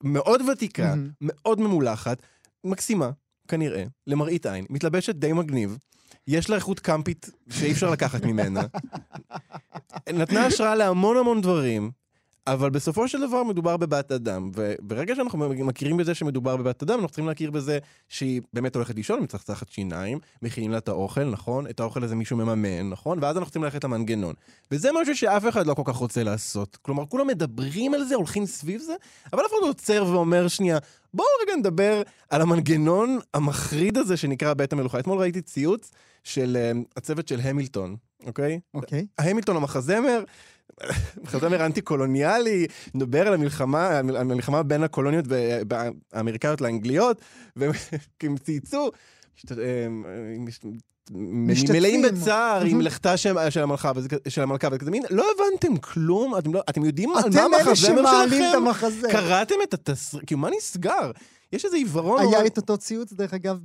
מאוד 0.02 0.42
ותיקה, 0.52 0.94
mm-hmm. 0.94 0.96
מאוד 1.20 1.60
ממולחת, 1.60 2.22
מקסימה, 2.64 3.10
כנראה, 3.48 3.84
למראית 4.06 4.46
עין, 4.46 4.66
מתלבשת 4.70 5.14
די 5.14 5.32
מגניב. 5.32 5.78
יש 6.26 6.50
לה 6.50 6.56
איכות 6.56 6.80
קמפית 6.80 7.30
שאי 7.50 7.72
אפשר 7.72 7.90
לקחת 7.90 8.24
ממנה. 8.24 8.62
נתנה 10.12 10.46
השראה 10.46 10.74
להמון 10.74 11.16
המון 11.16 11.40
דברים, 11.40 11.90
אבל 12.46 12.70
בסופו 12.70 13.08
של 13.08 13.20
דבר 13.20 13.42
מדובר 13.42 13.76
בבת 13.76 14.12
אדם. 14.12 14.50
וברגע 14.54 15.16
שאנחנו 15.16 15.48
מכירים 15.48 15.96
בזה 15.96 16.14
שמדובר 16.14 16.56
בבת 16.56 16.82
אדם, 16.82 16.94
אנחנו 16.94 17.08
צריכים 17.08 17.26
להכיר 17.26 17.50
בזה 17.50 17.78
שהיא 18.08 18.40
באמת 18.52 18.74
הולכת 18.74 18.94
לישון, 18.94 19.22
מצחצחת 19.22 19.68
שיניים, 19.68 20.18
מכינים 20.42 20.70
לה 20.70 20.78
את 20.78 20.88
האוכל, 20.88 21.24
נכון? 21.24 21.66
את 21.66 21.80
האוכל 21.80 22.04
הזה 22.04 22.14
מישהו 22.14 22.36
מממן, 22.36 22.90
נכון? 22.90 23.18
ואז 23.22 23.36
אנחנו 23.36 23.50
צריכים 23.50 23.64
ללכת 23.64 23.84
למנגנון. 23.84 24.34
וזה 24.70 24.90
משהו 25.00 25.16
שאף 25.16 25.48
אחד 25.48 25.66
לא 25.66 25.74
כל 25.74 25.82
כך 25.84 25.96
רוצה 25.96 26.22
לעשות. 26.22 26.78
כלומר, 26.82 27.06
כולם 27.06 27.26
מדברים 27.26 27.94
על 27.94 28.04
זה, 28.04 28.14
הולכים 28.14 28.46
סביב 28.46 28.80
זה, 28.80 28.94
אבל 29.32 29.42
אף 29.42 29.50
אחד 29.50 29.58
לא 29.62 29.68
עוצר 29.68 30.04
ואומר, 30.06 30.48
שנייה, 30.48 30.78
בואו 31.14 31.26
רגע 31.42 31.56
נדבר 31.56 32.02
על 32.30 32.42
המנגנון 32.42 33.18
המחריד 33.34 33.98
הזה 33.98 34.16
שנקרא 34.16 34.54
בית 34.54 34.72
המלוכה. 34.72 34.98
אתמול 34.98 35.18
ראיתי 35.18 35.42
ציוץ 35.42 35.90
של 36.24 36.56
uh, 36.56 36.88
הצוות 36.96 37.28
של 37.28 37.40
המילטון, 37.40 37.96
אוקיי? 38.26 38.60
אוקיי. 38.74 39.06
המילטון 39.18 39.56
המחזמר, 39.56 40.24
מחזמר 41.22 41.66
אנטי-קולוניאלי, 41.66 42.66
מדבר 42.94 43.26
על 43.26 43.34
המלחמה, 43.34 43.98
על 43.98 44.16
המלחמה 44.16 44.62
בין 44.62 44.82
הקולוניות 44.82 45.24
האמריקאיות 46.12 46.60
לאנגליות, 46.60 47.20
והם 47.56 48.36
צייצו, 48.44 48.90
אה, 51.10 51.72
מלאים 51.72 52.02
בצער 52.02 52.62
עם 52.62 52.80
לכתה 52.80 53.16
של 53.16 53.62
המלכה, 53.62 53.92
של 54.28 54.42
המלכה, 54.42 54.68
וכזה 54.72 54.90
מין, 54.90 55.02
לא 55.10 55.26
הבנתם 55.34 55.76
כלום, 55.76 56.38
אתם, 56.38 56.54
לא, 56.54 56.62
אתם 56.70 56.84
יודעים 56.84 57.10
על 57.10 57.22
מה 57.34 57.42
המחזמר 57.44 57.74
שלכם? 57.74 57.92
אתם 57.92 57.98
אלה 57.98 58.26
שמעלים 58.26 58.42
את 58.50 58.54
המחזמר. 58.54 59.10
קראתם 59.12 59.54
את 59.62 59.74
התסריט, 59.74 60.24
כאילו 60.26 60.40
מה 60.40 60.48
נסגר? 60.56 61.10
יש 61.54 61.64
איזה 61.64 61.76
עיוורון. 61.76 62.20
היה 62.20 62.46
את 62.46 62.56
אותו 62.56 62.78
ציוץ, 62.78 63.12
דרך 63.12 63.34
אגב, 63.34 63.58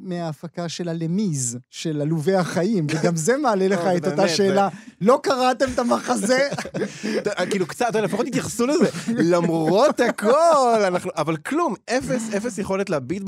מההפקה 0.00 0.68
של 0.68 0.88
הלמיז, 0.88 1.58
של 1.70 2.00
עלובי 2.00 2.34
החיים, 2.34 2.86
וגם 2.90 3.16
זה 3.16 3.36
מעלה 3.36 3.68
לך 3.68 3.80
את 3.96 4.06
אותה 4.06 4.28
שאלה. 4.28 4.68
לא 5.00 5.20
קראתם 5.22 5.66
את 5.74 5.78
המחזה? 5.78 6.48
כאילו 7.50 7.66
קצת, 7.66 7.94
לפחות 7.94 8.26
התייחסו 8.26 8.66
לזה. 8.66 8.88
למרות 9.08 10.00
הכל, 10.00 10.84
אבל 11.16 11.36
כלום, 11.36 11.74
אפס, 11.90 12.34
אפס 12.36 12.58
יכולת 12.58 12.90
להביט 12.90 13.22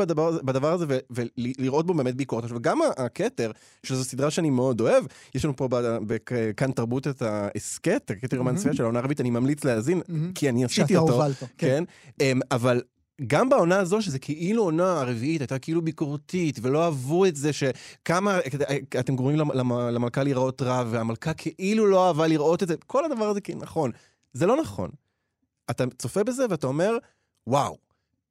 בדבר 0.45 0.73
הזה 0.73 0.87
ולראות 1.11 1.87
בו 1.87 1.95
באמת 1.95 2.15
ביקורת. 2.15 2.45
וגם 2.51 2.81
הכתר, 2.97 3.51
שזו 3.83 4.05
סדרה 4.05 4.31
שאני 4.31 4.51
מאוד 4.51 4.81
אוהב, 4.81 5.05
יש 5.35 5.45
לנו 5.45 5.57
פה 5.57 5.69
בכאן 6.07 6.73
תרבות 6.73 7.07
את 7.07 7.23
ההסכת, 7.23 8.11
הכתר 8.11 8.37
יומן 8.37 8.57
צפייה 8.57 8.75
של 8.75 8.83
העונה 8.83 8.99
הערבית, 8.99 9.21
אני 9.21 9.31
ממליץ 9.31 9.65
להאזין, 9.65 10.01
כי 10.35 10.49
אני 10.49 10.65
עשיתי 10.65 10.97
אותו. 10.97 11.13
שאתה 11.13 11.23
הובלת. 11.23 11.43
כן. 11.59 11.85
אמ, 12.21 12.41
אבל 12.51 12.81
גם 13.27 13.49
בעונה 13.49 13.79
הזו, 13.79 14.03
שזה 14.03 14.19
כאילו 14.19 14.63
עונה 14.63 15.01
הרביעית, 15.01 15.41
הייתה 15.41 15.59
כאילו 15.59 15.83
ביקורתית, 15.83 16.59
ולא 16.63 16.85
אהבו 16.85 17.27
את 17.27 17.37
זה 17.37 17.51
שכמה, 17.53 18.39
אתם 19.01 19.17
גורמים 19.17 19.51
למלכה 19.69 20.23
להיראות 20.23 20.63
רע, 20.63 20.85
והמלכה 20.91 21.35
כאילו 21.35 21.87
לא 21.87 22.09
אהבה 22.09 22.27
לראות 22.27 22.63
את 22.63 22.69
זה, 22.69 22.75
כל 22.87 23.05
הדבר 23.05 23.29
הזה 23.29 23.41
כאילו 23.41 23.61
נכון. 23.61 23.91
זה 24.33 24.47
לא 24.47 24.57
נכון. 24.57 24.91
אתה 25.71 25.85
צופה 25.99 26.25
בזה 26.25 26.47
ואתה 26.51 26.67
אומר, 26.67 26.97
וואו, 27.47 27.77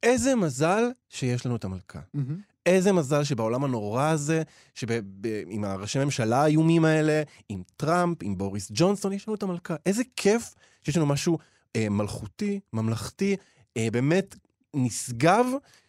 איזה 0.03 0.35
מזל 0.35 0.83
שיש 1.09 1.45
לנו 1.45 1.55
את 1.55 1.65
המלכה. 1.65 1.99
Mm-hmm. 1.99 2.51
איזה 2.65 2.91
מזל 2.91 3.23
שבעולם 3.23 3.63
הנורא 3.63 4.09
הזה, 4.09 4.43
שעם 4.75 5.63
הראשי 5.63 6.03
ממשלה 6.03 6.43
האיומים 6.43 6.85
האלה, 6.85 7.23
עם 7.49 7.63
טראמפ, 7.77 8.17
עם 8.23 8.37
בוריס 8.37 8.71
ג'ונסון, 8.73 9.13
יש 9.13 9.27
לנו 9.27 9.35
את 9.35 9.43
המלכה. 9.43 9.75
איזה 9.85 10.03
כיף 10.15 10.55
שיש 10.83 10.97
לנו 10.97 11.05
משהו 11.05 11.37
אה, 11.75 11.89
מלכותי, 11.89 12.59
ממלכתי, 12.73 13.35
אה, 13.77 13.87
באמת 13.91 14.35
נשגב 14.73 15.45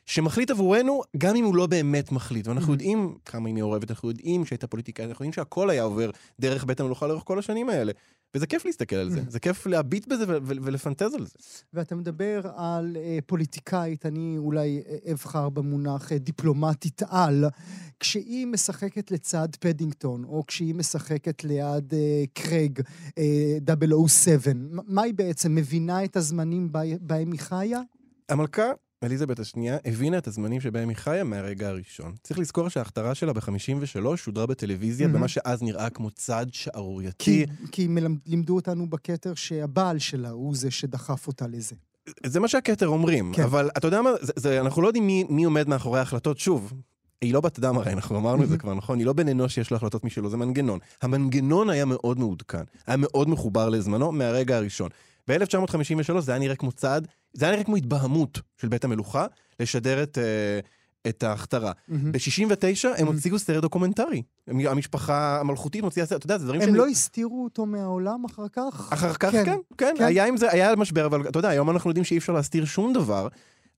שמחליט 0.06 0.50
עבורנו, 0.50 1.02
גם 1.18 1.36
אם 1.36 1.44
הוא 1.44 1.56
לא 1.56 1.66
באמת 1.66 2.12
מחליט. 2.12 2.46
ואנחנו 2.46 2.68
mm-hmm. 2.68 2.72
יודעים 2.72 3.14
כמה 3.24 3.48
היא 3.48 3.54
מעורבת, 3.54 3.90
אנחנו 3.90 4.08
יודעים 4.08 4.44
שהייתה 4.44 4.66
פוליטיקאית, 4.66 5.08
אנחנו 5.08 5.22
יודעים 5.22 5.32
שהכל 5.32 5.70
היה 5.70 5.82
עובר 5.82 6.10
דרך 6.40 6.64
בית 6.64 6.80
המלוכה 6.80 7.06
לאורך 7.06 7.22
כל 7.26 7.38
השנים 7.38 7.68
האלה. 7.68 7.92
וזה 8.34 8.46
כיף 8.46 8.64
להסתכל 8.64 8.96
על 8.96 9.10
זה, 9.10 9.18
mm-hmm. 9.20 9.30
זה 9.30 9.40
כיף 9.40 9.66
להביט 9.66 10.08
בזה 10.08 10.24
ולפנטז 10.44 11.14
על 11.14 11.26
זה. 11.26 11.32
ואתה 11.72 11.94
מדבר 11.94 12.40
על 12.56 12.96
uh, 12.96 13.22
פוליטיקאית, 13.26 14.06
אני 14.06 14.34
אולי 14.38 14.82
אה, 14.88 15.12
אבחר 15.12 15.48
במונח 15.48 16.12
uh, 16.12 16.18
דיפלומטית 16.18 17.02
על, 17.08 17.44
כשהיא 18.00 18.46
משחקת 18.46 19.10
לצד 19.10 19.48
פדינגטון, 19.60 20.24
או 20.24 20.46
כשהיא 20.46 20.74
משחקת 20.74 21.44
ליד 21.44 21.92
uh, 21.92 21.96
קרייג, 22.32 22.80
uh, 23.08 24.08
007, 24.08 24.52
מה 24.66 25.02
היא 25.02 25.14
בעצם, 25.14 25.54
מבינה 25.54 26.04
את 26.04 26.16
הזמנים 26.16 26.68
בהם 27.00 27.32
היא 27.32 27.40
חיה? 27.40 27.80
המלכה, 28.32 28.70
אליזבת 29.04 29.38
השנייה, 29.38 29.76
הבינה 29.84 30.18
את 30.18 30.26
הזמנים 30.26 30.60
שבהם 30.60 30.88
היא 30.88 30.96
חיה 30.96 31.24
מהרגע 31.24 31.68
הראשון. 31.68 32.12
צריך 32.22 32.40
לזכור 32.40 32.68
שההכתרה 32.68 33.14
שלה 33.14 33.32
ב-53 33.32 34.16
שודרה 34.16 34.46
בטלוויזיה, 34.46 35.06
mm-hmm. 35.06 35.10
במה 35.10 35.28
שאז 35.28 35.62
נראה 35.62 35.90
כמו 35.90 36.10
צעד 36.10 36.54
שערורייתי. 36.54 37.24
כי, 37.24 37.46
כי 37.72 37.88
מלמד, 37.88 38.18
לימדו 38.26 38.54
אותנו 38.54 38.90
בכתר 38.90 39.34
שהבעל 39.34 39.98
שלה 39.98 40.30
הוא 40.30 40.56
זה 40.56 40.70
שדחף 40.70 41.26
אותה 41.26 41.46
לזה. 41.46 41.76
זה 42.26 42.40
מה 42.40 42.48
שהכתר 42.48 42.88
אומרים, 42.88 43.32
כן. 43.34 43.42
אבל 43.42 43.70
אתה 43.76 43.86
יודע 43.86 44.02
מה, 44.02 44.10
זה, 44.20 44.32
זה, 44.36 44.60
אנחנו 44.60 44.82
לא 44.82 44.86
יודעים 44.86 45.06
מי, 45.06 45.24
מי 45.28 45.44
עומד 45.44 45.68
מאחורי 45.68 45.98
ההחלטות. 45.98 46.38
שוב, 46.38 46.72
היא 47.20 47.34
לא 47.34 47.40
בת 47.40 47.58
אדם 47.58 47.78
הרי, 47.78 47.92
אנחנו 47.92 48.18
אמרנו 48.18 48.44
את 48.44 48.48
זה 48.48 48.58
כבר, 48.58 48.74
נכון? 48.74 48.98
היא 48.98 49.06
לא 49.06 49.12
בן 49.12 49.28
אנוש 49.28 49.54
שיש 49.54 49.70
לו 49.70 49.76
החלטות 49.76 50.04
משלו, 50.04 50.30
זה 50.30 50.36
מנגנון. 50.36 50.78
המנגנון 51.02 51.70
היה 51.70 51.84
מאוד 51.84 52.18
מעודכן, 52.18 52.62
היה 52.86 52.96
מאוד 52.96 53.28
מחובר 53.28 53.68
לזמנו 53.68 54.12
מהרגע 54.12 54.56
הראשון. 54.56 54.90
ב-1953 55.28 56.20
זה 56.20 56.32
היה 56.32 56.38
נראה 56.38 56.56
כמו 56.56 56.72
צעד, 56.72 57.08
זה 57.32 57.44
היה 57.44 57.52
נראה 57.52 57.64
כמו 57.64 57.76
התבהמות 57.76 58.40
של 58.56 58.68
בית 58.68 58.84
המלוכה, 58.84 59.26
לשדר 59.60 60.02
את... 60.02 60.18
אה, 60.18 60.60
את 61.08 61.22
ההכתרה. 61.22 61.72
Mm-hmm. 61.72 61.92
ב-69 62.12 63.00
הם 63.00 63.06
הוציאו 63.06 63.38
סרט 63.38 63.62
דוקומנטרי. 63.62 64.22
המשפחה 64.48 65.40
המלכותית 65.40 65.82
מוציאה 65.82 66.06
סרט, 66.06 66.18
אתה 66.18 66.26
יודע, 66.26 66.38
זה 66.38 66.44
דברים 66.44 66.60
הם 66.60 66.74
לא 66.74 66.86
הסתירו 66.86 67.44
אותו 67.44 67.66
מהעולם 67.66 68.24
אחר 68.24 68.48
כך? 68.52 68.92
אחר 68.92 69.12
כך, 69.12 69.30
כן, 69.30 69.56
כן, 69.78 69.94
היה 69.98 70.24
עם 70.24 70.36
זה, 70.36 70.50
היה 70.50 70.76
משבר, 70.76 71.06
אבל 71.06 71.28
אתה 71.28 71.38
יודע, 71.38 71.48
היום 71.48 71.70
אנחנו 71.70 71.90
יודעים 71.90 72.04
שאי 72.04 72.18
אפשר 72.18 72.32
להסתיר 72.32 72.64
שום 72.64 72.92
דבר. 72.92 73.28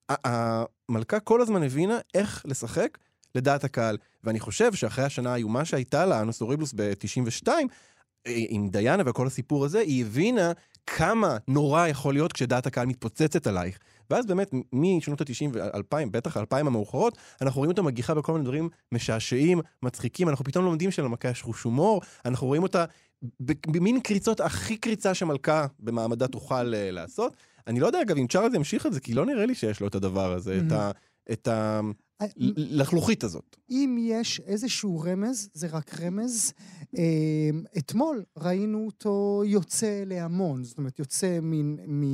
המלכה 0.09 1.20
כל 1.20 1.40
הזמן 1.40 1.62
הבינה 1.62 1.99
איך 2.14 2.42
לשחק 2.45 2.99
לדעת 3.34 3.64
הקהל. 3.64 3.97
ואני 4.24 4.40
חושב 4.40 4.74
שאחרי 4.74 5.05
השנה 5.05 5.32
האיומה 5.32 5.64
שהייתה 5.64 6.07
לה, 6.07 6.20
אנוס 6.20 6.40
אוריבלוס 6.40 6.72
ב-92, 6.76 7.49
עם 8.26 8.68
דיאנה 8.68 9.03
וכל 9.07 9.26
הסיפור 9.26 9.64
הזה, 9.64 9.78
היא 9.78 10.05
הבינה 10.05 10.53
כמה 10.87 11.37
נורא 11.49 11.87
יכול 11.87 12.14
להיות 12.14 12.32
כשדעת 12.32 12.66
הקהל 12.66 12.87
מתפוצצת 12.87 13.47
עלייך. 13.47 13.78
ואז 14.11 14.26
באמת, 14.26 14.51
משנות 14.72 15.20
ה-90 15.20 15.51
ו-2000, 15.53 16.07
בטח 16.11 16.37
2000 16.37 16.66
המאוחרות, 16.66 17.18
אנחנו 17.41 17.59
רואים 17.59 17.70
אותה 17.70 17.82
מגיחה 17.82 18.14
בכל 18.14 18.32
מיני 18.32 18.45
דברים 18.45 18.68
משעשעים, 18.93 19.61
מצחיקים, 19.82 20.28
אנחנו 20.28 20.45
פתאום 20.45 20.64
לומדים 20.64 20.91
שלמכה 20.91 21.28
יש 21.28 21.43
חוש 21.43 21.62
הומור, 21.62 22.03
אנחנו 22.24 22.47
רואים 22.47 22.62
אותה 22.62 22.85
במין 23.66 24.01
קריצות 24.01 24.41
הכי 24.41 24.76
קריצה 24.76 25.14
שמלכה 25.14 25.66
במעמדה 25.80 26.28
תוכל 26.28 26.74
uh, 26.74 26.93
לעשות. 26.93 27.37
אני 27.66 27.80
לא 27.80 27.87
יודע, 27.87 28.03
אגב, 28.03 28.16
אם 28.16 28.26
צ'ארלס 28.26 28.55
ימשיך 28.55 28.87
את 28.87 28.93
זה, 28.93 29.01
כי 29.01 29.14
לא 29.14 29.26
נראה 29.26 29.47
לי 29.47 29.55
שיש 29.55 29.80
לו 29.80 29.89
את 29.89 29.95
הדבר 29.95 30.32
הזה, 30.32 30.59
mm-hmm. 30.59 30.66
את 30.66 30.72
ה... 30.72 30.91
את 31.32 31.49
ה... 31.49 31.80
לחלוכית 32.56 33.24
הזאת. 33.24 33.56
אם 33.70 33.96
יש 34.00 34.40
איזשהו 34.46 35.00
רמז, 35.00 35.48
זה 35.52 35.66
רק 35.66 36.00
רמז. 36.00 36.52
אתמול 37.78 38.24
ראינו 38.36 38.86
אותו 38.86 39.42
יוצא 39.46 40.02
להמון, 40.06 40.64
זאת 40.64 40.78
אומרת, 40.78 40.98
יוצא 40.98 41.38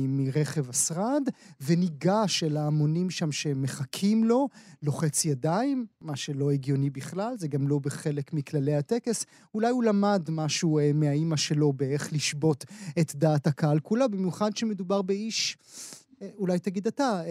מרכב 0.07 0.69
השרד 0.69 1.23
וניגש 1.61 2.43
אל 2.43 2.57
ההמונים 2.57 3.09
שם 3.09 3.31
שמחכים 3.31 4.23
לו, 4.23 4.47
לוחץ 4.83 5.25
ידיים, 5.25 5.85
מה 6.01 6.15
שלא 6.15 6.51
הגיוני 6.51 6.89
בכלל, 6.89 7.37
זה 7.37 7.47
גם 7.47 7.67
לא 7.67 7.79
בחלק 7.79 8.33
מכללי 8.33 8.75
הטקס. 8.75 9.25
אולי 9.53 9.69
הוא 9.69 9.83
למד 9.83 10.27
משהו 10.31 10.79
מהאימא 10.93 11.37
שלו 11.37 11.73
באיך 11.73 12.13
לשבות 12.13 12.65
את 12.99 13.15
דעת 13.15 13.47
הקהל 13.47 13.79
כולה, 13.79 14.07
במיוחד 14.07 14.57
שמדובר 14.57 15.01
באיש... 15.01 15.57
אולי 16.37 16.59
תגיד 16.59 16.87
אתה, 16.87 17.21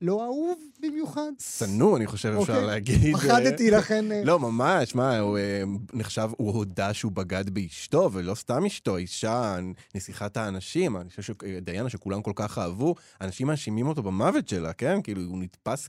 לא 0.00 0.24
אהוב 0.24 0.58
במיוחד? 0.80 1.30
שנוא, 1.58 1.96
אני 1.96 2.06
חושב, 2.06 2.28
אפשר 2.28 2.52
אוקיי. 2.52 2.66
להגיד. 2.66 3.16
פחדתי 3.16 3.70
לכן... 3.70 4.12
אה. 4.12 4.24
לא, 4.24 4.38
ממש, 4.38 4.94
מה, 4.94 5.18
הוא 5.18 5.38
אה, 5.38 5.62
נחשב, 5.92 6.30
הוא 6.36 6.52
הודה 6.52 6.94
שהוא 6.94 7.12
בגד 7.12 7.50
באשתו, 7.50 8.10
ולא 8.12 8.34
סתם 8.34 8.64
אשתו, 8.66 8.96
אישה, 8.96 9.56
נסיכת 9.94 10.36
האנשים, 10.36 10.96
אני 10.96 11.10
חושב 11.10 11.22
שדיינה, 11.22 11.90
שכולם 11.90 12.22
כל 12.22 12.32
כך 12.34 12.58
אהבו, 12.58 12.94
אנשים 13.20 13.46
מאשימים 13.46 13.86
אותו 13.86 14.02
במוות 14.02 14.48
שלה, 14.48 14.72
כן? 14.72 15.02
כאילו, 15.02 15.22
הוא 15.22 15.38
נתפס 15.38 15.88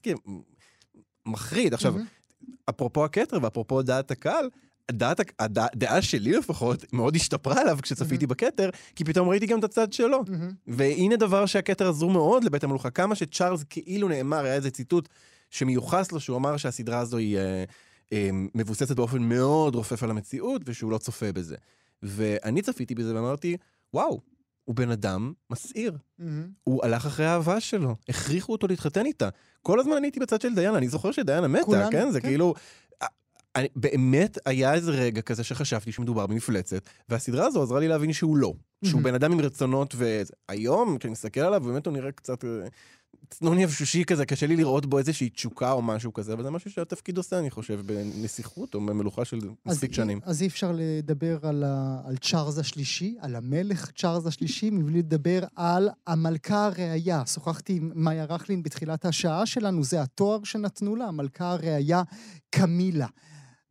כמחריד. 1.26 1.74
עכשיו, 1.74 1.96
אפרופו 2.70 3.06
הכתר 3.06 3.38
ואפרופו 3.42 3.82
דעת 3.82 4.12
הקהל, 4.12 4.50
הדעת, 4.90 5.22
הדעה 5.40 6.02
שלי 6.02 6.32
לפחות 6.32 6.94
מאוד 6.94 7.16
השתפרה 7.16 7.62
עליו 7.62 7.78
כשצפיתי 7.82 8.26
mm-hmm. 8.26 8.28
בכתר, 8.28 8.70
כי 8.96 9.04
פתאום 9.04 9.30
ראיתי 9.30 9.46
גם 9.46 9.60
את 9.60 9.64
הצד 9.64 9.94
שלו. 9.94 10.22
Mm-hmm. 10.22 10.54
והנה 10.68 11.16
דבר 11.16 11.46
שהכתר 11.46 11.90
עזרו 11.90 12.10
מאוד 12.10 12.44
לבית 12.44 12.64
המלוכה, 12.64 12.90
כמה 12.90 13.16
שצ'ארלס 13.16 13.64
כאילו 13.70 14.08
נאמר, 14.08 14.46
היה 14.46 14.54
איזה 14.54 14.72
ציטוט 14.72 15.10
שמיוחס 15.50 16.12
לו, 16.12 16.20
שהוא 16.20 16.38
אמר 16.38 16.58
שהסדרה 16.58 17.00
הזו 17.00 17.18
היא 17.18 17.38
אה, 17.38 17.64
אה, 18.14 18.30
מבוססת 18.56 18.96
באופן 18.96 19.24
מאוד 19.24 19.76
רופף 19.76 20.04
על 20.04 20.10
המציאות, 20.10 20.62
ושהוא 20.66 20.92
לא 20.92 20.98
צופה 20.98 21.32
בזה. 21.32 21.56
ואני 22.04 22.62
צפיתי 22.62 22.96
בזה 22.96 23.16
ואמרתי, 23.16 23.58
וואו, 23.94 24.22
הוא 24.66 24.76
בן 24.76 24.92
אדם 24.92 25.34
מסעיר. 25.50 25.92
Mm-hmm. 25.92 26.24
הוא 26.64 26.86
הלך 26.86 27.06
אחרי 27.06 27.26
האהבה 27.26 27.60
שלו, 27.60 27.96
הכריחו 28.10 28.52
אותו 28.52 28.68
להתחתן 28.68 29.06
איתה. 29.06 29.30
כל 29.62 29.80
הזמן 29.80 29.94
אני 29.94 30.08
הייתי 30.08 30.20
בצד 30.20 30.42
של 30.42 30.56
דיאנה, 30.56 30.78
אני 30.78 30.88
זוכר 30.88 31.12
שדיאנה 31.12 31.48
מתה, 31.48 31.64
כולנו, 31.64 31.92
כן? 31.92 32.12
זה 32.12 32.22
כן. 32.22 32.28
כאילו... 32.28 32.54
אני, 33.58 33.68
באמת 33.76 34.38
היה 34.46 34.74
איזה 34.74 34.92
רגע 34.92 35.22
כזה 35.22 35.44
שחשבתי 35.44 35.92
שמדובר 35.92 36.28
במפלצת, 36.28 36.90
והסדרה 37.10 37.46
הזו 37.46 37.64
עזרה 37.64 37.80
לי 37.80 37.88
להבין 37.88 38.14
שהוא 38.14 38.38
לא. 38.38 38.54
שהוא 38.86 39.02
בן 39.02 39.14
אדם 39.14 39.32
עם 39.32 39.40
רצונות, 39.40 39.96
והיום, 39.96 40.98
כשאני 40.98 41.12
מסתכל 41.12 41.40
עליו, 41.40 41.62
באמת 41.62 41.86
הוא 41.86 41.94
נראה 41.94 42.12
קצת 42.12 42.46
אה, 42.46 42.50
צנוני 43.30 43.66
אבשושי 43.66 44.04
כזה, 44.04 44.26
קשה 44.26 44.48
לי 44.48 44.56
לראות 44.56 44.86
בו 44.86 44.98
איזושהי 44.98 45.30
תשוקה 45.30 45.72
או 45.72 45.82
משהו 45.82 46.14
כזה, 46.14 46.34
אבל 46.34 46.44
זה 46.44 46.50
משהו 46.50 46.72
שהתפקיד 46.72 47.18
עושה, 47.18 47.40
אני 47.40 47.50
חושב, 47.50 47.82
בנסיכות 47.86 48.76
או 48.76 48.82
במלוכה 48.82 49.26
של 49.26 49.40
מספיק 49.66 49.94
שנים. 49.94 50.20
אז 50.24 50.42
אי 50.42 50.48
אפשר 50.48 50.72
לדבר 50.76 51.38
על, 51.42 51.64
ה, 51.64 52.02
על 52.06 52.18
צ'ארלס 52.18 52.58
השלישי, 52.58 53.16
על 53.20 53.36
המלך 53.36 53.92
צ'ארלס 53.92 54.26
השלישי, 54.26 54.70
מבלי 54.70 55.00
לדבר 55.00 55.40
על 55.56 55.90
המלכה 56.08 56.66
הראייה. 56.66 57.24
שוחחתי 57.26 57.74
עם 57.74 57.92
מאיה 57.96 58.26
רכלין 58.26 58.64
בתחילת 58.64 59.06
השעה 59.06 59.46
שלנו, 59.46 59.84
זה 59.84 60.02
התואר 60.02 60.44
שנתנו 60.44 60.96
לה, 60.96 61.06
המלכה 61.06 61.52
הראייה 61.52 62.04
קמילה. 62.50 63.08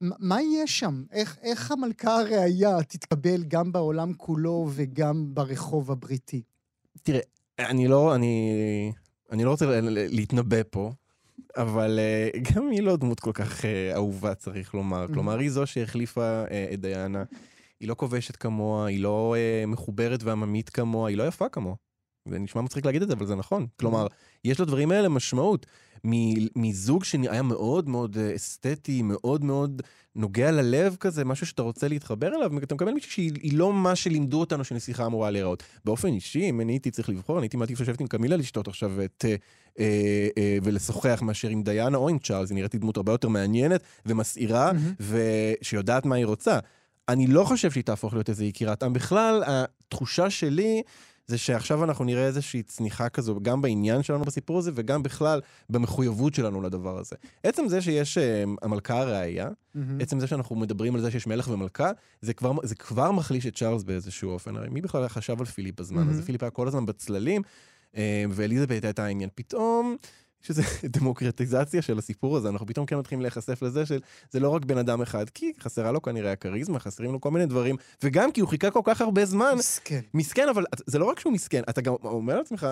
מה 0.01 0.43
יהיה 0.43 0.67
שם? 0.67 1.03
איך, 1.13 1.39
איך 1.43 1.71
המלכה 1.71 2.21
הראייה 2.21 2.83
תתקבל 2.83 3.45
גם 3.49 3.73
בעולם 3.73 4.13
כולו 4.15 4.69
וגם 4.75 5.35
ברחוב 5.35 5.91
הבריטי? 5.91 6.43
תראה, 7.03 7.21
אני 7.59 7.89
לא, 7.89 8.15
אני, 8.15 8.93
אני 9.33 9.45
לא 9.45 9.51
רוצה 9.51 9.81
להתנבא 9.83 10.63
פה, 10.71 10.93
אבל 11.57 11.99
uh, 12.35 12.55
גם 12.55 12.71
היא 12.71 12.83
לא 12.83 12.97
דמות 12.97 13.21
כל 13.21 13.33
כך 13.33 13.61
uh, 13.61 13.65
אהובה, 13.95 14.35
צריך 14.35 14.75
לומר. 14.75 15.05
Mm-hmm. 15.05 15.13
כלומר, 15.13 15.39
היא 15.39 15.51
זו 15.51 15.67
שהחליפה 15.67 16.45
uh, 16.45 16.75
את 16.75 16.81
דיאנה. 16.81 17.25
היא 17.81 17.89
לא 17.89 17.95
כובשת 17.95 18.37
כמוה, 18.37 18.87
היא 18.87 19.03
לא 19.03 19.35
uh, 19.37 19.67
מחוברת 19.67 20.23
ועממית 20.23 20.71
כמוה, 20.71 21.09
היא 21.09 21.17
לא 21.17 21.27
יפה 21.27 21.49
כמוה. 21.49 21.75
זה 22.29 22.39
נשמע 22.39 22.63
מצחיק 22.63 22.87
להגיד 22.87 23.03
את 23.03 23.09
זה, 23.09 23.15
אבל 23.15 23.27
זה 23.27 23.35
נכון. 23.35 23.67
כלומר, 23.81 24.07
יש 24.45 24.61
לדברים 24.61 24.91
האלה 24.91 25.09
משמעות. 25.09 25.67
מזוג 26.57 27.05
שהיה 27.05 27.43
מאוד 27.43 27.89
מאוד 27.89 28.19
אה, 28.19 28.37
אסתטי, 28.37 29.03
מאוד 29.03 29.45
מאוד 29.45 29.83
נוגע 30.17 30.51
ללב 30.51 30.97
כזה, 31.01 31.25
משהו 31.25 31.47
שאתה 31.47 31.63
רוצה 31.63 31.89
להתחבר 31.89 32.35
אליו, 32.37 32.59
אתה 32.59 32.75
מקבל 32.75 32.93
מישהי 32.93 33.11
שהיא 33.11 33.59
לא 33.59 33.73
מה 33.73 33.97
שלימדו 33.97 34.41
אותנו 34.41 34.65
שנסיכה 34.65 35.07
אמורה 35.07 35.31
להיראות. 35.31 35.63
באופן 35.85 36.09
אישי, 36.09 36.51
אם 36.51 36.61
אני 36.61 36.73
הייתי 36.73 36.91
צריך 36.91 37.09
לבחור, 37.09 37.39
אני 37.39 37.45
הייתי 37.45 37.57
מעדיף 37.57 37.81
לשבת 37.81 38.01
עם 38.01 38.07
קמילה 38.07 38.37
לשתות 38.37 38.69
עכשיו 38.69 39.05
את... 39.05 39.25
אה, 39.29 39.37
אה, 39.79 40.29
אה, 40.39 40.59
ולשוחח 40.63 41.23
מאשר 41.23 41.49
עם 41.49 41.63
דיאנה 41.63 41.99
או 41.99 42.09
עם 42.09 42.19
צ'ארלס, 42.19 42.51
היא 42.51 42.57
נראית 42.57 42.75
לי 42.75 42.81
דמות 42.81 42.97
הרבה 42.97 43.13
יותר 43.13 43.29
מעניינת 43.29 43.83
ומסעירה, 44.07 44.71
mm-hmm. 44.71 45.03
ושיודעת 45.61 46.07
מה 46.07 46.15
היא 46.15 46.27
רוצה. 46.27 46.59
אני 47.09 47.27
לא 47.27 47.45
חושב 47.45 47.71
שהיא 47.71 47.85
תהפוך 47.85 48.13
להיות 48.13 48.29
איזה 48.29 48.45
יקירת 48.45 48.83
עם. 48.83 48.93
בכלל, 48.93 49.43
התחושה 49.47 50.31
שלי... 50.31 50.83
זה 51.27 51.39
שעכשיו 51.39 51.85
אנחנו 51.85 52.05
נראה 52.05 52.27
איזושהי 52.27 52.63
צניחה 52.63 53.09
כזו, 53.09 53.41
גם 53.43 53.63
בעניין 53.63 54.03
שלנו 54.03 54.25
בסיפור 54.25 54.59
הזה, 54.59 54.71
וגם 54.75 55.03
בכלל 55.03 55.41
במחויבות 55.71 56.35
שלנו 56.35 56.63
לדבר 56.63 56.99
הזה. 56.99 57.17
עצם 57.45 57.69
זה 57.69 57.83
שיש 57.83 58.19
uh, 58.19 58.21
המלכה 58.63 59.01
הראייה, 59.01 59.49
mm-hmm. 59.49 59.81
עצם 60.01 60.21
זה 60.21 60.27
שאנחנו 60.27 60.57
מדברים 60.57 60.95
על 60.95 61.01
זה 61.01 61.11
שיש 61.11 61.27
מלך 61.27 61.49
ומלכה, 61.49 61.91
זה 62.21 62.35
כבר, 62.35 62.53
זה 62.63 62.75
כבר 62.75 63.13
מחליש 63.13 63.47
את 63.47 63.57
צ'ארלס 63.57 63.83
באיזשהו 63.83 64.31
אופן. 64.31 64.57
הרי 64.57 64.69
מי 64.69 64.81
בכלל 64.81 65.09
חשב 65.09 65.41
על 65.41 65.47
פיליפ 65.47 65.81
בזמן 65.81 66.07
mm-hmm. 66.07 66.11
הזה? 66.11 66.23
פיליפ 66.23 66.43
היה 66.43 66.51
כל 66.51 66.69
הזמן 66.69 66.87
בצללים, 66.87 67.43
uh, 67.93 67.97
ואליזבת 68.31 68.85
הייתה 68.85 69.05
העניין. 69.05 69.31
פתאום... 69.35 69.97
שזה 70.47 70.63
דמוקרטיזציה 70.99 71.83
של 71.83 71.99
הסיפור 71.99 72.37
הזה, 72.37 72.49
אנחנו 72.49 72.67
פתאום 72.67 72.87
כן 72.87 72.97
מתחילים 72.97 73.23
להיחשף 73.23 73.63
לזה 73.63 73.87
שזה 73.87 74.41
לא 74.41 74.49
רק 74.49 74.65
בן 74.65 74.79
אדם 74.79 75.03
אחד, 75.03 75.31
כי 75.31 75.53
חסרה 75.61 75.93
לו 75.93 76.03
כנראה 76.03 76.33
הכריזמה, 76.33 76.79
חסרים 76.79 77.13
לו 77.13 77.21
כל 77.21 77.31
מיני 77.31 77.47
דברים, 77.47 77.77
וגם 78.03 78.33
כי 78.33 78.41
הוא 78.41 78.49
חיכה 78.49 78.71
כל 78.71 78.81
כך 78.85 79.01
הרבה 79.01 79.25
זמן. 79.25 79.55
מסכן. 79.59 80.01
מסכן, 80.15 80.49
אבל 80.49 80.65
זה 80.87 80.99
לא 80.99 81.05
רק 81.05 81.21
שהוא 81.21 81.33
מסכן, 81.33 81.63
אתה 81.69 81.81
גם 81.81 81.95
אומר 82.05 82.39
לעצמך, 82.39 82.67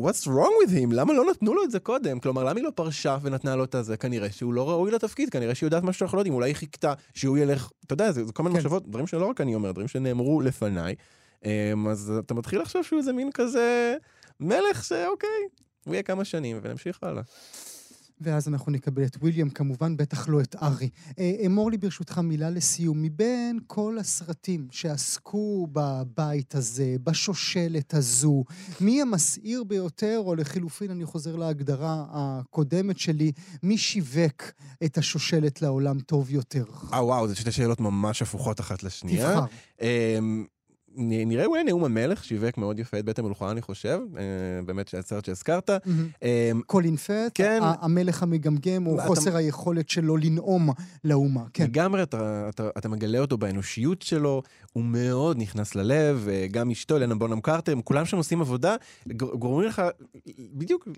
what's 0.00 0.26
wrong 0.26 0.66
with 0.66 0.70
him? 0.70 0.92
למה 0.92 1.12
לא 1.12 1.24
נתנו 1.30 1.54
לו 1.54 1.64
את 1.64 1.70
זה 1.70 1.80
קודם? 1.80 2.20
כלומר, 2.20 2.44
למה 2.44 2.58
היא 2.60 2.64
לא 2.64 2.70
פרשה 2.74 3.18
ונתנה 3.22 3.56
לו 3.56 3.64
את 3.64 3.74
הזה? 3.74 3.96
כנראה 3.96 4.32
שהוא 4.32 4.54
לא 4.54 4.70
ראוי 4.70 4.90
לתפקיד, 4.90 5.30
כנראה 5.30 5.54
שהיא 5.54 5.66
יודעת 5.66 5.82
משהו 5.82 5.98
שאנחנו 5.98 6.16
לא 6.16 6.20
יודעים, 6.20 6.34
אולי 6.34 6.48
היא 6.48 6.56
חיכתה 6.56 6.94
שהוא 7.14 7.38
ילך, 7.38 7.70
אתה 7.86 7.92
יודע, 7.92 8.12
זה, 8.12 8.24
זה 8.24 8.32
כל 8.32 8.42
מיני 8.42 8.54
כן. 8.54 8.58
מחשבות, 8.58 8.88
דברים 8.88 9.06
שלא 9.06 9.26
רק 9.26 9.40
אני 9.40 9.54
אומר, 9.54 9.72
דברים 9.72 9.88
שנאמרו 9.88 10.40
לפניי. 10.40 10.94
אמ, 11.44 11.88
אז 11.88 12.12
אתה 12.18 12.34
מתחיל 12.34 12.60
לחשוב 12.60 12.82
שהוא 12.82 12.98
איזה 12.98 13.12
מין 13.12 13.30
כזה 13.32 13.96
מלך 14.40 14.84
שאוקיי, 14.84 15.48
הוא 15.84 15.94
יהיה 15.94 16.02
כמה 16.02 16.24
שנים 16.24 16.58
ונמשיך 16.62 16.98
הלאה. 17.02 17.22
ואז 18.20 18.48
אנחנו 18.48 18.72
נקבל 18.72 19.04
את 19.04 19.16
וויליאם, 19.16 19.50
כמובן, 19.50 19.96
בטח 19.96 20.28
לא 20.28 20.40
את 20.40 20.56
ארי. 20.62 20.88
אה, 21.18 21.32
אמור 21.46 21.70
לי 21.70 21.76
ברשותך 21.76 22.18
מילה 22.18 22.50
לסיום. 22.50 23.02
מבין 23.02 23.58
כל 23.66 23.98
הסרטים 24.00 24.68
שעסקו 24.70 25.66
בבית 25.72 26.54
הזה, 26.54 26.96
בשושלת 27.04 27.94
הזו, 27.94 28.44
מי 28.80 29.02
המסעיר 29.02 29.64
ביותר, 29.64 30.22
או 30.24 30.34
לחילופין, 30.34 30.90
אני 30.90 31.04
חוזר 31.04 31.36
להגדרה 31.36 32.04
הקודמת 32.10 32.98
שלי, 32.98 33.32
מי 33.62 33.78
שיווק 33.78 34.42
את 34.84 34.98
השושלת 34.98 35.62
לעולם 35.62 36.00
טוב 36.00 36.30
יותר? 36.30 36.64
אה, 36.92 37.04
וואו, 37.04 37.28
זה 37.28 37.36
שתי 37.36 37.52
שאלות 37.52 37.80
ממש 37.80 38.22
הפוכות 38.22 38.60
אחת 38.60 38.82
לשנייה. 38.82 39.34
תבחר. 39.34 39.46
אמ, 40.98 41.08
נראה 41.08 41.44
אולי 41.44 41.64
נאום 41.64 41.84
המלך, 41.84 42.24
שיווק 42.24 42.58
מאוד 42.58 42.78
יפה 42.78 42.98
את 42.98 43.04
בית 43.04 43.18
המלוכה, 43.18 43.50
אני 43.50 43.62
חושב. 43.62 44.00
אה, 44.18 44.22
באמת, 44.66 44.94
הסרט 44.94 45.24
שהזכרת. 45.24 45.70
אה, 46.22 46.50
קולין 46.66 46.96
פט, 46.96 47.32
כן. 47.34 47.60
המלך 47.62 48.22
המגמגם, 48.22 48.86
או 48.86 48.98
חוסר 49.06 49.36
היכולת 49.36 49.88
שלו 49.88 50.16
לנאום 50.16 50.70
לאומה. 51.04 51.44
כן. 51.52 51.64
לגמרי, 51.64 52.02
אתה, 52.02 52.88
מגלה 52.88 53.18
אותו 53.18 53.38
באנושיות 53.38 54.02
שלו, 54.02 54.42
הוא 54.72 54.84
מאוד 54.84 55.38
נכנס 55.38 55.74
ללב, 55.74 56.28
גם 56.50 56.70
אשתו, 56.70 56.96
אלנה 56.96 57.14
בונם 57.14 57.40
קרטר, 57.40 57.74
כולם 57.84 58.04
שם 58.04 58.16
עושים 58.16 58.40
עבודה, 58.40 58.76
גורמים 59.16 59.68
לך 59.68 59.82
בדיוק 60.52 60.88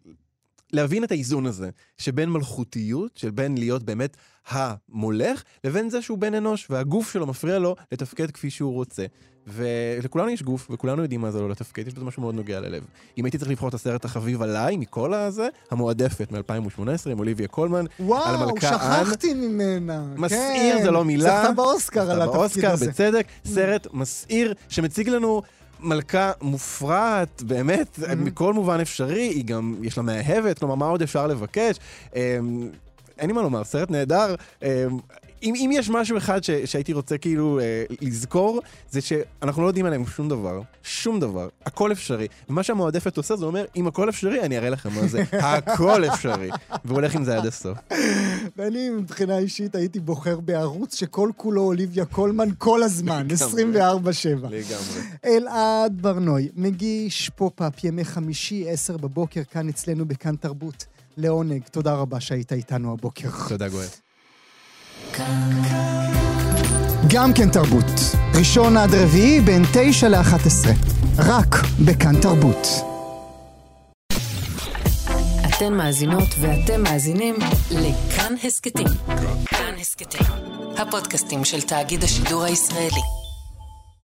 להבין 0.73 1.05
את 1.05 1.11
האיזון 1.11 1.47
הזה, 1.47 1.71
שבין 1.99 2.31
מלכותיות, 2.31 3.17
של 3.17 3.31
בין 3.31 3.59
להיות 3.59 3.83
באמת 3.83 4.17
המולך, 4.49 5.43
לבין 5.65 5.91
זה 5.91 6.03
שהוא 6.03 6.19
בן 6.19 6.35
אנוש, 6.35 6.67
והגוף 6.71 7.13
שלו 7.13 7.27
מפריע 7.27 7.59
לו 7.59 7.77
לתפקד 7.93 8.31
כפי 8.31 8.51
שהוא 8.51 8.73
רוצה. 8.73 9.07
ולכולנו 9.47 10.31
יש 10.31 10.43
גוף, 10.43 10.69
וכולנו 10.71 11.03
יודעים 11.03 11.21
מה 11.21 11.31
זה 11.31 11.41
לא 11.41 11.51
לתפקד, 11.51 11.89
יש 11.89 11.95
בזה 11.95 12.05
משהו 12.05 12.23
מאוד 12.23 12.35
נוגע 12.35 12.61
ללב. 12.61 12.83
אם 13.19 13.25
הייתי 13.25 13.39
צריך 13.39 13.51
לבחור 13.51 13.69
את 13.69 13.75
הסרט 13.75 14.05
החביב 14.05 14.43
עליי, 14.43 14.77
מכל 14.77 15.15
הזה, 15.15 15.49
המועדפת 15.71 16.33
מ-2018, 16.33 17.11
עם 17.11 17.19
אוליביה 17.19 17.49
קולמן, 17.49 17.85
וואו, 18.01 18.25
על 18.25 18.35
המלכה 18.35 18.69
אן. 18.69 18.75
וואו, 18.75 19.07
שכחתי 19.07 19.35
ממנה. 19.35 20.05
מסעיר, 20.17 20.77
כן. 20.77 20.83
זה 20.83 20.91
לא 20.91 21.05
מילה. 21.05 21.41
זכתה 21.43 21.53
באוסקר 21.53 22.11
על 22.11 22.23
התפקיד 22.23 22.65
הזה. 22.65 22.87
באוסקר, 22.87 22.91
בצדק, 22.91 23.27
סרט 23.45 23.87
מסעיר, 23.93 24.55
שמציג 24.69 25.09
לנו 25.09 25.43
מלכה 25.81 26.33
מופרעת, 26.43 27.43
באמת, 27.43 27.99
mm-hmm. 27.99 28.15
מכל 28.15 28.55
מובן 28.55 28.81
אפשרי, 28.81 29.23
היא 29.23 29.45
גם, 29.45 29.75
יש 29.83 29.97
לה 29.97 30.03
מאהבת, 30.03 30.59
כלומר, 30.59 30.75
מה 30.75 30.87
עוד 30.87 31.03
אפשר 31.03 31.27
לבקש? 31.27 31.77
אמ, 32.15 32.21
אין 33.19 33.27
לי 33.27 33.33
מה 33.33 33.43
לומר, 33.43 33.65
סרט 33.65 33.91
נהדר. 33.91 34.35
אם, 35.43 35.55
אם 35.57 35.71
יש 35.73 35.91
משהו 35.91 36.17
אחד 36.17 36.45
ש, 36.45 36.51
שהייתי 36.51 36.93
רוצה 36.93 37.19
כאילו 37.19 37.61
אה, 37.61 37.85
לזכור, 38.01 38.61
זה 38.91 39.01
שאנחנו 39.01 39.63
לא 39.63 39.67
יודעים 39.67 39.87
עליהם 39.87 40.07
שום 40.07 40.29
דבר, 40.29 40.61
שום 40.83 41.21
דבר, 41.21 41.49
הכל 41.67 41.93
אפשרי. 41.93 42.27
ומה 42.49 42.63
שהמועדפת 42.63 43.17
עושה 43.17 43.37
זה 43.37 43.45
אומר, 43.45 43.65
אם 43.77 43.87
הכל 43.87 44.09
אפשרי, 44.09 44.41
אני 44.41 44.59
אראה 44.59 44.71
לכם 44.71 44.93
מה 44.93 45.07
זה, 45.07 45.25
הכל 45.33 46.05
אפשרי. 46.05 46.51
והוא 46.85 46.95
הולך 46.95 47.15
עם 47.15 47.25
זה 47.25 47.37
עד 47.37 47.47
הסוף. 47.47 47.79
ואני 48.57 48.91
מבחינה 48.91 49.39
אישית 49.39 49.75
הייתי 49.75 50.01
בוחר 50.01 50.41
בערוץ 50.41 50.95
שכל 50.95 51.31
כולו 51.37 51.63
אוליביה 51.63 52.05
קולמן 52.05 52.49
כל 52.59 52.83
הזמן, 52.83 53.27
24-7. 53.31 53.35
לגמרי. 54.35 55.01
אלעד 55.25 56.03
ברנוי, 56.03 56.49
מגיש 56.55 57.31
פופ-אפ 57.37 57.85
ימי 57.85 58.05
חמישי, 58.05 58.69
10 58.69 58.97
בבוקר, 58.97 59.43
כאן 59.51 59.69
אצלנו 59.69 60.07
בכאן 60.09 60.37
תרבות. 60.37 60.87
לעונג, 61.17 61.63
תודה 61.71 61.95
רבה 61.95 62.21
שהיית 62.21 62.53
איתנו 62.53 62.93
הבוקר. 62.93 63.29
תודה 63.49 63.69
גואל. 63.69 63.87
גם 67.09 67.33
כן 67.33 67.51
תרבות. 67.51 67.85
ראשון 68.35 68.77
עד 68.77 68.95
רביעי 68.95 69.41
בין 69.41 69.63
תשע 69.73 70.09
לאחת 70.09 70.47
עשרה. 70.47 70.73
רק 71.19 71.57
בכאן 71.85 72.21
תרבות. 72.21 72.69
אתן 75.49 75.73
מאזינות 75.73 76.29
ואתם 76.41 76.83
מאזינים 76.83 77.35
לכאן 77.71 78.35
הסכתים. 78.45 78.87
כאן 79.47 79.75
הסכתים, 79.81 80.27
הפודקאסטים 80.77 81.45
של 81.45 81.61
תאגיד 81.61 82.05
השידור 82.05 82.45
הישראלי. 82.45 83.26